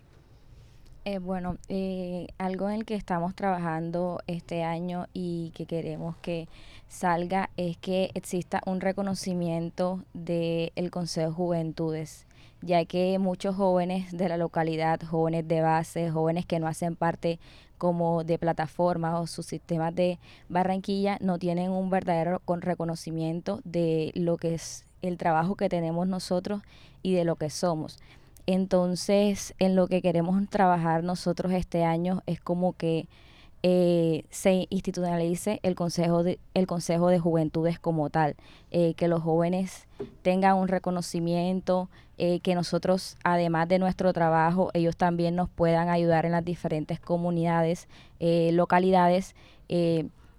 Eh, 1.05 1.19
bueno, 1.19 1.55
eh, 1.69 2.27
algo 2.37 2.69
en 2.69 2.75
el 2.75 2.85
que 2.85 2.95
estamos 2.95 3.33
trabajando 3.33 4.19
este 4.27 4.63
año 4.63 5.07
y 5.13 5.51
que 5.55 5.65
queremos 5.65 6.17
que 6.17 6.49
salga 6.89 7.49
es 7.55 7.77
que 7.77 8.11
exista 8.13 8.61
un 8.65 8.81
reconocimiento 8.81 10.03
del 10.13 10.91
Consejo 10.91 11.29
de 11.29 11.33
Juventudes, 11.33 12.27
ya 12.61 12.83
que 12.83 13.17
muchos 13.19 13.55
jóvenes 13.55 14.11
de 14.11 14.27
la 14.27 14.35
localidad, 14.35 14.99
jóvenes 15.01 15.47
de 15.47 15.61
base, 15.61 16.11
jóvenes 16.11 16.45
que 16.45 16.59
no 16.59 16.67
hacen 16.67 16.97
parte 16.97 17.39
como 17.77 18.25
de 18.25 18.37
plataformas 18.37 19.17
o 19.17 19.27
sus 19.27 19.45
sistemas 19.45 19.95
de 19.95 20.19
Barranquilla, 20.49 21.17
no 21.21 21.39
tienen 21.39 21.71
un 21.71 21.89
verdadero 21.89 22.41
reconocimiento 22.45 23.61
de 23.63 24.11
lo 24.13 24.35
que 24.35 24.55
es 24.55 24.86
el 25.01 25.17
trabajo 25.17 25.55
que 25.55 25.69
tenemos 25.69 26.07
nosotros 26.07 26.61
y 27.01 27.13
de 27.13 27.23
lo 27.23 27.35
que 27.35 27.49
somos. 27.49 27.99
Entonces, 28.45 29.53
en 29.59 29.75
lo 29.75 29.87
que 29.87 30.01
queremos 30.01 30.41
trabajar 30.49 31.03
nosotros 31.03 31.51
este 31.51 31.83
año 31.83 32.23
es 32.25 32.39
como 32.39 32.73
que 32.73 33.07
eh, 33.63 34.23
se 34.29 34.67
institucionalice 34.69 35.59
el 35.63 35.75
consejo 35.75 36.23
de, 36.23 36.39
el 36.53 36.67
consejo 36.67 37.09
de 37.09 37.19
juventudes 37.19 37.79
como 37.79 38.09
tal, 38.09 38.35
eh, 38.71 38.93
que 38.93 39.09
los 39.09 39.21
jóvenes 39.21 39.87
tengan 40.21 40.55
un 40.55 40.69
reconocimiento, 40.69 41.89
eh, 42.17 42.39
que 42.39 42.55
nosotros, 42.55 43.17
además 43.23 43.67
de 43.67 43.79
nuestro 43.79 44.13
trabajo, 44.13 44.69
ellos 44.73 44.95
también 44.95 45.35
nos 45.35 45.49
puedan 45.49 45.89
ayudar 45.89 46.25
en 46.25 46.31
las 46.31 46.45
diferentes 46.45 46.99
comunidades, 46.99 47.87
localidades 48.19 49.35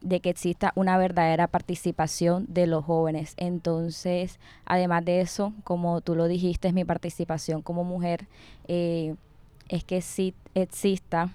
de 0.00 0.20
que 0.20 0.30
exista 0.30 0.72
una 0.74 0.96
verdadera 0.96 1.46
participación 1.48 2.46
de 2.48 2.66
los 2.66 2.84
jóvenes. 2.84 3.34
Entonces, 3.36 4.38
además 4.64 5.04
de 5.04 5.20
eso, 5.20 5.52
como 5.64 6.00
tú 6.00 6.14
lo 6.14 6.28
dijiste, 6.28 6.72
mi 6.72 6.84
participación 6.84 7.62
como 7.62 7.84
mujer 7.84 8.26
eh, 8.68 9.14
es 9.68 9.84
que 9.84 10.00
sí 10.00 10.34
exista 10.54 11.30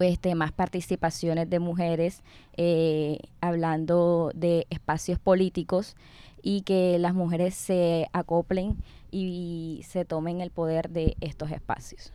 este, 0.00 0.34
más 0.34 0.52
participaciones 0.52 1.48
de 1.50 1.58
mujeres 1.58 2.22
eh, 2.56 3.18
hablando 3.40 4.32
de 4.34 4.66
espacios 4.70 5.18
políticos 5.18 5.94
y 6.42 6.62
que 6.62 6.98
las 6.98 7.14
mujeres 7.14 7.54
se 7.54 8.08
acoplen 8.12 8.76
y 9.10 9.84
se 9.86 10.04
tomen 10.04 10.40
el 10.40 10.50
poder 10.50 10.88
de 10.88 11.16
estos 11.20 11.50
espacios. 11.50 12.12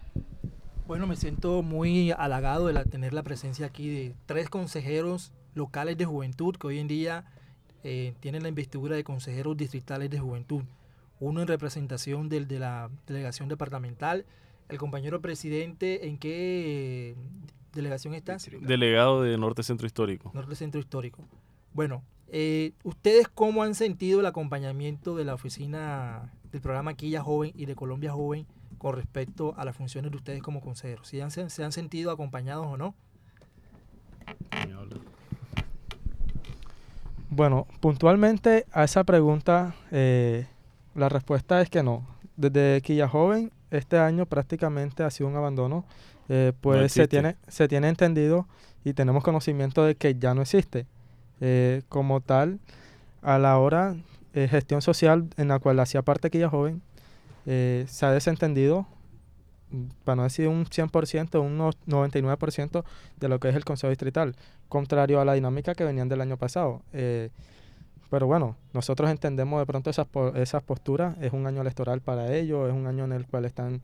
Bueno, 0.87 1.07
me 1.07 1.15
siento 1.15 1.63
muy 1.63 2.11
halagado 2.11 2.67
de 2.67 2.85
tener 2.85 3.13
la 3.13 3.23
presencia 3.23 3.67
aquí 3.67 3.89
de 3.89 4.15
tres 4.25 4.49
consejeros 4.49 5.31
locales 5.55 5.97
de 5.97 6.05
juventud 6.05 6.55
que 6.55 6.67
hoy 6.67 6.79
en 6.79 6.87
día 6.87 7.25
eh, 7.83 8.13
tienen 8.19 8.43
la 8.43 8.49
investidura 8.49 8.95
de 8.95 9.03
consejeros 9.03 9.57
distritales 9.57 10.09
de 10.09 10.19
juventud. 10.19 10.63
Uno 11.19 11.41
en 11.41 11.47
representación 11.47 12.29
del, 12.29 12.47
de 12.47 12.59
la 12.59 12.89
delegación 13.07 13.49
departamental. 13.49 14.25
El 14.69 14.77
compañero 14.77 15.21
presidente, 15.21 16.07
¿en 16.07 16.17
qué 16.17 17.11
eh, 17.11 17.15
delegación 17.73 18.13
estás? 18.13 18.49
Delegado 18.61 19.21
de 19.21 19.37
Norte 19.37 19.63
Centro 19.63 19.87
Histórico. 19.87 20.31
Norte 20.33 20.55
Centro 20.55 20.79
Histórico. 20.79 21.23
Bueno, 21.73 22.03
eh, 22.27 22.73
¿ustedes 22.83 23.27
cómo 23.27 23.63
han 23.63 23.75
sentido 23.75 24.19
el 24.19 24.25
acompañamiento 24.25 25.15
de 25.15 25.25
la 25.25 25.35
oficina 25.35 26.33
del 26.51 26.61
programa 26.61 26.95
Quilla 26.95 27.21
Joven 27.21 27.51
y 27.55 27.65
de 27.65 27.75
Colombia 27.75 28.11
Joven 28.11 28.45
con 28.77 28.95
respecto 28.95 29.53
a 29.57 29.63
las 29.63 29.75
funciones 29.75 30.11
de 30.11 30.17
ustedes 30.17 30.41
como 30.41 30.59
consejeros? 30.59 31.07
¿Si 31.07 31.21
han, 31.21 31.31
se 31.31 31.49
se 31.49 31.63
han 31.63 31.71
sentido 31.71 32.11
acompañados 32.11 32.65
o 32.65 32.77
no? 32.77 32.95
Bueno, 37.35 37.67
puntualmente 37.81 38.65
a 38.71 38.85
esa 38.85 39.03
pregunta, 39.03 39.75
eh, 39.91 40.47
la 40.95 41.09
respuesta 41.09 41.61
es 41.61 41.69
que 41.69 41.83
no. 41.83 42.07
Desde 42.37 42.81
Quilla 42.81 43.09
Joven, 43.09 43.51
este 43.71 43.97
año 43.97 44.25
prácticamente 44.25 45.03
ha 45.03 45.09
sido 45.11 45.27
un 45.29 45.35
abandono. 45.35 45.83
eh, 46.29 46.53
pues 46.61 46.93
se 46.93 47.09
tiene, 47.09 47.35
se 47.49 47.67
tiene 47.67 47.89
entendido 47.89 48.47
y 48.85 48.93
tenemos 48.93 49.21
conocimiento 49.21 49.83
de 49.83 49.95
que 49.95 50.15
ya 50.15 50.33
no 50.33 50.43
existe. 50.43 50.85
Eh, 51.41 51.81
como 51.89 52.21
tal, 52.21 52.59
a 53.21 53.37
la 53.37 53.59
hora 53.59 53.97
eh, 54.33 54.47
gestión 54.49 54.81
social 54.81 55.27
en 55.35 55.49
la 55.49 55.59
cual 55.59 55.81
hacía 55.81 56.03
parte 56.03 56.29
Quilla 56.29 56.47
Joven, 56.49 56.81
eh, 57.45 57.83
se 57.89 58.05
ha 58.05 58.11
desentendido, 58.11 58.87
para 60.03 60.17
no 60.17 60.23
decir 60.23 60.47
un 60.47 60.65
100%, 60.65 61.41
un 61.41 61.57
no- 61.57 61.71
99% 61.87 62.83
de 63.19 63.27
lo 63.29 63.39
que 63.39 63.49
es 63.49 63.55
el 63.55 63.65
Consejo 63.65 63.89
Distrital, 63.89 64.35
contrario 64.69 65.19
a 65.21 65.25
la 65.25 65.33
dinámica 65.33 65.75
que 65.75 65.83
venían 65.83 66.09
del 66.09 66.21
año 66.21 66.37
pasado. 66.37 66.81
Eh, 66.93 67.29
pero 68.09 68.27
bueno, 68.27 68.55
nosotros 68.73 69.09
entendemos 69.09 69.59
de 69.59 69.65
pronto 69.65 69.89
esas, 69.89 70.07
esas 70.35 70.63
posturas, 70.63 71.15
es 71.21 71.33
un 71.33 71.47
año 71.47 71.61
electoral 71.61 72.01
para 72.01 72.33
ellos, 72.35 72.69
es 72.69 72.73
un 72.75 72.87
año 72.87 73.03
en 73.05 73.11
el 73.11 73.25
cual 73.25 73.45
están, 73.45 73.81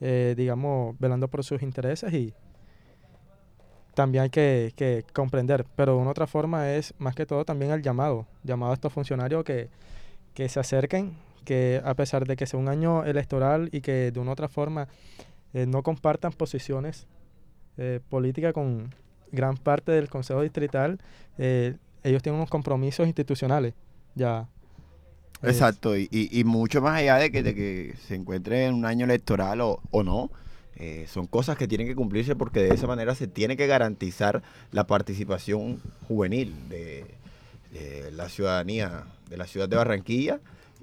eh, 0.00 0.34
digamos, 0.36 0.96
velando 0.98 1.28
por 1.28 1.42
sus 1.44 1.62
intereses 1.62 2.12
y 2.12 2.34
también 3.94 4.24
hay 4.24 4.30
que, 4.30 4.72
que 4.76 5.04
comprender, 5.12 5.66
pero 5.76 5.94
de 5.94 5.98
una 6.00 6.10
otra 6.10 6.26
forma 6.26 6.70
es 6.72 6.94
más 6.98 7.14
que 7.14 7.26
todo 7.26 7.44
también 7.44 7.70
el 7.72 7.82
llamado, 7.82 8.26
llamado 8.42 8.72
a 8.72 8.74
estos 8.74 8.92
funcionarios 8.92 9.44
que, 9.44 9.68
que 10.34 10.48
se 10.48 10.60
acerquen, 10.60 11.12
que 11.44 11.82
a 11.84 11.94
pesar 11.94 12.26
de 12.26 12.36
que 12.36 12.46
sea 12.46 12.58
un 12.58 12.68
año 12.68 13.04
electoral 13.04 13.68
y 13.72 13.80
que 13.80 14.10
de 14.10 14.20
una 14.20 14.32
otra 14.32 14.48
forma 14.48 14.88
eh, 15.54 15.66
no 15.66 15.82
compartan 15.82 16.32
posiciones 16.32 17.06
eh, 17.78 18.00
políticas 18.08 18.52
con 18.52 18.94
gran 19.30 19.56
parte 19.56 19.92
del 19.92 20.08
Consejo 20.08 20.42
Distrital, 20.42 20.98
eh, 21.38 21.76
ellos 22.04 22.22
tienen 22.22 22.38
unos 22.38 22.50
compromisos 22.50 23.06
institucionales 23.06 23.74
ya. 24.14 24.48
eh, 25.42 25.48
Exacto, 25.48 25.96
y, 25.96 26.08
y- 26.10 26.44
mucho 26.44 26.80
más 26.82 26.98
allá 26.98 27.16
de 27.16 27.30
que, 27.30 27.42
de 27.42 27.54
que 27.54 27.94
se 28.06 28.14
encuentre 28.14 28.66
en 28.66 28.74
un 28.74 28.84
año 28.84 29.04
electoral 29.04 29.60
o, 29.60 29.80
o 29.90 30.02
no, 30.02 30.30
son 31.06 31.28
cosas 31.28 31.56
que 31.56 31.68
tienen 31.68 31.86
que 31.86 31.94
cumplirse 31.94 32.34
porque 32.34 32.60
de 32.60 32.74
esa 32.74 32.88
manera 32.88 33.14
se 33.14 33.28
tiene 33.28 33.56
que 33.56 33.68
garantizar 33.68 34.42
la 34.72 34.84
participación 34.84 35.80
juvenil 36.08 36.52
de, 36.68 37.04
de 37.72 38.10
la 38.10 38.28
ciudadanía 38.28 39.04
de 39.30 39.36
la 39.36 39.46
ciudad 39.46 39.68
de 39.68 39.76
Barranquilla. 39.76 40.40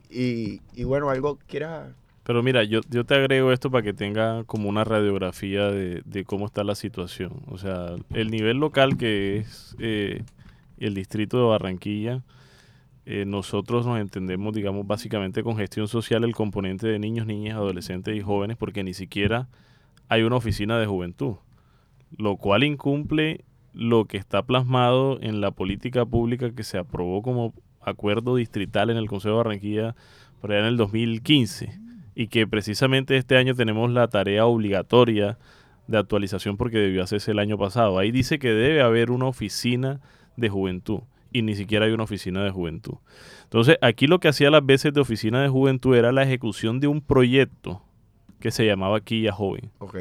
Y, 0.10 0.62
y 0.74 0.84
bueno, 0.86 1.10
algo 1.10 1.38
quiera... 1.48 1.92
Pero 2.30 2.44
mira, 2.44 2.64
yo, 2.64 2.82
yo 2.92 3.08
te 3.08 3.16
agrego 3.16 3.52
esto 3.52 3.72
para 3.72 3.82
que 3.82 3.92
tenga 3.92 4.44
como 4.44 4.70
una 4.70 4.84
radiografía 4.84 5.72
de, 5.72 6.04
de 6.06 6.26
cómo 6.26 6.46
está 6.46 6.64
la 6.64 6.76
situación. 6.76 7.42
O 7.48 7.58
sea, 7.58 7.96
el 8.14 8.30
nivel 8.30 8.58
local 8.58 8.98
que 8.98 9.38
es 9.38 9.76
eh, 9.80 10.22
el 10.78 10.94
distrito 10.94 11.40
de 11.40 11.46
Barranquilla, 11.46 12.22
eh, 13.08 13.26
nosotros 13.26 13.88
nos 13.88 14.00
entendemos, 14.00 14.54
digamos, 14.54 14.86
básicamente 14.86 15.42
con 15.42 15.58
gestión 15.58 15.88
social 15.88 16.24
el 16.24 16.36
componente 16.36 16.86
de 16.88 17.00
niños, 17.00 17.26
niñas, 17.26 17.56
adolescentes 17.56 18.16
y 18.16 18.22
jóvenes, 18.22 18.58
porque 18.58 18.84
ni 18.84 18.94
siquiera 18.94 19.48
hay 20.08 20.22
una 20.22 20.36
oficina 20.36 20.78
de 20.78 20.86
juventud, 20.86 21.38
lo 22.16 22.38
cual 22.38 22.64
incumple 22.64 23.44
lo 23.74 24.06
que 24.06 24.18
está 24.18 24.44
plasmado 24.44 25.18
en 25.20 25.42
la 25.42 25.50
política 25.50 26.06
pública 26.06 26.52
que 26.52 26.64
se 26.64 26.78
aprobó 26.78 27.24
como 27.24 27.56
acuerdo 27.82 28.36
distrital 28.36 28.92
en 28.92 28.98
el 28.98 29.08
Consejo 29.08 29.32
de 29.32 29.38
Barranquilla 29.38 29.96
por 30.42 30.52
allá 30.52 30.60
en 30.60 30.68
el 30.68 30.78
2015 30.78 31.89
y 32.16 32.28
que 32.28 32.48
precisamente 32.48 33.18
este 33.18 33.38
año 33.38 33.56
tenemos 33.56 33.92
la 33.92 34.08
tarea 34.08 34.46
obligatoria 34.46 35.38
de 35.88 35.98
actualización 35.98 36.58
porque 36.58 36.78
debió 36.78 37.04
hacerse 37.04 37.32
el 37.32 37.40
año 37.40 37.58
pasado. 37.58 37.98
Ahí 37.98 38.12
dice 38.12 38.40
que 38.40 38.50
debe 38.50 38.82
haber 38.82 39.12
una 39.12 39.26
oficina 39.26 40.00
de 40.38 40.50
juventud 40.50 41.02
y 41.32 41.42
ni 41.42 41.56
siquiera 41.56 41.86
hay 41.86 41.92
una 41.92 42.04
oficina 42.04 42.44
de 42.44 42.52
juventud. 42.52 42.96
Entonces, 43.44 43.78
aquí 43.82 44.08
lo 44.08 44.20
que 44.20 44.28
hacía 44.28 44.52
las 44.52 44.66
veces 44.66 44.94
de 44.94 45.02
oficina 45.02 45.42
de 45.42 45.50
juventud 45.50 45.96
era 45.96 46.12
la 46.12 46.24
ejecución 46.24 46.80
de 46.80 46.88
un 46.88 47.02
proyecto 47.02 47.82
que 48.40 48.52
se 48.52 48.66
llamaba 48.66 49.02
Quilla 49.02 49.32
Joven. 49.32 49.70
Ok. 49.80 49.98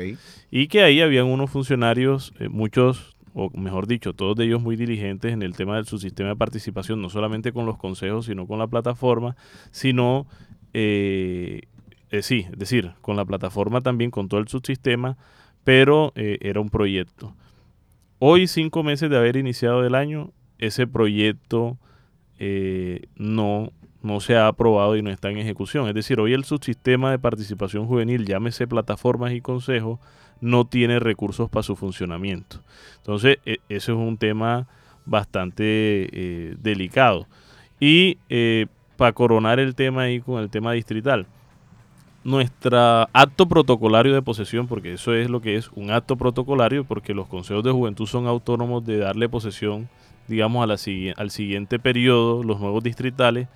Y 0.50 0.68
que 0.68 0.82
ahí 0.82 1.00
habían 1.00 1.26
unos 1.26 1.50
funcionarios, 1.50 2.32
eh, 2.38 2.48
muchos, 2.48 3.16
o 3.34 3.50
mejor 3.50 3.86
dicho, 3.86 4.12
todos 4.12 4.36
de 4.36 4.44
ellos 4.44 4.62
muy 4.62 4.76
diligentes 4.76 5.32
en 5.32 5.42
el 5.42 5.54
tema 5.54 5.76
de 5.76 5.84
su 5.84 5.98
sistema 5.98 6.30
de 6.30 6.36
participación, 6.36 7.02
no 7.02 7.10
solamente 7.10 7.52
con 7.52 7.66
los 7.66 7.78
consejos, 7.78 8.26
sino 8.26 8.46
con 8.46 8.58
la 8.58 8.66
plataforma, 8.66 9.36
sino, 9.70 10.26
eh, 10.72 11.62
eh, 12.10 12.22
sí, 12.22 12.46
es 12.50 12.58
decir, 12.58 12.92
con 13.00 13.16
la 13.16 13.24
plataforma 13.24 13.80
también, 13.80 14.10
con 14.10 14.28
todo 14.28 14.40
el 14.40 14.48
subsistema, 14.48 15.16
pero 15.64 16.12
eh, 16.14 16.38
era 16.40 16.60
un 16.60 16.70
proyecto. 16.70 17.34
Hoy, 18.18 18.46
cinco 18.46 18.82
meses 18.82 19.10
de 19.10 19.16
haber 19.16 19.36
iniciado 19.36 19.84
el 19.84 19.94
año, 19.94 20.32
ese 20.58 20.86
proyecto 20.86 21.78
eh, 22.38 23.06
no, 23.16 23.72
no 24.02 24.20
se 24.20 24.36
ha 24.36 24.48
aprobado 24.48 24.96
y 24.96 25.02
no 25.02 25.10
está 25.10 25.30
en 25.30 25.38
ejecución. 25.38 25.88
Es 25.88 25.94
decir, 25.94 26.18
hoy 26.20 26.32
el 26.32 26.44
subsistema 26.44 27.10
de 27.10 27.18
participación 27.18 27.86
juvenil, 27.86 28.26
llámese 28.26 28.66
plataformas 28.66 29.32
y 29.32 29.40
consejos, 29.40 30.00
no 30.40 30.66
tiene 30.66 30.98
recursos 30.98 31.48
para 31.50 31.62
su 31.62 31.76
funcionamiento. 31.76 32.62
Entonces, 32.98 33.38
e- 33.44 33.58
eso 33.68 33.92
es 33.92 33.98
un 33.98 34.16
tema 34.16 34.66
bastante 35.04 35.64
eh, 35.64 36.56
delicado. 36.60 37.26
Y 37.80 38.18
eh, 38.28 38.66
para 38.96 39.12
coronar 39.12 39.60
el 39.60 39.74
tema 39.74 40.02
ahí 40.02 40.20
con 40.20 40.42
el 40.42 40.50
tema 40.50 40.72
distrital, 40.72 41.26
nuestra 42.24 43.08
acto 43.12 43.46
protocolario 43.46 44.14
de 44.14 44.22
posesión, 44.22 44.66
porque 44.66 44.94
eso 44.94 45.14
es 45.14 45.30
lo 45.30 45.40
que 45.40 45.56
es 45.56 45.70
un 45.74 45.90
acto 45.90 46.16
protocolario, 46.16 46.84
porque 46.84 47.14
los 47.14 47.26
consejos 47.26 47.64
de 47.64 47.70
juventud 47.70 48.06
son 48.06 48.26
autónomos 48.26 48.84
de 48.84 48.98
darle 48.98 49.28
posesión, 49.28 49.88
digamos, 50.26 50.62
a 50.62 50.66
la, 50.66 50.76
al 51.16 51.30
siguiente 51.30 51.78
periodo, 51.78 52.42
los 52.42 52.60
nuevos 52.60 52.82
distritales, 52.82 53.48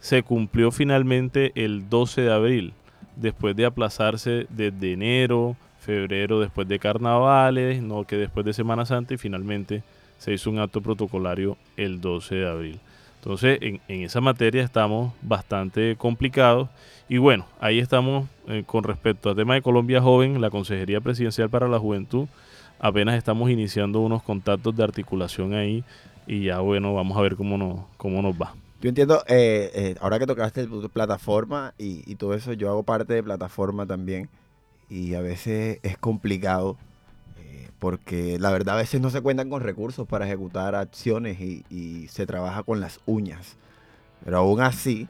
se 0.00 0.22
cumplió 0.22 0.70
finalmente 0.70 1.52
el 1.54 1.88
12 1.88 2.22
de 2.22 2.32
abril, 2.32 2.72
después 3.16 3.56
de 3.56 3.64
aplazarse 3.64 4.46
desde 4.50 4.92
enero, 4.92 5.56
febrero, 5.80 6.40
después 6.40 6.68
de 6.68 6.78
carnavales, 6.78 7.82
no 7.82 8.04
que 8.04 8.16
después 8.16 8.44
de 8.44 8.52
Semana 8.52 8.86
Santa 8.86 9.14
y 9.14 9.18
finalmente 9.18 9.82
se 10.18 10.32
hizo 10.32 10.50
un 10.50 10.58
acto 10.58 10.80
protocolario 10.80 11.56
el 11.76 12.00
12 12.00 12.34
de 12.34 12.48
abril. 12.48 12.80
Entonces, 13.16 13.58
en, 13.62 13.80
en 13.88 14.02
esa 14.02 14.20
materia 14.20 14.62
estamos 14.62 15.12
bastante 15.22 15.96
complicados. 15.96 16.68
Y 17.08 17.18
bueno, 17.18 17.46
ahí 17.60 17.80
estamos 17.80 18.28
eh, 18.48 18.64
con 18.66 18.82
respecto 18.82 19.28
al 19.28 19.36
tema 19.36 19.54
de 19.54 19.62
Colombia 19.62 20.00
Joven, 20.00 20.40
la 20.40 20.50
Consejería 20.50 21.00
Presidencial 21.02 21.50
para 21.50 21.68
la 21.68 21.78
Juventud. 21.78 22.28
Apenas 22.78 23.16
estamos 23.16 23.50
iniciando 23.50 24.00
unos 24.00 24.22
contactos 24.22 24.74
de 24.74 24.84
articulación 24.84 25.52
ahí 25.52 25.84
y 26.26 26.44
ya 26.44 26.60
bueno, 26.60 26.94
vamos 26.94 27.16
a 27.18 27.20
ver 27.20 27.36
cómo 27.36 27.58
nos, 27.58 27.80
cómo 27.98 28.22
nos 28.22 28.34
va. 28.34 28.54
Yo 28.80 28.88
entiendo, 28.88 29.22
eh, 29.28 29.70
eh, 29.74 29.94
ahora 30.00 30.18
que 30.18 30.26
tocaste 30.26 30.66
plataforma 30.92 31.74
y, 31.78 32.14
todo 32.16 32.34
eso, 32.34 32.54
yo 32.54 32.70
hago 32.70 32.82
parte 32.82 33.12
de 33.12 33.22
plataforma 33.22 33.86
también 33.86 34.28
y 34.88 35.14
a 35.14 35.20
veces 35.20 35.80
es 35.82 35.98
complicado 35.98 36.76
porque 37.78 38.38
la 38.38 38.50
verdad 38.50 38.76
a 38.76 38.78
veces 38.78 39.02
no 39.02 39.10
se 39.10 39.20
cuentan 39.20 39.50
con 39.50 39.60
recursos 39.60 40.08
para 40.08 40.24
ejecutar 40.24 40.74
acciones 40.74 41.38
y, 41.38 41.64
y 41.68 42.08
se 42.08 42.24
trabaja 42.24 42.62
con 42.62 42.80
las 42.80 42.98
uñas. 43.04 43.58
Pero 44.24 44.38
aún 44.38 44.62
así, 44.62 45.06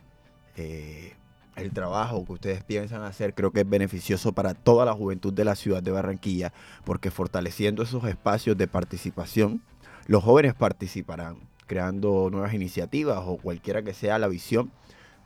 el 1.56 1.72
trabajo 1.72 2.24
que 2.24 2.32
ustedes 2.32 2.64
piensan 2.64 3.02
hacer 3.02 3.34
creo 3.34 3.52
que 3.52 3.60
es 3.60 3.68
beneficioso 3.68 4.32
para 4.32 4.54
toda 4.54 4.84
la 4.84 4.92
juventud 4.92 5.32
de 5.32 5.44
la 5.44 5.54
ciudad 5.54 5.82
de 5.82 5.90
Barranquilla 5.90 6.52
porque 6.84 7.10
fortaleciendo 7.10 7.82
esos 7.82 8.04
espacios 8.04 8.56
de 8.56 8.66
participación 8.66 9.62
los 10.06 10.24
jóvenes 10.24 10.54
participarán 10.54 11.38
creando 11.66 12.28
nuevas 12.30 12.54
iniciativas 12.54 13.22
o 13.24 13.36
cualquiera 13.36 13.82
que 13.82 13.94
sea 13.94 14.18
la 14.18 14.28
visión 14.28 14.70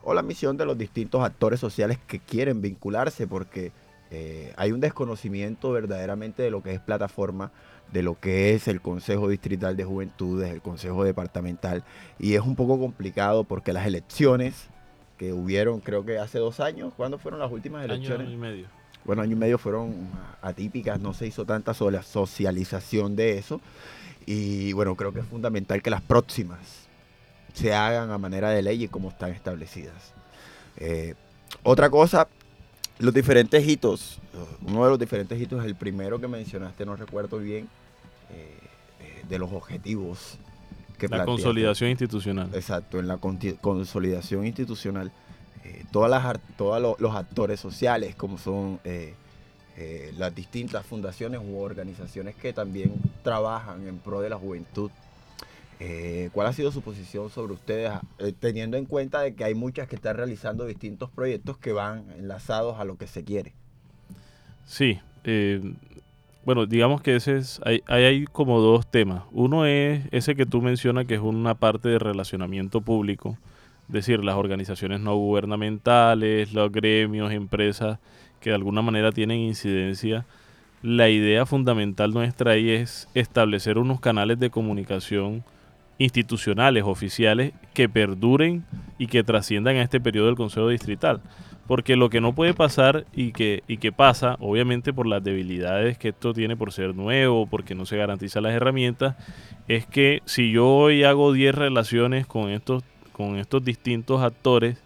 o 0.03 0.13
la 0.13 0.21
misión 0.21 0.57
de 0.57 0.65
los 0.65 0.77
distintos 0.77 1.23
actores 1.23 1.59
sociales 1.59 1.97
que 2.07 2.19
quieren 2.19 2.61
vincularse 2.61 3.27
porque 3.27 3.71
eh, 4.11 4.53
hay 4.57 4.71
un 4.71 4.79
desconocimiento 4.79 5.71
verdaderamente 5.71 6.41
de 6.41 6.49
lo 6.49 6.63
que 6.63 6.73
es 6.73 6.79
plataforma, 6.79 7.51
de 7.91 8.01
lo 8.01 8.19
que 8.19 8.53
es 8.53 8.67
el 8.67 8.81
Consejo 8.81 9.27
Distrital 9.27 9.77
de 9.77 9.83
Juventudes, 9.83 10.51
el 10.51 10.61
Consejo 10.61 11.03
Departamental, 11.03 11.83
y 12.17 12.33
es 12.33 12.41
un 12.41 12.55
poco 12.55 12.79
complicado 12.79 13.43
porque 13.43 13.73
las 13.73 13.85
elecciones 13.85 14.68
que 15.19 15.33
hubieron, 15.33 15.81
creo 15.81 16.03
que 16.05 16.17
hace 16.17 16.39
dos 16.39 16.59
años, 16.61 16.93
¿cuándo 16.95 17.19
fueron 17.19 17.39
las 17.41 17.51
últimas 17.51 17.85
elecciones? 17.85 18.27
Año 18.27 18.35
y 18.35 18.37
medio. 18.37 18.67
Bueno, 19.03 19.21
año 19.21 19.33
y 19.33 19.35
medio 19.35 19.57
fueron 19.57 20.09
atípicas, 20.41 20.99
no 20.99 21.13
se 21.13 21.27
hizo 21.27 21.45
tanta 21.45 21.73
sola- 21.73 22.01
socialización 22.03 23.15
de 23.15 23.37
eso, 23.37 23.59
y 24.25 24.71
bueno, 24.73 24.95
creo 24.95 25.13
que 25.13 25.19
es 25.19 25.25
fundamental 25.25 25.81
que 25.81 25.89
las 25.89 26.01
próximas 26.01 26.59
se 27.53 27.73
hagan 27.73 28.11
a 28.11 28.17
manera 28.17 28.49
de 28.51 28.61
ley 28.61 28.83
y 28.83 28.87
como 28.87 29.09
están 29.09 29.31
establecidas. 29.31 30.13
Eh, 30.77 31.15
otra 31.63 31.89
cosa, 31.89 32.27
los 32.99 33.13
diferentes 33.13 33.67
hitos. 33.67 34.19
Uno 34.65 34.83
de 34.85 34.89
los 34.91 34.99
diferentes 34.99 35.39
hitos, 35.41 35.65
el 35.65 35.75
primero 35.75 36.19
que 36.21 36.27
mencionaste, 36.27 36.85
no 36.85 36.95
recuerdo 36.95 37.39
bien, 37.39 37.67
eh, 38.31 38.53
eh, 39.01 39.23
de 39.27 39.39
los 39.39 39.51
objetivos 39.51 40.37
que 40.99 41.07
La 41.07 41.17
planteaste. 41.23 41.31
consolidación 41.43 41.89
institucional. 41.89 42.49
Exacto, 42.53 42.99
en 42.99 43.07
la 43.07 43.17
consolidación 43.17 44.45
institucional. 44.45 45.11
eh, 45.65 45.83
todas 45.91 46.09
las, 46.11 46.39
todos 46.55 46.79
lo- 46.81 46.95
los 46.99 47.15
actores 47.15 47.59
sociales, 47.59 48.15
como 48.15 48.37
son 48.37 48.79
eh, 48.83 49.13
eh, 49.77 50.13
las 50.17 50.33
distintas 50.35 50.85
fundaciones 50.85 51.41
u 51.43 51.57
organizaciones 51.59 52.35
que 52.35 52.53
también 52.53 52.93
trabajan 53.23 53.87
en 53.87 53.97
pro 53.97 54.21
de 54.21 54.29
la 54.29 54.37
juventud. 54.37 54.91
¿Cuál 56.33 56.47
ha 56.47 56.53
sido 56.53 56.71
su 56.73 56.81
posición 56.81 57.29
sobre 57.29 57.53
ustedes, 57.53 57.91
eh, 58.19 58.33
teniendo 58.37 58.75
en 58.77 58.85
cuenta 58.85 59.21
de 59.21 59.33
que 59.33 59.45
hay 59.45 59.53
muchas 59.55 59.87
que 59.87 59.95
están 59.95 60.17
realizando 60.17 60.65
distintos 60.65 61.09
proyectos 61.09 61.57
que 61.57 61.71
van 61.71 62.05
enlazados 62.17 62.77
a 62.79 62.83
lo 62.83 62.97
que 62.97 63.07
se 63.07 63.23
quiere? 63.23 63.53
Sí, 64.65 64.99
bueno, 66.45 66.65
digamos 66.65 67.01
que 67.01 67.15
ese 67.15 67.37
es, 67.37 67.61
hay, 67.65 67.81
hay, 67.87 68.25
como 68.25 68.59
dos 68.59 68.89
temas. 68.89 69.23
Uno 69.31 69.65
es 69.65 70.03
ese 70.11 70.35
que 70.35 70.45
tú 70.45 70.61
mencionas, 70.61 71.05
que 71.05 71.15
es 71.15 71.21
una 71.21 71.55
parte 71.55 71.89
de 71.89 71.99
relacionamiento 71.99 72.81
público, 72.81 73.37
es 73.87 73.93
decir, 73.93 74.23
las 74.23 74.35
organizaciones 74.35 74.99
no 74.99 75.15
gubernamentales, 75.15 76.53
los 76.53 76.71
gremios, 76.71 77.31
empresas 77.31 77.99
que 78.39 78.51
de 78.51 78.55
alguna 78.55 78.81
manera 78.81 79.11
tienen 79.11 79.39
incidencia. 79.39 80.25
La 80.81 81.09
idea 81.09 81.45
fundamental 81.45 82.13
nuestra 82.13 82.51
ahí 82.51 82.69
es 82.69 83.09
establecer 83.13 83.77
unos 83.77 83.99
canales 83.99 84.39
de 84.39 84.49
comunicación 84.49 85.43
institucionales, 85.97 86.83
oficiales, 86.85 87.53
que 87.73 87.89
perduren 87.89 88.63
y 88.97 89.07
que 89.07 89.23
trasciendan 89.23 89.75
a 89.75 89.81
este 89.81 89.99
periodo 89.99 90.27
del 90.27 90.35
Consejo 90.35 90.69
Distrital. 90.69 91.21
Porque 91.69 91.95
lo 91.95 92.09
que 92.09 92.19
no 92.19 92.33
puede 92.33 92.55
pasar 92.55 93.05
y 93.13 93.31
que, 93.31 93.61
y 93.67 93.77
que 93.77 93.91
pasa, 93.91 94.37
obviamente 94.39 94.91
por 94.91 95.05
las 95.05 95.23
debilidades 95.23 95.99
que 95.99 96.09
esto 96.09 96.33
tiene 96.33 96.57
por 96.57 96.71
ser 96.71 96.95
nuevo, 96.95 97.45
porque 97.45 97.75
no 97.75 97.85
se 97.85 97.95
garantizan 97.95 98.41
las 98.41 98.53
herramientas, 98.53 99.15
es 99.67 99.85
que 99.85 100.23
si 100.25 100.51
yo 100.51 100.67
hoy 100.67 101.03
hago 101.03 101.31
10 101.31 101.53
relaciones 101.53 102.25
con 102.25 102.49
estos, 102.49 102.83
con 103.11 103.37
estos 103.37 103.63
distintos 103.63 104.23
actores, 104.23 104.79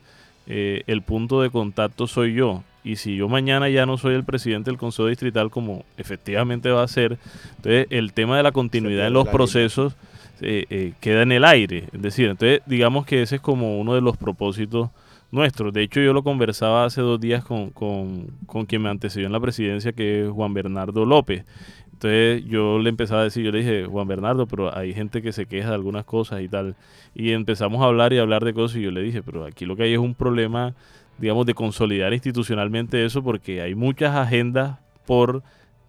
eh, 0.46 0.84
el 0.88 1.02
punto 1.04 1.42
de 1.42 1.52
contacto 1.52 2.06
soy 2.06 2.34
yo. 2.34 2.64
Y 2.84 2.98
si 2.98 3.16
yo 3.16 3.30
mañana 3.30 3.70
ya 3.70 3.86
no 3.86 3.98
soy 3.98 4.16
el 4.16 4.26
presidente 4.26 4.70
del 4.70 4.78
Consejo 4.78 5.08
Distrital, 5.08 5.52
como 5.52 5.86
efectivamente 5.98 6.70
va 6.70 6.84
a 6.84 6.88
ser, 6.90 7.18
entonces 7.56 7.88
el 7.92 8.12
tema 8.12 8.36
de 8.36 8.44
la 8.44 8.52
continuidad 8.52 9.08
en 9.08 9.14
los 9.14 9.30
procesos 9.30 9.96
eh, 10.42 10.66
eh, 10.70 10.92
queda 11.00 11.22
en 11.22 11.32
el 11.32 11.46
aire. 11.46 11.86
Es 11.94 12.02
decir, 12.02 12.28
entonces 12.28 12.60
digamos 12.66 13.06
que 13.06 13.22
ese 13.22 13.36
es 13.36 13.42
como 13.42 13.80
uno 13.80 13.96
de 13.96 14.02
los 14.02 14.18
propósitos 14.18 14.90
nuestros. 15.34 15.74
De 15.74 15.82
hecho, 15.82 16.00
yo 16.00 16.14
lo 16.14 16.24
conversaba 16.24 16.86
hace 16.86 17.02
dos 17.02 17.20
días 17.20 17.44
con, 17.44 17.72
con, 17.72 18.28
con 18.46 18.66
quien 18.66 18.84
me 18.84 18.90
antecedió 18.90 19.26
en 19.26 19.34
la 19.34 19.40
presidencia, 19.40 19.92
que 19.92 20.26
es 20.26 20.32
Juan 20.32 20.54
Bernardo 20.54 21.06
López. 21.06 21.44
Entonces 21.92 22.46
yo 22.46 22.80
le 22.80 22.90
empezaba 22.90 23.22
a 23.22 23.24
decir, 23.24 23.44
yo 23.44 23.52
le 23.52 23.60
dije, 23.60 23.86
Juan 23.86 24.08
Bernardo, 24.08 24.46
pero 24.46 24.76
hay 24.76 24.94
gente 24.94 25.22
que 25.22 25.32
se 25.32 25.46
queja 25.46 25.70
de 25.70 25.76
algunas 25.76 26.06
cosas 26.06 26.42
y 26.42 26.50
tal. 26.50 26.76
Y 27.16 27.32
empezamos 27.32 27.82
a 27.82 27.86
hablar 27.86 28.14
y 28.14 28.20
a 28.20 28.22
hablar 28.22 28.44
de 28.44 28.54
cosas 28.54 28.78
y 28.78 28.82
yo 28.82 28.92
le 28.92 29.02
dije, 29.02 29.24
pero 29.24 29.46
aquí 29.46 29.66
lo 29.66 29.76
que 29.76 29.84
hay 29.84 29.94
es 29.94 30.00
un 30.00 30.14
problema, 30.14 30.76
digamos, 31.18 31.46
de 31.46 31.54
consolidar 31.54 32.14
institucionalmente 32.14 33.04
eso 33.04 33.24
porque 33.24 33.62
hay 33.62 33.74
muchas 33.74 34.16
agendas 34.16 34.80
por 35.06 35.44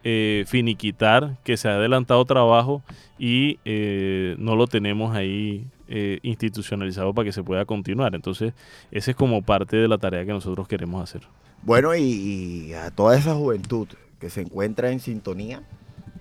eh, 0.05 0.45
finiquitar, 0.47 1.37
que 1.45 1.57
se 1.57 1.69
ha 1.69 1.75
adelantado 1.75 2.25
trabajo 2.25 2.83
y 3.19 3.59
eh, 3.65 4.37
no 4.39 4.57
lo 4.57 4.67
tenemos 4.67 5.15
ahí 5.15 5.67
eh, 5.89 6.19
institucionalizado 6.23 7.13
para 7.15 7.27
que 7.27 7.33
se 7.33 7.43
pueda 7.43 7.65
continuar. 7.65 8.15
Entonces, 8.15 8.53
esa 8.91 9.11
es 9.11 9.17
como 9.17 9.43
parte 9.43 9.77
de 9.77 9.89
la 9.89 9.99
tarea 9.99 10.25
que 10.25 10.33
nosotros 10.33 10.67
queremos 10.69 11.03
hacer. 11.03 11.23
Bueno, 11.63 11.95
y, 11.95 12.73
a 12.75 12.91
toda 12.91 13.17
esa 13.17 13.35
juventud 13.35 13.89
que 14.19 14.31
se 14.31 14.43
encuentra 14.43 14.91
en 14.91 15.01
sintonía, 15.01 15.63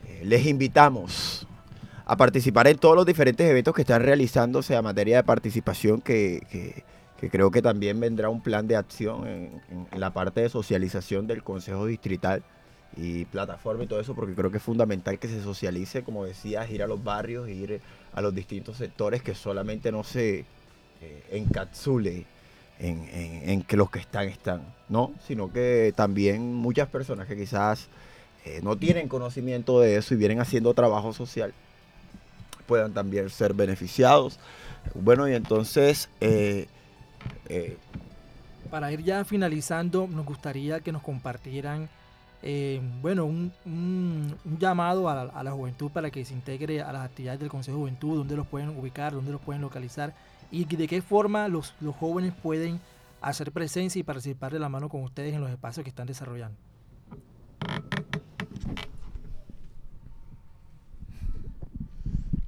eh, 0.07 0.21
les 0.25 0.45
invitamos 0.45 1.47
a 2.05 2.17
participar 2.17 2.67
en 2.67 2.77
todos 2.77 2.95
los 2.95 3.05
diferentes 3.05 3.49
eventos 3.49 3.73
que 3.73 3.81
están 3.81 4.01
realizándose 4.01 4.75
a 4.75 4.81
materia 4.81 5.17
de 5.17 5.23
participación, 5.23 6.01
que, 6.01 6.41
que- 6.51 6.83
creo 7.29 7.51
que 7.51 7.61
también 7.61 7.97
vendrá 8.01 8.27
un 8.27 8.41
plan 8.41 8.67
de 8.67 8.75
acción 8.75 9.25
en 9.25 9.99
la 10.01 10.11
parte 10.11 10.41
de 10.41 10.49
socialización 10.49 11.25
del 11.25 11.41
Consejo 11.41 11.85
Distrital 11.85 12.43
y 12.95 13.25
plataforma 13.25 13.83
y 13.83 13.87
todo 13.87 13.99
eso, 13.99 14.13
porque 14.15 14.33
creo 14.35 14.51
que 14.51 14.57
es 14.57 14.63
fundamental 14.63 15.17
que 15.19 15.27
se 15.27 15.41
socialice, 15.41 16.03
como 16.03 16.25
decías, 16.25 16.69
ir 16.69 16.83
a 16.83 16.87
los 16.87 17.03
barrios, 17.03 17.49
ir 17.49 17.81
a 18.13 18.21
los 18.21 18.33
distintos 18.35 18.77
sectores, 18.77 19.23
que 19.23 19.33
solamente 19.35 19.91
no 19.91 20.03
se 20.03 20.45
eh, 21.01 21.23
encapsule 21.31 22.25
en, 22.79 23.09
en- 23.49 23.61
que 23.63 23.77
los 23.77 23.89
que 23.89 23.99
están 23.99 24.27
están, 24.27 24.61
¿no? 24.89 25.11
Sino 25.27 25.51
que 25.51 25.93
también 25.95 26.53
muchas 26.53 26.87
personas 26.89 27.27
que 27.27 27.35
quizás 27.35 27.87
eh, 28.45 28.59
no 28.63 28.75
tienen 28.77 29.07
conocimiento 29.07 29.79
de 29.79 29.95
eso 29.97 30.13
y 30.13 30.17
vienen 30.17 30.39
haciendo 30.39 30.73
trabajo 30.73 31.13
social 31.13 31.53
puedan 32.67 32.93
también 32.93 33.29
ser 33.29 33.53
beneficiados. 33.53 34.39
Bueno, 34.95 35.27
y 35.27 35.33
entonces, 35.33 36.09
eh, 36.21 36.67
eh, 37.49 37.77
Para 38.69 38.91
ir 38.91 39.03
ya 39.03 39.23
finalizando, 39.25 40.07
nos 40.07 40.25
gustaría 40.25 40.79
que 40.79 40.91
nos 40.91 41.01
compartieran, 41.03 41.89
eh, 42.43 42.81
bueno, 43.01 43.25
un, 43.25 43.51
un- 43.65 44.35
llamado 44.59 45.09
a 45.09 45.15
la, 45.15 45.21
a 45.31 45.43
la 45.43 45.51
juventud 45.51 45.89
para 45.91 46.11
que 46.11 46.23
se 46.25 46.33
integre 46.33 46.81
a 46.81 46.91
las 46.91 47.05
actividades 47.05 47.39
del 47.39 47.49
Consejo 47.49 47.77
de 47.77 47.81
Juventud, 47.83 48.17
dónde 48.17 48.35
los 48.35 48.45
pueden 48.47 48.69
ubicar, 48.77 49.13
dónde 49.13 49.31
los 49.31 49.41
pueden 49.41 49.61
localizar 49.61 50.13
y 50.51 50.65
de 50.65 50.87
qué 50.87 51.01
forma 51.01 51.47
los, 51.47 51.73
los 51.79 51.95
jóvenes 51.95 52.33
pueden 52.33 52.79
hacer 53.21 53.51
presencia 53.51 53.99
y 53.99 54.03
participar 54.03 54.51
de 54.53 54.59
la 54.59 54.69
mano 54.69 54.89
con 54.89 55.01
ustedes 55.03 55.33
en 55.33 55.41
los 55.41 55.49
espacios 55.49 55.83
que 55.83 55.89
están 55.89 56.05
desarrollando. 56.07 56.57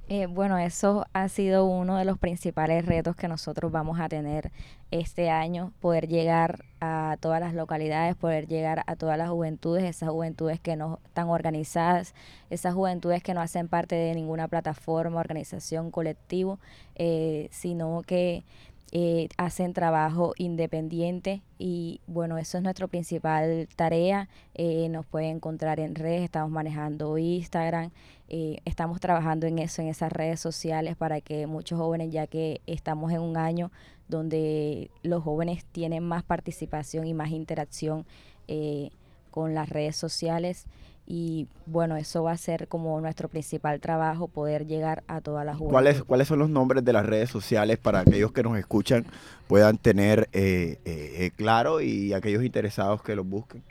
Eh, 0.08 0.26
bueno, 0.26 0.56
eso 0.56 1.04
ha 1.14 1.28
sido 1.28 1.64
uno 1.64 1.96
de 1.96 2.04
los 2.04 2.16
principales 2.16 2.86
retos 2.86 3.16
que 3.16 3.26
nosotros 3.26 3.72
vamos 3.72 3.98
a 3.98 4.08
tener 4.08 4.52
este 4.92 5.30
año, 5.30 5.72
poder 5.80 6.06
llegar 6.06 6.64
a 6.80 7.16
todas 7.20 7.40
las 7.40 7.54
localidades, 7.54 8.14
poder 8.14 8.46
llegar 8.46 8.84
a 8.86 8.94
todas 8.94 9.18
las 9.18 9.30
juventudes, 9.30 9.82
esas 9.82 10.10
juventudes 10.10 10.60
que 10.60 10.76
no 10.76 11.00
están 11.06 11.28
organizadas, 11.28 12.14
esas 12.50 12.72
juventudes 12.74 13.20
que 13.24 13.34
no 13.34 13.40
hacen 13.40 13.66
parte 13.66 13.96
de 13.96 14.14
ninguna 14.14 14.46
plataforma, 14.46 15.18
organización, 15.18 15.90
colectivo, 15.90 16.60
eh, 16.94 17.48
sino 17.50 18.02
que 18.06 18.44
eh, 18.92 19.28
hacen 19.36 19.72
trabajo 19.72 20.32
independiente 20.38 21.42
y 21.58 22.00
bueno, 22.06 22.38
eso 22.38 22.58
es 22.58 22.64
nuestra 22.64 22.86
principal 22.86 23.68
tarea. 23.74 24.28
Eh, 24.54 24.88
nos 24.88 25.04
pueden 25.06 25.36
encontrar 25.36 25.80
en 25.80 25.94
redes, 25.94 26.22
estamos 26.22 26.50
manejando 26.50 27.18
Instagram, 27.18 27.90
eh, 28.28 28.58
estamos 28.64 29.00
trabajando 29.00 29.46
en 29.46 29.58
eso, 29.58 29.82
en 29.82 29.88
esas 29.88 30.12
redes 30.12 30.40
sociales 30.40 30.96
para 30.96 31.20
que 31.20 31.46
muchos 31.46 31.78
jóvenes, 31.78 32.12
ya 32.12 32.26
que 32.26 32.60
estamos 32.66 33.12
en 33.12 33.20
un 33.20 33.36
año 33.36 33.70
donde 34.08 34.90
los 35.02 35.22
jóvenes 35.22 35.64
tienen 35.64 36.02
más 36.04 36.22
participación 36.22 37.06
y 37.06 37.14
más 37.14 37.30
interacción 37.30 38.06
eh, 38.48 38.90
con 39.30 39.54
las 39.54 39.68
redes 39.68 39.96
sociales 39.96 40.66
y 41.06 41.46
bueno, 41.66 41.96
eso 41.96 42.24
va 42.24 42.32
a 42.32 42.36
ser 42.36 42.66
como 42.66 43.00
nuestro 43.00 43.28
principal 43.28 43.80
trabajo, 43.80 44.26
poder 44.26 44.66
llegar 44.66 45.04
a 45.06 45.20
toda 45.20 45.44
la 45.44 45.54
juventud. 45.54 45.72
¿cuáles, 45.72 46.02
¿cuáles 46.02 46.26
son 46.26 46.40
los 46.40 46.50
nombres 46.50 46.84
de 46.84 46.92
las 46.92 47.06
redes 47.06 47.30
sociales 47.30 47.78
para 47.78 48.00
aquellos 48.00 48.32
que 48.32 48.42
nos 48.42 48.58
escuchan 48.58 49.06
puedan 49.46 49.78
tener 49.78 50.28
eh, 50.32 50.80
eh, 50.84 51.14
eh, 51.18 51.30
claro 51.36 51.80
y 51.80 52.12
aquellos 52.12 52.42
interesados 52.42 53.02
que 53.02 53.14
los 53.14 53.26
busquen? 53.26 53.62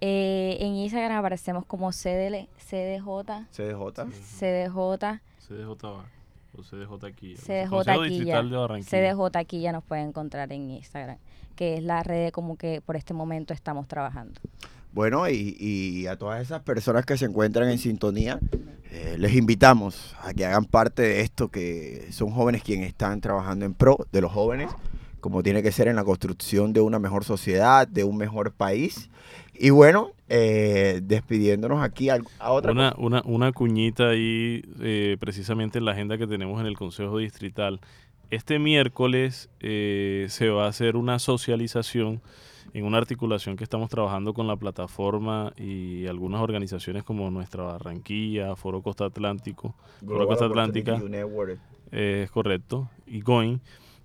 Eh, 0.00 0.56
en 0.60 0.74
Instagram 0.74 1.18
aparecemos 1.18 1.64
como 1.66 1.92
CDL, 1.92 2.48
CDJ, 2.58 3.46
CDJ. 3.52 4.10
CDJ, 4.10 5.20
CDJ 5.38 5.84
o 6.54 6.62
CDJ 6.62 7.06
aquí. 7.06 7.36
CDJ 7.36 7.70
Barranquilla. 7.70 8.42
CDJ 8.82 9.36
aquí 9.36 9.60
ya 9.60 9.72
nos 9.72 9.84
pueden 9.84 10.08
encontrar 10.08 10.52
en 10.52 10.70
Instagram, 10.70 11.18
que 11.54 11.76
es 11.76 11.84
la 11.84 12.02
red 12.02 12.32
como 12.32 12.56
que 12.56 12.80
por 12.80 12.96
este 12.96 13.14
momento 13.14 13.52
estamos 13.54 13.86
trabajando. 13.86 14.40
Bueno, 14.92 15.28
y, 15.28 15.56
y 15.58 16.06
a 16.06 16.16
todas 16.16 16.42
esas 16.42 16.62
personas 16.62 17.06
que 17.06 17.16
se 17.16 17.24
encuentran 17.24 17.68
en 17.70 17.78
sintonía, 17.78 18.38
eh, 18.90 19.16
les 19.18 19.34
invitamos 19.34 20.14
a 20.22 20.34
que 20.34 20.44
hagan 20.44 20.66
parte 20.66 21.00
de 21.02 21.20
esto, 21.22 21.48
que 21.48 22.08
son 22.10 22.30
jóvenes 22.30 22.62
quienes 22.62 22.88
están 22.88 23.20
trabajando 23.22 23.64
en 23.64 23.72
pro 23.72 23.96
de 24.12 24.20
los 24.20 24.30
jóvenes, 24.30 24.70
como 25.20 25.42
tiene 25.42 25.62
que 25.62 25.72
ser 25.72 25.88
en 25.88 25.96
la 25.96 26.04
construcción 26.04 26.72
de 26.74 26.80
una 26.82 26.98
mejor 26.98 27.24
sociedad, 27.24 27.88
de 27.88 28.04
un 28.04 28.18
mejor 28.18 28.52
país. 28.52 29.08
Y 29.54 29.70
bueno, 29.70 30.10
eh, 30.28 31.00
despidiéndonos 31.02 31.82
aquí 31.82 32.10
a, 32.10 32.18
a 32.38 32.52
otra 32.52 32.72
Una, 32.72 32.90
cosa. 32.90 33.02
una, 33.02 33.22
una 33.24 33.52
cuñita 33.52 34.10
ahí, 34.10 34.62
eh, 34.80 35.16
precisamente 35.20 35.78
en 35.78 35.86
la 35.86 35.92
agenda 35.92 36.18
que 36.18 36.26
tenemos 36.26 36.60
en 36.60 36.66
el 36.66 36.76
Consejo 36.76 37.16
Distrital. 37.18 37.80
Este 38.30 38.58
miércoles 38.58 39.48
eh, 39.60 40.26
se 40.28 40.48
va 40.48 40.66
a 40.66 40.68
hacer 40.68 40.96
una 40.96 41.18
socialización 41.18 42.20
en 42.74 42.84
una 42.84 42.98
articulación 42.98 43.56
que 43.56 43.64
estamos 43.64 43.90
trabajando 43.90 44.32
con 44.32 44.46
la 44.46 44.56
plataforma 44.56 45.52
y 45.56 46.06
algunas 46.06 46.40
organizaciones 46.40 47.04
como 47.04 47.30
Nuestra 47.30 47.64
Barranquilla, 47.64 48.56
Foro 48.56 48.82
Costa 48.82 49.04
Atlántico, 49.04 49.74
Foro 50.04 50.26
Costa 50.26 50.46
Atlántica, 50.46 51.00
eh, 51.90 52.22
es 52.24 52.30
correcto, 52.30 52.88
y 53.06 53.20
GOIN. 53.20 53.60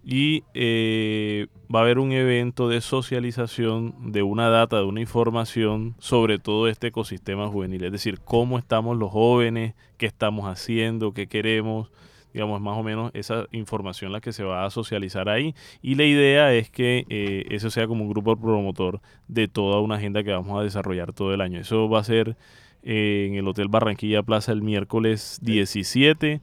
Y 0.09 0.43
eh, 0.53 1.47
va 1.73 1.79
a 1.79 1.81
haber 1.81 1.99
un 1.99 2.13
evento 2.13 2.69
de 2.69 2.79
socialización 2.79 3.93
de 4.11 4.23
una 4.23 4.49
data, 4.49 4.77
de 4.77 4.85
una 4.85 5.01
información 5.01 5.95
sobre 5.99 6.39
todo 6.39 6.69
este 6.69 6.87
ecosistema 6.87 7.49
juvenil. 7.49 7.83
Es 7.83 7.91
decir, 7.91 8.19
cómo 8.23 8.57
estamos 8.57 8.95
los 8.97 9.11
jóvenes, 9.11 9.73
qué 9.97 10.05
estamos 10.05 10.45
haciendo, 10.45 11.13
qué 11.13 11.27
queremos. 11.27 11.91
Digamos, 12.37 12.61
más 12.61 12.77
o 12.77 12.83
menos 12.83 13.09
esa 13.15 13.47
información 13.51 14.11
la 14.11 14.21
que 14.21 14.31
se 14.31 14.43
va 14.43 14.63
a 14.63 14.69
socializar 14.69 15.27
ahí. 15.27 15.55
Y 15.81 15.95
la 15.95 16.03
idea 16.03 16.53
es 16.53 16.69
que 16.69 17.03
eh, 17.09 17.45
eso 17.49 17.71
sea 17.71 17.87
como 17.87 18.03
un 18.03 18.11
grupo 18.11 18.35
promotor 18.37 19.01
de 19.27 19.47
toda 19.47 19.81
una 19.81 19.95
agenda 19.95 20.23
que 20.23 20.31
vamos 20.31 20.59
a 20.59 20.61
desarrollar 20.63 21.13
todo 21.13 21.33
el 21.33 21.41
año. 21.41 21.59
Eso 21.59 21.89
va 21.89 21.99
a 21.99 22.03
ser 22.03 22.37
eh, 22.83 23.25
en 23.27 23.33
el 23.39 23.47
Hotel 23.47 23.69
Barranquilla 23.69 24.21
Plaza 24.21 24.51
el 24.51 24.61
miércoles 24.61 25.39
17 25.41 26.39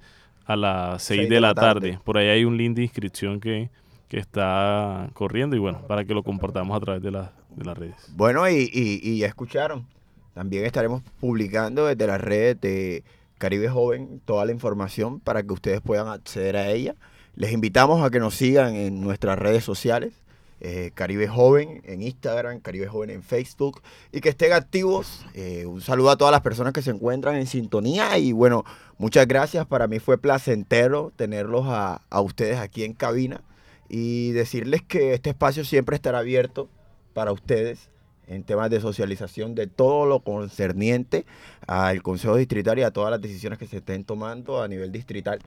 a 0.47 0.57
las 0.57 1.01
6 1.05 1.29
de, 1.29 1.41
la 1.41 1.55
tarde. 1.55 2.01
Por 2.03 2.19
ahí 2.19 2.27
hay 2.27 2.45
un 2.45 2.57
link 2.57 2.75
de 2.75 2.83
inscripción 2.83 3.39
que, 3.39 3.71
que 4.09 4.19
está 4.19 5.11
corriendo 5.13 5.55
y 5.55 5.61
bueno, 5.61 5.83
para 5.87 6.05
que 6.05 6.13
lo 6.13 6.25
compartamos 6.25 6.77
a 6.77 6.81
través 6.81 7.03
de, 7.05 7.13
la- 7.13 7.31
de 7.55 7.65
las 7.65 7.79
redes. 7.79 8.13
Bueno, 8.17 8.51
y, 8.51 8.69
y- 8.73 8.99
y 9.01 9.19
ya 9.19 9.29
escucharon. 9.29 9.87
También 10.35 10.65
estaremos 10.65 11.03
publicando 11.21 11.87
desde 11.87 12.05
las 12.09 12.21
redes 12.21 12.61
de 12.61 13.05
Caribe 13.39 13.69
Joven 13.69 14.21
toda 14.25 14.45
la 14.45 14.53
información 14.53 15.21
para 15.21 15.43
que 15.43 15.53
ustedes 15.53 15.81
puedan 15.81 16.09
acceder 16.09 16.57
a 16.57 16.71
ella. 16.71 16.95
Les 17.35 17.53
invitamos 17.53 18.03
a 18.05 18.11
que 18.11 18.21
nos 18.21 18.35
sigan 18.35 18.75
en 18.75 19.01
nuestras 19.01 19.39
redes 19.39 19.65
sociales. 19.65 20.13
eh, 20.61 20.93
Caribe 20.95 21.29
Joven 21.29 21.83
en 21.85 22.01
Instagram, 22.01 22.61
Caribe 22.61 22.87
Joven 22.89 23.11
en 23.11 23.23
Facebook 23.23 23.83
y 24.13 24.21
que 24.21 24.31
estén 24.31 24.53
activos. 24.53 25.27
Eh, 25.35 25.67
un 25.67 25.81
saludo 25.83 26.11
a 26.11 26.17
todas 26.17 26.33
las 26.33 26.41
personas 26.41 26.73
que 26.73 26.81
se 26.81 26.91
encuentran 26.91 27.37
en 27.37 27.47
sintonía 27.47 28.17
y 28.19 28.33
bueno, 28.33 28.65
muchas 28.97 29.27
gracias. 29.27 29.67
Para 29.67 29.89
mí 29.89 29.99
fue 29.99 30.17
placentero 30.17 31.13
tenerlos 31.17 31.67
a, 31.67 32.01
a 32.09 32.21
ustedes 32.23 32.59
aquí 32.59 32.85
en 32.85 32.95
cabina 32.95 33.43
y 33.91 34.31
decirles 34.33 34.81
que 34.83 35.13
este 35.13 35.31
espacio 35.31 35.65
siempre 35.65 35.97
estará 35.97 36.19
abierto 36.21 36.69
para 37.13 37.33
ustedes 37.33 37.91
en 38.27 38.43
temas 38.45 38.71
de 38.71 38.81
socialización 38.81 39.55
de 39.55 39.67
todo 39.67 40.07
lo 40.07 40.21
concerniente 40.21 41.27
al 41.67 42.03
Consejo 42.03 42.37
Distrital 42.37 42.79
y 42.79 42.83
a 42.83 42.91
todas 42.91 43.11
las 43.11 43.21
decisiones 43.21 43.59
que 43.59 43.67
se 43.67 43.79
estén 43.79 44.05
tomando 44.05 44.63
a 44.63 44.69
nivel 44.69 44.93
distrital 44.93 45.41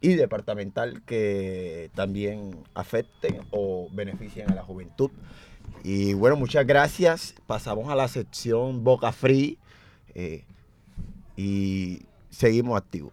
y 0.00 0.14
departamental 0.14 1.02
que 1.02 1.90
también 1.94 2.58
afecten 2.74 3.40
o 3.50 3.88
beneficien 3.92 4.50
a 4.50 4.54
la 4.54 4.62
juventud. 4.62 5.10
Y 5.84 6.14
bueno, 6.14 6.36
muchas 6.36 6.66
gracias. 6.66 7.34
Pasamos 7.46 7.90
a 7.90 7.94
la 7.94 8.08
sección 8.08 8.82
Boca 8.84 9.12
Free 9.12 9.58
eh, 10.14 10.44
y 11.36 12.02
seguimos 12.30 12.76
activos. 12.76 13.12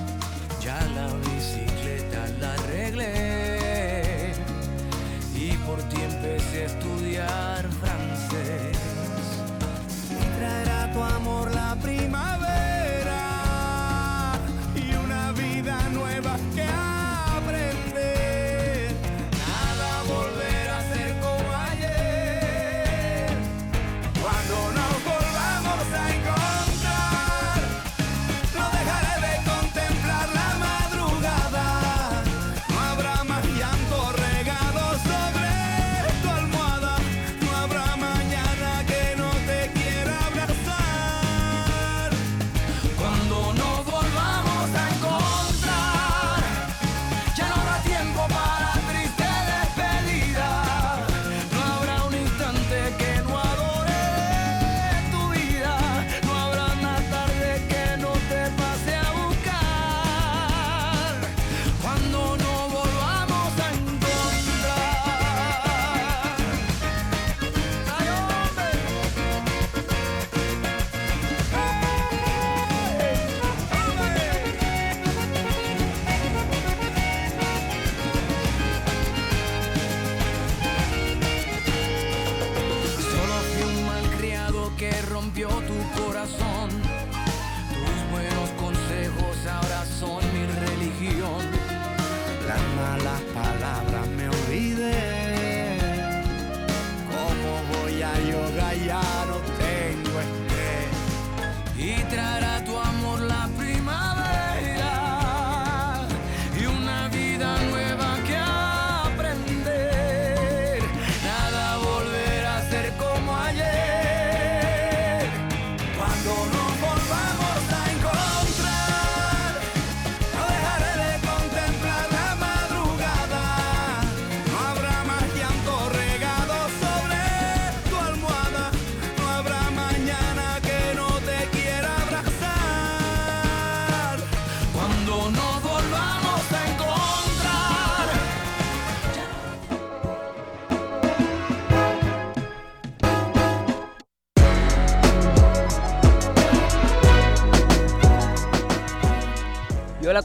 Ya 0.71 0.87
la 0.95 1.07
bicicleta 1.17 2.23
la 2.39 2.53
arreglé 2.53 3.50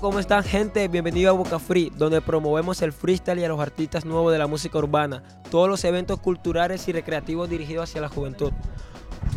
¿cómo 0.07 0.21
están 0.21 0.45
gente? 0.45 0.87
Bienvenido 0.87 1.31
a 1.31 1.33
Boca 1.33 1.59
Free, 1.59 1.91
donde 1.97 2.21
promovemos 2.21 2.81
el 2.81 2.93
freestyle 2.93 3.41
y 3.41 3.45
a 3.45 3.49
los 3.49 3.59
artistas 3.59 4.05
nuevos 4.05 4.33
de 4.33 4.39
la 4.39 4.47
música 4.47 4.79
urbana, 4.79 5.21
todos 5.51 5.69
los 5.69 5.83
eventos 5.83 6.21
culturales 6.21 6.87
y 6.87 6.93
recreativos 6.93 7.51
dirigidos 7.51 7.91
hacia 7.91 8.01
la 8.01 8.09
juventud. 8.09 8.53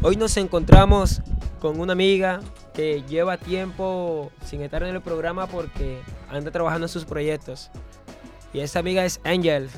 Hoy 0.03 0.15
nos 0.15 0.38
encontramos 0.38 1.24
con 1.59 1.80
una 1.80 1.93
amiga 1.93 2.41
que 2.76 3.01
lleva 3.07 3.38
tiempo 3.38 4.32
sin 4.45 4.61
estar 4.61 4.84
en 4.84 4.93
el 4.93 5.01
programa 5.01 5.47
porque 5.47 6.03
anda 6.30 6.51
trabajando 6.51 6.86
en 6.86 6.89
sus 6.89 7.03
proyectos. 7.03 7.72
Y 8.53 8.59
esa 8.59 8.78
amiga 8.78 9.03
es 9.03 9.20
Angel. 9.24 9.72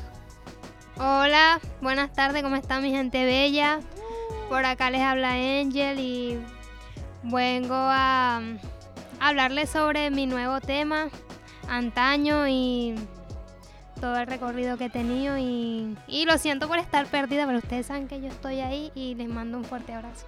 Hola, 0.97 1.61
buenas 1.79 2.11
tardes, 2.11 2.43
¿cómo 2.43 2.57
está 2.57 2.81
mi 2.81 2.91
gente 2.91 3.23
bella? 3.23 3.79
Por 4.49 4.65
acá 4.65 4.89
les 4.89 4.99
habla 4.99 5.35
Angel 5.35 5.97
y 5.99 6.37
vengo 7.23 7.75
a, 7.77 8.41
hablarles 9.22 9.69
sobre 9.69 10.09
mi 10.09 10.26
nuevo 10.26 10.59
tema, 10.59 11.09
antaño 11.69 12.47
y 12.47 12.95
todo 14.01 14.17
el 14.17 14.26
recorrido 14.26 14.78
que 14.78 14.86
he 14.86 14.89
tenido 14.89 15.38
y, 15.38 15.95
y 16.07 16.26
lo 16.26 16.39
siento 16.39 16.67
por 16.67 16.80
estar 16.80 17.05
perdida, 17.05 17.45
pero 17.45 17.59
ustedes 17.59 17.86
saben 17.86 18.07
que 18.07 18.19
yo 18.19 18.28
estoy 18.28 18.61
ahí 18.61 18.91
y 18.95 19.13
les 19.13 19.30
mando 19.30 19.59
un 19.59 19.63
fuerte 19.63 19.93
abrazo. 19.93 20.26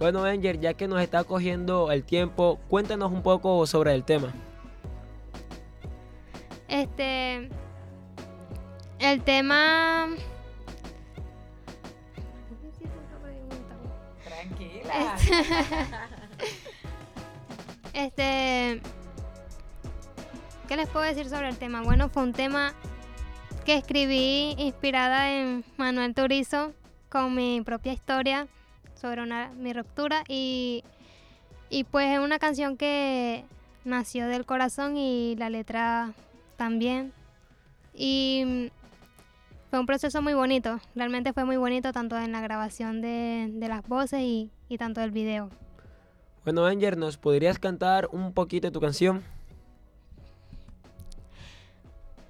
Bueno, 0.00 0.24
Angel, 0.24 0.58
ya 0.58 0.74
que 0.74 0.88
nos 0.88 1.00
está 1.00 1.22
cogiendo 1.22 1.92
el 1.92 2.02
tiempo, 2.02 2.58
cuéntanos 2.68 3.12
un 3.12 3.22
poco 3.22 3.64
sobre 3.68 3.94
el 3.94 4.02
tema. 4.02 4.32
Este, 6.66 7.48
el 8.98 9.22
tema... 9.22 10.08
Tranquila. 14.24 15.14
Este, 15.16 16.71
¿qué 17.92 18.80
les 20.76 20.88
puedo 20.88 21.04
decir 21.04 21.28
sobre 21.28 21.48
el 21.48 21.58
tema? 21.58 21.82
Bueno, 21.82 22.08
fue 22.08 22.22
un 22.22 22.32
tema 22.32 22.72
que 23.64 23.76
escribí 23.76 24.54
inspirada 24.58 25.32
en 25.32 25.64
Manuel 25.76 26.14
Turizo 26.14 26.72
con 27.08 27.34
mi 27.34 27.60
propia 27.60 27.92
historia 27.92 28.48
sobre 28.94 29.22
una, 29.22 29.50
mi 29.50 29.72
ruptura 29.72 30.24
y, 30.28 30.84
y 31.68 31.84
pues 31.84 32.10
es 32.12 32.18
una 32.18 32.38
canción 32.38 32.76
que 32.76 33.44
nació 33.84 34.26
del 34.28 34.46
corazón 34.46 34.96
y 34.96 35.36
la 35.36 35.50
letra 35.50 36.12
también. 36.56 37.12
Y 37.94 38.70
fue 39.70 39.78
un 39.80 39.86
proceso 39.86 40.22
muy 40.22 40.34
bonito, 40.34 40.80
realmente 40.94 41.32
fue 41.32 41.44
muy 41.44 41.56
bonito 41.56 41.92
tanto 41.92 42.16
en 42.18 42.32
la 42.32 42.40
grabación 42.40 43.00
de, 43.00 43.48
de 43.52 43.68
las 43.68 43.86
voces 43.86 44.20
y, 44.20 44.50
y 44.68 44.78
tanto 44.78 45.00
del 45.00 45.10
video. 45.10 45.50
Bueno, 46.44 46.66
Angel, 46.66 46.98
¿nos 46.98 47.18
podrías 47.18 47.58
cantar 47.60 48.08
un 48.10 48.32
poquito 48.32 48.66
de 48.66 48.72
tu 48.72 48.80
canción? 48.80 49.22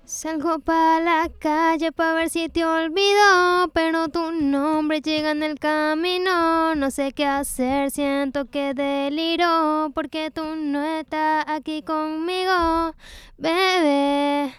Salgo 0.05 0.59
para 0.59 1.01
la 1.01 1.31
calle 1.39 1.91
para 1.93 2.13
ver 2.13 2.29
si 2.29 2.51
te 2.51 2.63
olvido, 2.67 3.71
pero 3.73 4.09
tu 4.09 4.31
nombre 4.31 5.01
llega 5.01 5.31
en 5.31 5.43
el 5.43 5.59
camino. 5.59 6.75
No 6.75 6.91
sé 6.91 7.13
qué 7.13 7.25
hacer, 7.25 7.91
siento 7.91 8.51
que 8.51 8.75
deliro, 8.75 9.91
porque 9.95 10.31
tú 10.31 10.45
no 10.57 10.85
estás 10.85 11.47
aquí 11.49 11.83
conmigo, 11.83 12.95
bebé. 13.39 14.53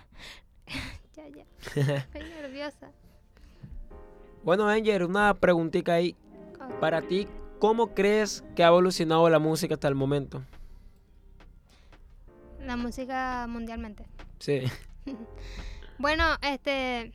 ya, 1.15 1.27
ya. 1.27 1.43
Estoy 1.97 2.23
nerviosa. 2.23 2.89
Bueno, 4.43 4.67
Angel, 4.67 5.03
una 5.03 5.35
preguntita 5.35 5.93
ahí. 5.93 6.15
Para 6.79 7.03
ti, 7.03 7.27
¿cómo 7.63 7.93
crees 7.93 8.43
que 8.57 8.63
ha 8.65 8.67
evolucionado 8.67 9.29
la 9.29 9.39
música 9.39 9.75
hasta 9.75 9.87
el 9.87 9.95
momento? 9.95 10.43
La 12.59 12.75
música 12.75 13.47
mundialmente. 13.47 14.05
Sí. 14.39 14.63
Bueno, 15.99 16.25
este, 16.41 17.13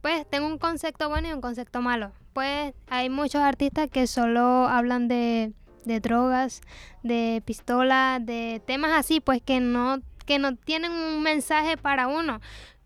pues 0.00 0.28
tengo 0.28 0.46
un 0.48 0.58
concepto 0.58 1.08
bueno 1.08 1.28
y 1.28 1.32
un 1.32 1.40
concepto 1.40 1.82
malo. 1.82 2.10
Pues 2.32 2.74
hay 2.88 3.10
muchos 3.10 3.42
artistas 3.42 3.88
que 3.88 4.08
solo 4.08 4.66
hablan 4.66 5.06
de, 5.06 5.52
de 5.84 6.00
drogas, 6.00 6.62
de 7.04 7.40
pistolas, 7.44 8.24
de 8.24 8.60
temas 8.66 8.92
así, 8.92 9.20
pues 9.20 9.40
que 9.42 9.60
no, 9.60 10.00
que 10.24 10.40
no 10.40 10.56
tienen 10.56 10.90
un 10.90 11.22
mensaje 11.22 11.76
para 11.76 12.08
uno. 12.08 12.40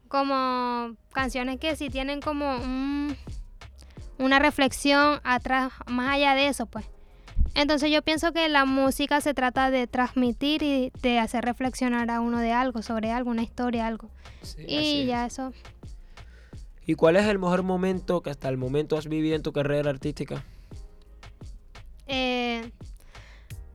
Como 0.09 0.97
canciones 1.13 1.59
que 1.59 1.77
sí 1.77 1.89
tienen 1.89 2.21
como 2.21 2.57
un, 2.57 3.17
una 4.21 4.39
reflexión 4.39 5.21
atrás, 5.25 5.73
más 5.87 6.15
allá 6.15 6.35
de 6.35 6.49
eso, 6.49 6.67
pues. 6.67 6.87
Entonces 7.55 7.91
yo 7.91 8.03
pienso 8.03 8.33
que 8.33 8.49
la 8.49 8.65
música 8.65 9.21
se 9.21 9.35
trata 9.35 9.71
de 9.71 9.87
transmitir 9.87 10.63
y 10.63 10.93
de 11.03 11.19
hacer 11.19 11.45
reflexionar 11.45 12.11
a 12.11 12.21
uno 12.21 12.39
de 12.39 12.53
algo, 12.53 12.83
sobre 12.83 13.11
algo, 13.11 13.31
una 13.31 13.43
historia, 13.43 13.87
algo. 13.87 14.09
Sí, 14.43 14.65
y 14.69 15.07
ya 15.07 15.27
es. 15.27 15.33
eso. 15.33 15.53
¿Y 16.87 16.95
cuál 16.95 17.17
es 17.17 17.27
el 17.27 17.39
mejor 17.39 17.63
momento 17.63 18.23
que 18.23 18.31
hasta 18.31 18.49
el 18.49 18.57
momento 18.57 18.97
has 18.97 19.09
vivido 19.09 19.37
en 19.37 19.43
tu 19.43 19.53
carrera 19.53 19.91
artística? 19.91 20.45
Eh, 22.07 22.71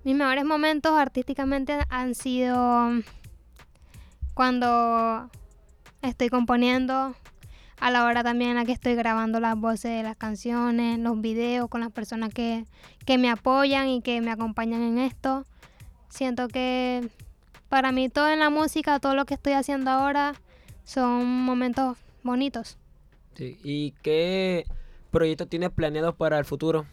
mis 0.04 0.16
mejores 0.16 0.46
momentos 0.46 0.94
artísticamente 0.94 1.78
han 1.90 2.16
sido 2.16 2.92
cuando 4.34 5.30
estoy 6.02 6.30
componiendo, 6.30 7.16
a 7.80 7.92
la 7.92 8.06
hora 8.06 8.24
también 8.24 8.52
en 8.52 8.56
la 8.58 8.66
que 8.66 8.72
estoy 8.72 8.96
grabando 8.96 9.40
las 9.40 9.58
voces 9.58 9.92
de 9.92 10.04
las 10.04 10.16
canciones, 10.16 11.00
los 11.00 11.20
videos 11.20 11.70
con 11.70 11.82
las 11.82 11.92
personas 11.92 12.34
que, 12.34 12.66
que 13.06 13.18
me 13.18 13.30
apoyan 13.30 13.88
y 13.88 14.02
que 14.02 14.22
me 14.22 14.32
acompañan 14.32 14.82
en 14.82 14.98
esto. 14.98 15.46
Siento 16.10 16.48
que 16.48 17.08
para 17.70 17.92
mí 17.92 18.10
todo 18.10 18.30
en 18.30 18.40
la 18.40 18.50
música, 18.50 19.00
todo 19.00 19.16
lo 19.16 19.26
que 19.26 19.34
estoy 19.34 19.54
haciendo 19.54 19.92
ahora 19.92 20.34
son 20.84 21.26
momentos 21.26 21.98
bonitos. 22.24 22.78
Sí. 23.36 23.58
¿Y 23.64 23.92
qué 24.02 24.66
proyectos 25.12 25.50
tienes 25.50 25.72
planeados 25.72 26.16
para 26.16 26.40
el 26.40 26.46
futuro? 26.46 26.86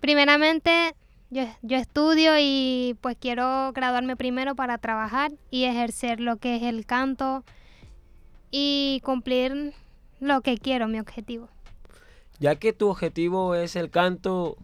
Primeramente, 0.00 0.94
yo, 1.30 1.44
yo 1.62 1.76
estudio 1.76 2.32
y 2.38 2.96
pues 3.00 3.16
quiero 3.18 3.72
graduarme 3.72 4.16
primero 4.16 4.54
para 4.54 4.78
trabajar 4.78 5.32
y 5.50 5.64
ejercer 5.64 6.20
lo 6.20 6.36
que 6.36 6.56
es 6.56 6.62
el 6.64 6.84
canto 6.84 7.44
y 8.56 9.00
cumplir 9.02 9.74
lo 10.20 10.40
que 10.40 10.58
quiero, 10.58 10.86
mi 10.86 11.00
objetivo. 11.00 11.48
Ya 12.38 12.54
que 12.54 12.72
tu 12.72 12.88
objetivo 12.88 13.56
es 13.56 13.74
el 13.74 13.90
canto, 13.90 14.56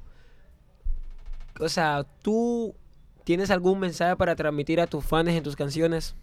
o 1.59 1.68
sea, 1.68 2.07
¿tú 2.22 2.76
tienes 3.24 3.51
algún 3.51 3.80
mensaje 3.80 4.14
para 4.14 4.36
transmitir 4.36 4.80
a 4.80 4.86
tus 4.86 5.05
fans 5.05 5.30
en 5.30 5.43
tus 5.43 5.57
canciones? 5.57 6.14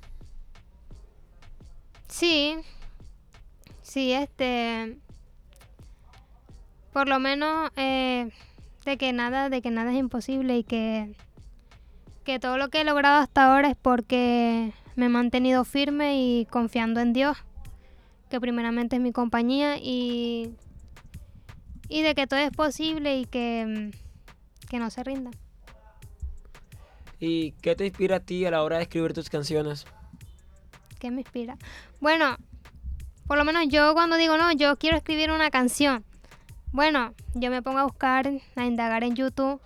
Sí, 2.07 2.55
sí, 3.81 4.13
este, 4.13 4.97
por 6.93 7.09
lo 7.09 7.19
menos 7.19 7.69
eh, 7.75 8.31
de 8.85 8.97
que 8.97 9.11
nada, 9.11 9.49
de 9.49 9.61
que 9.61 9.71
nada 9.71 9.91
es 9.91 9.97
imposible 9.97 10.57
y 10.57 10.63
que, 10.63 11.13
que 12.23 12.39
todo 12.39 12.57
lo 12.57 12.69
que 12.69 12.79
he 12.79 12.85
logrado 12.85 13.17
hasta 13.21 13.53
ahora 13.53 13.69
es 13.69 13.75
porque 13.75 14.71
me 14.95 15.07
he 15.07 15.09
mantenido 15.09 15.65
firme 15.65 16.17
y 16.17 16.45
confiando 16.45 17.01
en 17.01 17.11
Dios, 17.11 17.37
que 18.29 18.39
primeramente 18.39 18.97
es 18.97 19.01
mi 19.01 19.11
compañía 19.11 19.77
y, 19.77 20.55
y 21.89 22.01
de 22.01 22.15
que 22.15 22.27
todo 22.27 22.39
es 22.39 22.51
posible 22.51 23.17
y 23.19 23.25
que, 23.25 23.91
mm, 23.93 24.67
que 24.67 24.79
no 24.79 24.89
se 24.89 25.03
rinda. 25.03 25.31
¿Y 27.19 27.51
qué 27.53 27.75
te 27.75 27.85
inspira 27.85 28.17
a 28.17 28.19
ti 28.19 28.45
a 28.45 28.51
la 28.51 28.63
hora 28.63 28.77
de 28.77 28.83
escribir 28.83 29.13
tus 29.13 29.29
canciones? 29.29 29.85
¿Qué 30.99 31.09
me 31.11 31.21
inspira? 31.21 31.57
Bueno, 31.99 32.37
por 33.25 33.37
lo 33.37 33.45
menos 33.45 33.67
yo 33.69 33.93
cuando 33.93 34.17
digo 34.17 34.37
no, 34.37 34.51
yo 34.51 34.77
quiero 34.77 34.97
escribir 34.97 35.31
una 35.31 35.49
canción. 35.49 36.03
Bueno, 36.71 37.13
yo 37.33 37.49
me 37.49 37.61
pongo 37.61 37.79
a 37.79 37.83
buscar, 37.83 38.29
a 38.55 38.65
indagar 38.65 39.03
en 39.03 39.15
YouTube 39.15 39.61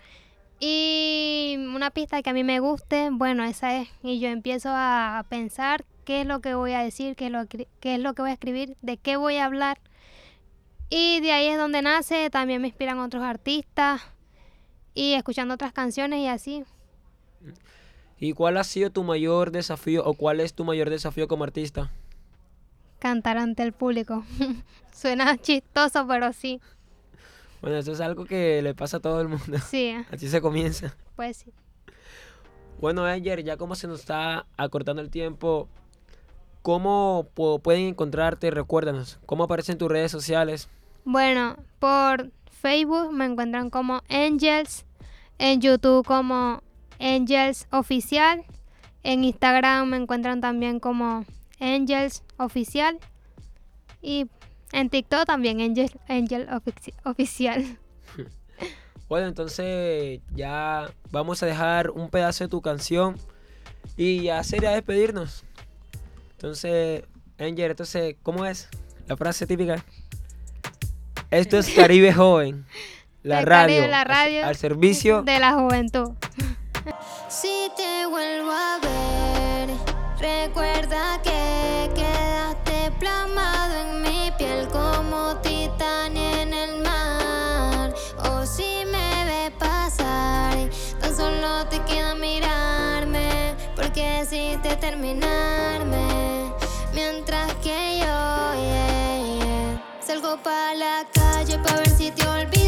y 0.60 1.56
una 1.58 1.90
pista 1.90 2.22
que 2.22 2.30
a 2.30 2.34
mí 2.34 2.44
me 2.44 2.60
guste, 2.60 3.10
bueno, 3.12 3.44
esa 3.44 3.78
es. 3.78 3.90
Y 4.04 4.20
yo 4.20 4.30
empiezo 4.30 4.70
a 4.72 5.26
pensar 5.28 5.84
qué 6.12 6.20
es 6.20 6.28
lo 6.28 6.42
que 6.42 6.56
voy 6.56 6.74
a 6.74 6.84
decir, 6.84 7.16
qué 7.16 7.28
es 7.28 7.32
lo, 7.32 7.46
que- 7.48 7.70
qué 7.80 7.96
es 7.96 8.02
lo 8.02 8.14
que 8.14 8.22
voy 8.22 8.32
a 8.32 8.34
escribir, 8.34 8.76
de 8.82 8.98
qué 8.98 9.16
voy 9.16 9.38
a 9.38 9.46
hablar. 9.46 9.80
Y 10.90 11.22
de 11.22 11.32
ahí 11.32 11.48
es 11.48 11.58
donde 11.58 11.82
nace, 11.82 12.30
también 12.30 12.62
me 12.62 12.68
inspiran 12.68 13.00
otros 13.00 13.24
artistas 13.24 14.02
y 14.94 15.14
escuchando 15.14 15.54
otras 15.54 15.72
canciones 15.72 16.20
y 16.20 16.28
así. 16.28 16.66
¿Y 18.20 18.34
cuál 18.34 18.58
ha 18.58 18.66
sido 18.66 18.90
tu 18.90 19.04
mayor 19.06 19.52
desafío 19.52 20.04
o 20.06 20.14
cuál 20.14 20.42
es 20.42 20.54
tu 20.54 20.66
mayor 20.66 20.90
desafío 20.90 21.30
como 21.30 21.46
artista? 21.46 21.92
Cantar 23.00 23.38
ante 23.38 23.64
el 23.64 23.72
público. 23.72 24.26
Suena 24.94 25.38
chistoso, 25.38 26.06
pero 26.08 26.34
sí. 26.34 26.60
Bueno, 27.62 27.78
eso 27.78 27.94
es 27.94 28.02
algo 28.02 28.26
que 28.26 28.62
le 28.62 28.76
pasa 28.76 28.98
a 28.98 29.00
todo 29.00 29.22
el 29.22 29.30
mundo. 29.30 29.60
Sí, 29.60 29.94
Así 30.12 30.28
se 30.28 30.42
comienza. 30.42 30.94
pues 31.16 31.38
sí. 31.38 31.54
Bueno, 32.82 33.06
Ayer, 33.06 33.44
ya 33.46 33.56
como 33.56 33.76
se 33.76 33.88
nos 33.88 34.02
está 34.02 34.46
acortando 34.58 35.02
el 35.02 35.10
tiempo, 35.10 35.70
¿cómo 36.62 37.28
pu- 37.36 37.62
pueden 37.62 37.88
encontrarte? 37.88 38.52
Recuérdanos, 38.52 39.20
¿cómo 39.26 39.44
aparecen 39.44 39.78
tus 39.78 39.90
redes 39.90 40.12
sociales? 40.12 40.70
Bueno, 41.04 41.58
por 41.80 42.32
Facebook 42.50 43.12
me 43.12 43.26
encuentran 43.26 43.70
como 43.70 44.02
Angels, 44.10 44.86
en 45.40 45.62
YouTube 45.62 46.06
como 46.06 46.62
Angels 47.00 47.68
Oficial 47.72 48.44
En 49.04 49.24
Instagram 49.24 49.88
me 49.90 49.98
encuentran 49.98 50.40
también 50.42 50.80
como 50.80 51.26
Angels 51.60 52.24
Oficial. 52.38 53.00
Y 54.04 54.28
en 54.72 54.90
TikTok 54.92 55.26
también 55.26 55.60
Angel, 55.62 55.92
Angel 56.08 56.48
Ofici- 56.50 56.94
Oficial. 57.04 57.78
Bueno, 59.10 59.28
entonces 59.28 60.22
ya 60.34 60.90
vamos 61.12 61.44
a 61.44 61.46
dejar 61.46 61.90
un 61.90 62.10
pedazo 62.10 62.46
de 62.46 62.48
tu 62.48 62.62
canción 62.62 63.18
y 63.98 64.24
ya 64.24 64.42
sería 64.44 64.72
despedirnos. 64.72 65.44
Entonces, 66.42 67.04
Angel, 67.38 67.70
entonces, 67.70 68.16
¿cómo 68.24 68.46
es 68.48 68.68
la 69.06 69.16
frase 69.16 69.46
típica? 69.46 69.86
Esto 71.30 71.60
es 71.60 71.70
Caribe 71.70 72.12
Joven, 72.16 72.66
la 73.22 73.42
El 73.42 73.46
radio, 73.46 73.76
Caribe, 73.76 73.88
la 73.88 74.02
al- 74.02 74.08
radio 74.08 74.46
al 74.48 74.56
servicio 74.56 75.22
de 75.22 75.38
la 75.38 75.54
juventud. 75.54 76.14
Si 77.30 77.70
te 77.78 78.08
vuelvo 78.08 78.50
a 78.50 78.80
ver, 78.82 79.70
recuerda 80.20 81.22
que 81.22 81.92
quedaste 81.94 82.92
plasmado 83.00 83.76
en 83.92 84.02
mi 84.02 84.32
piel 84.36 84.68
como 84.70 85.36
titanio 85.38 85.51
decidiste 94.32 94.78
terminarme. 94.78 96.54
Mientras 96.94 97.54
que 97.56 98.00
yo, 98.00 98.56
salgo 100.06 100.38
para 100.42 100.74
la 100.74 101.06
calle 101.12 101.60
para 101.60 101.78
ver 101.78 101.90
si 101.90 102.12
te 102.12 102.26
olvidas. 102.26 102.61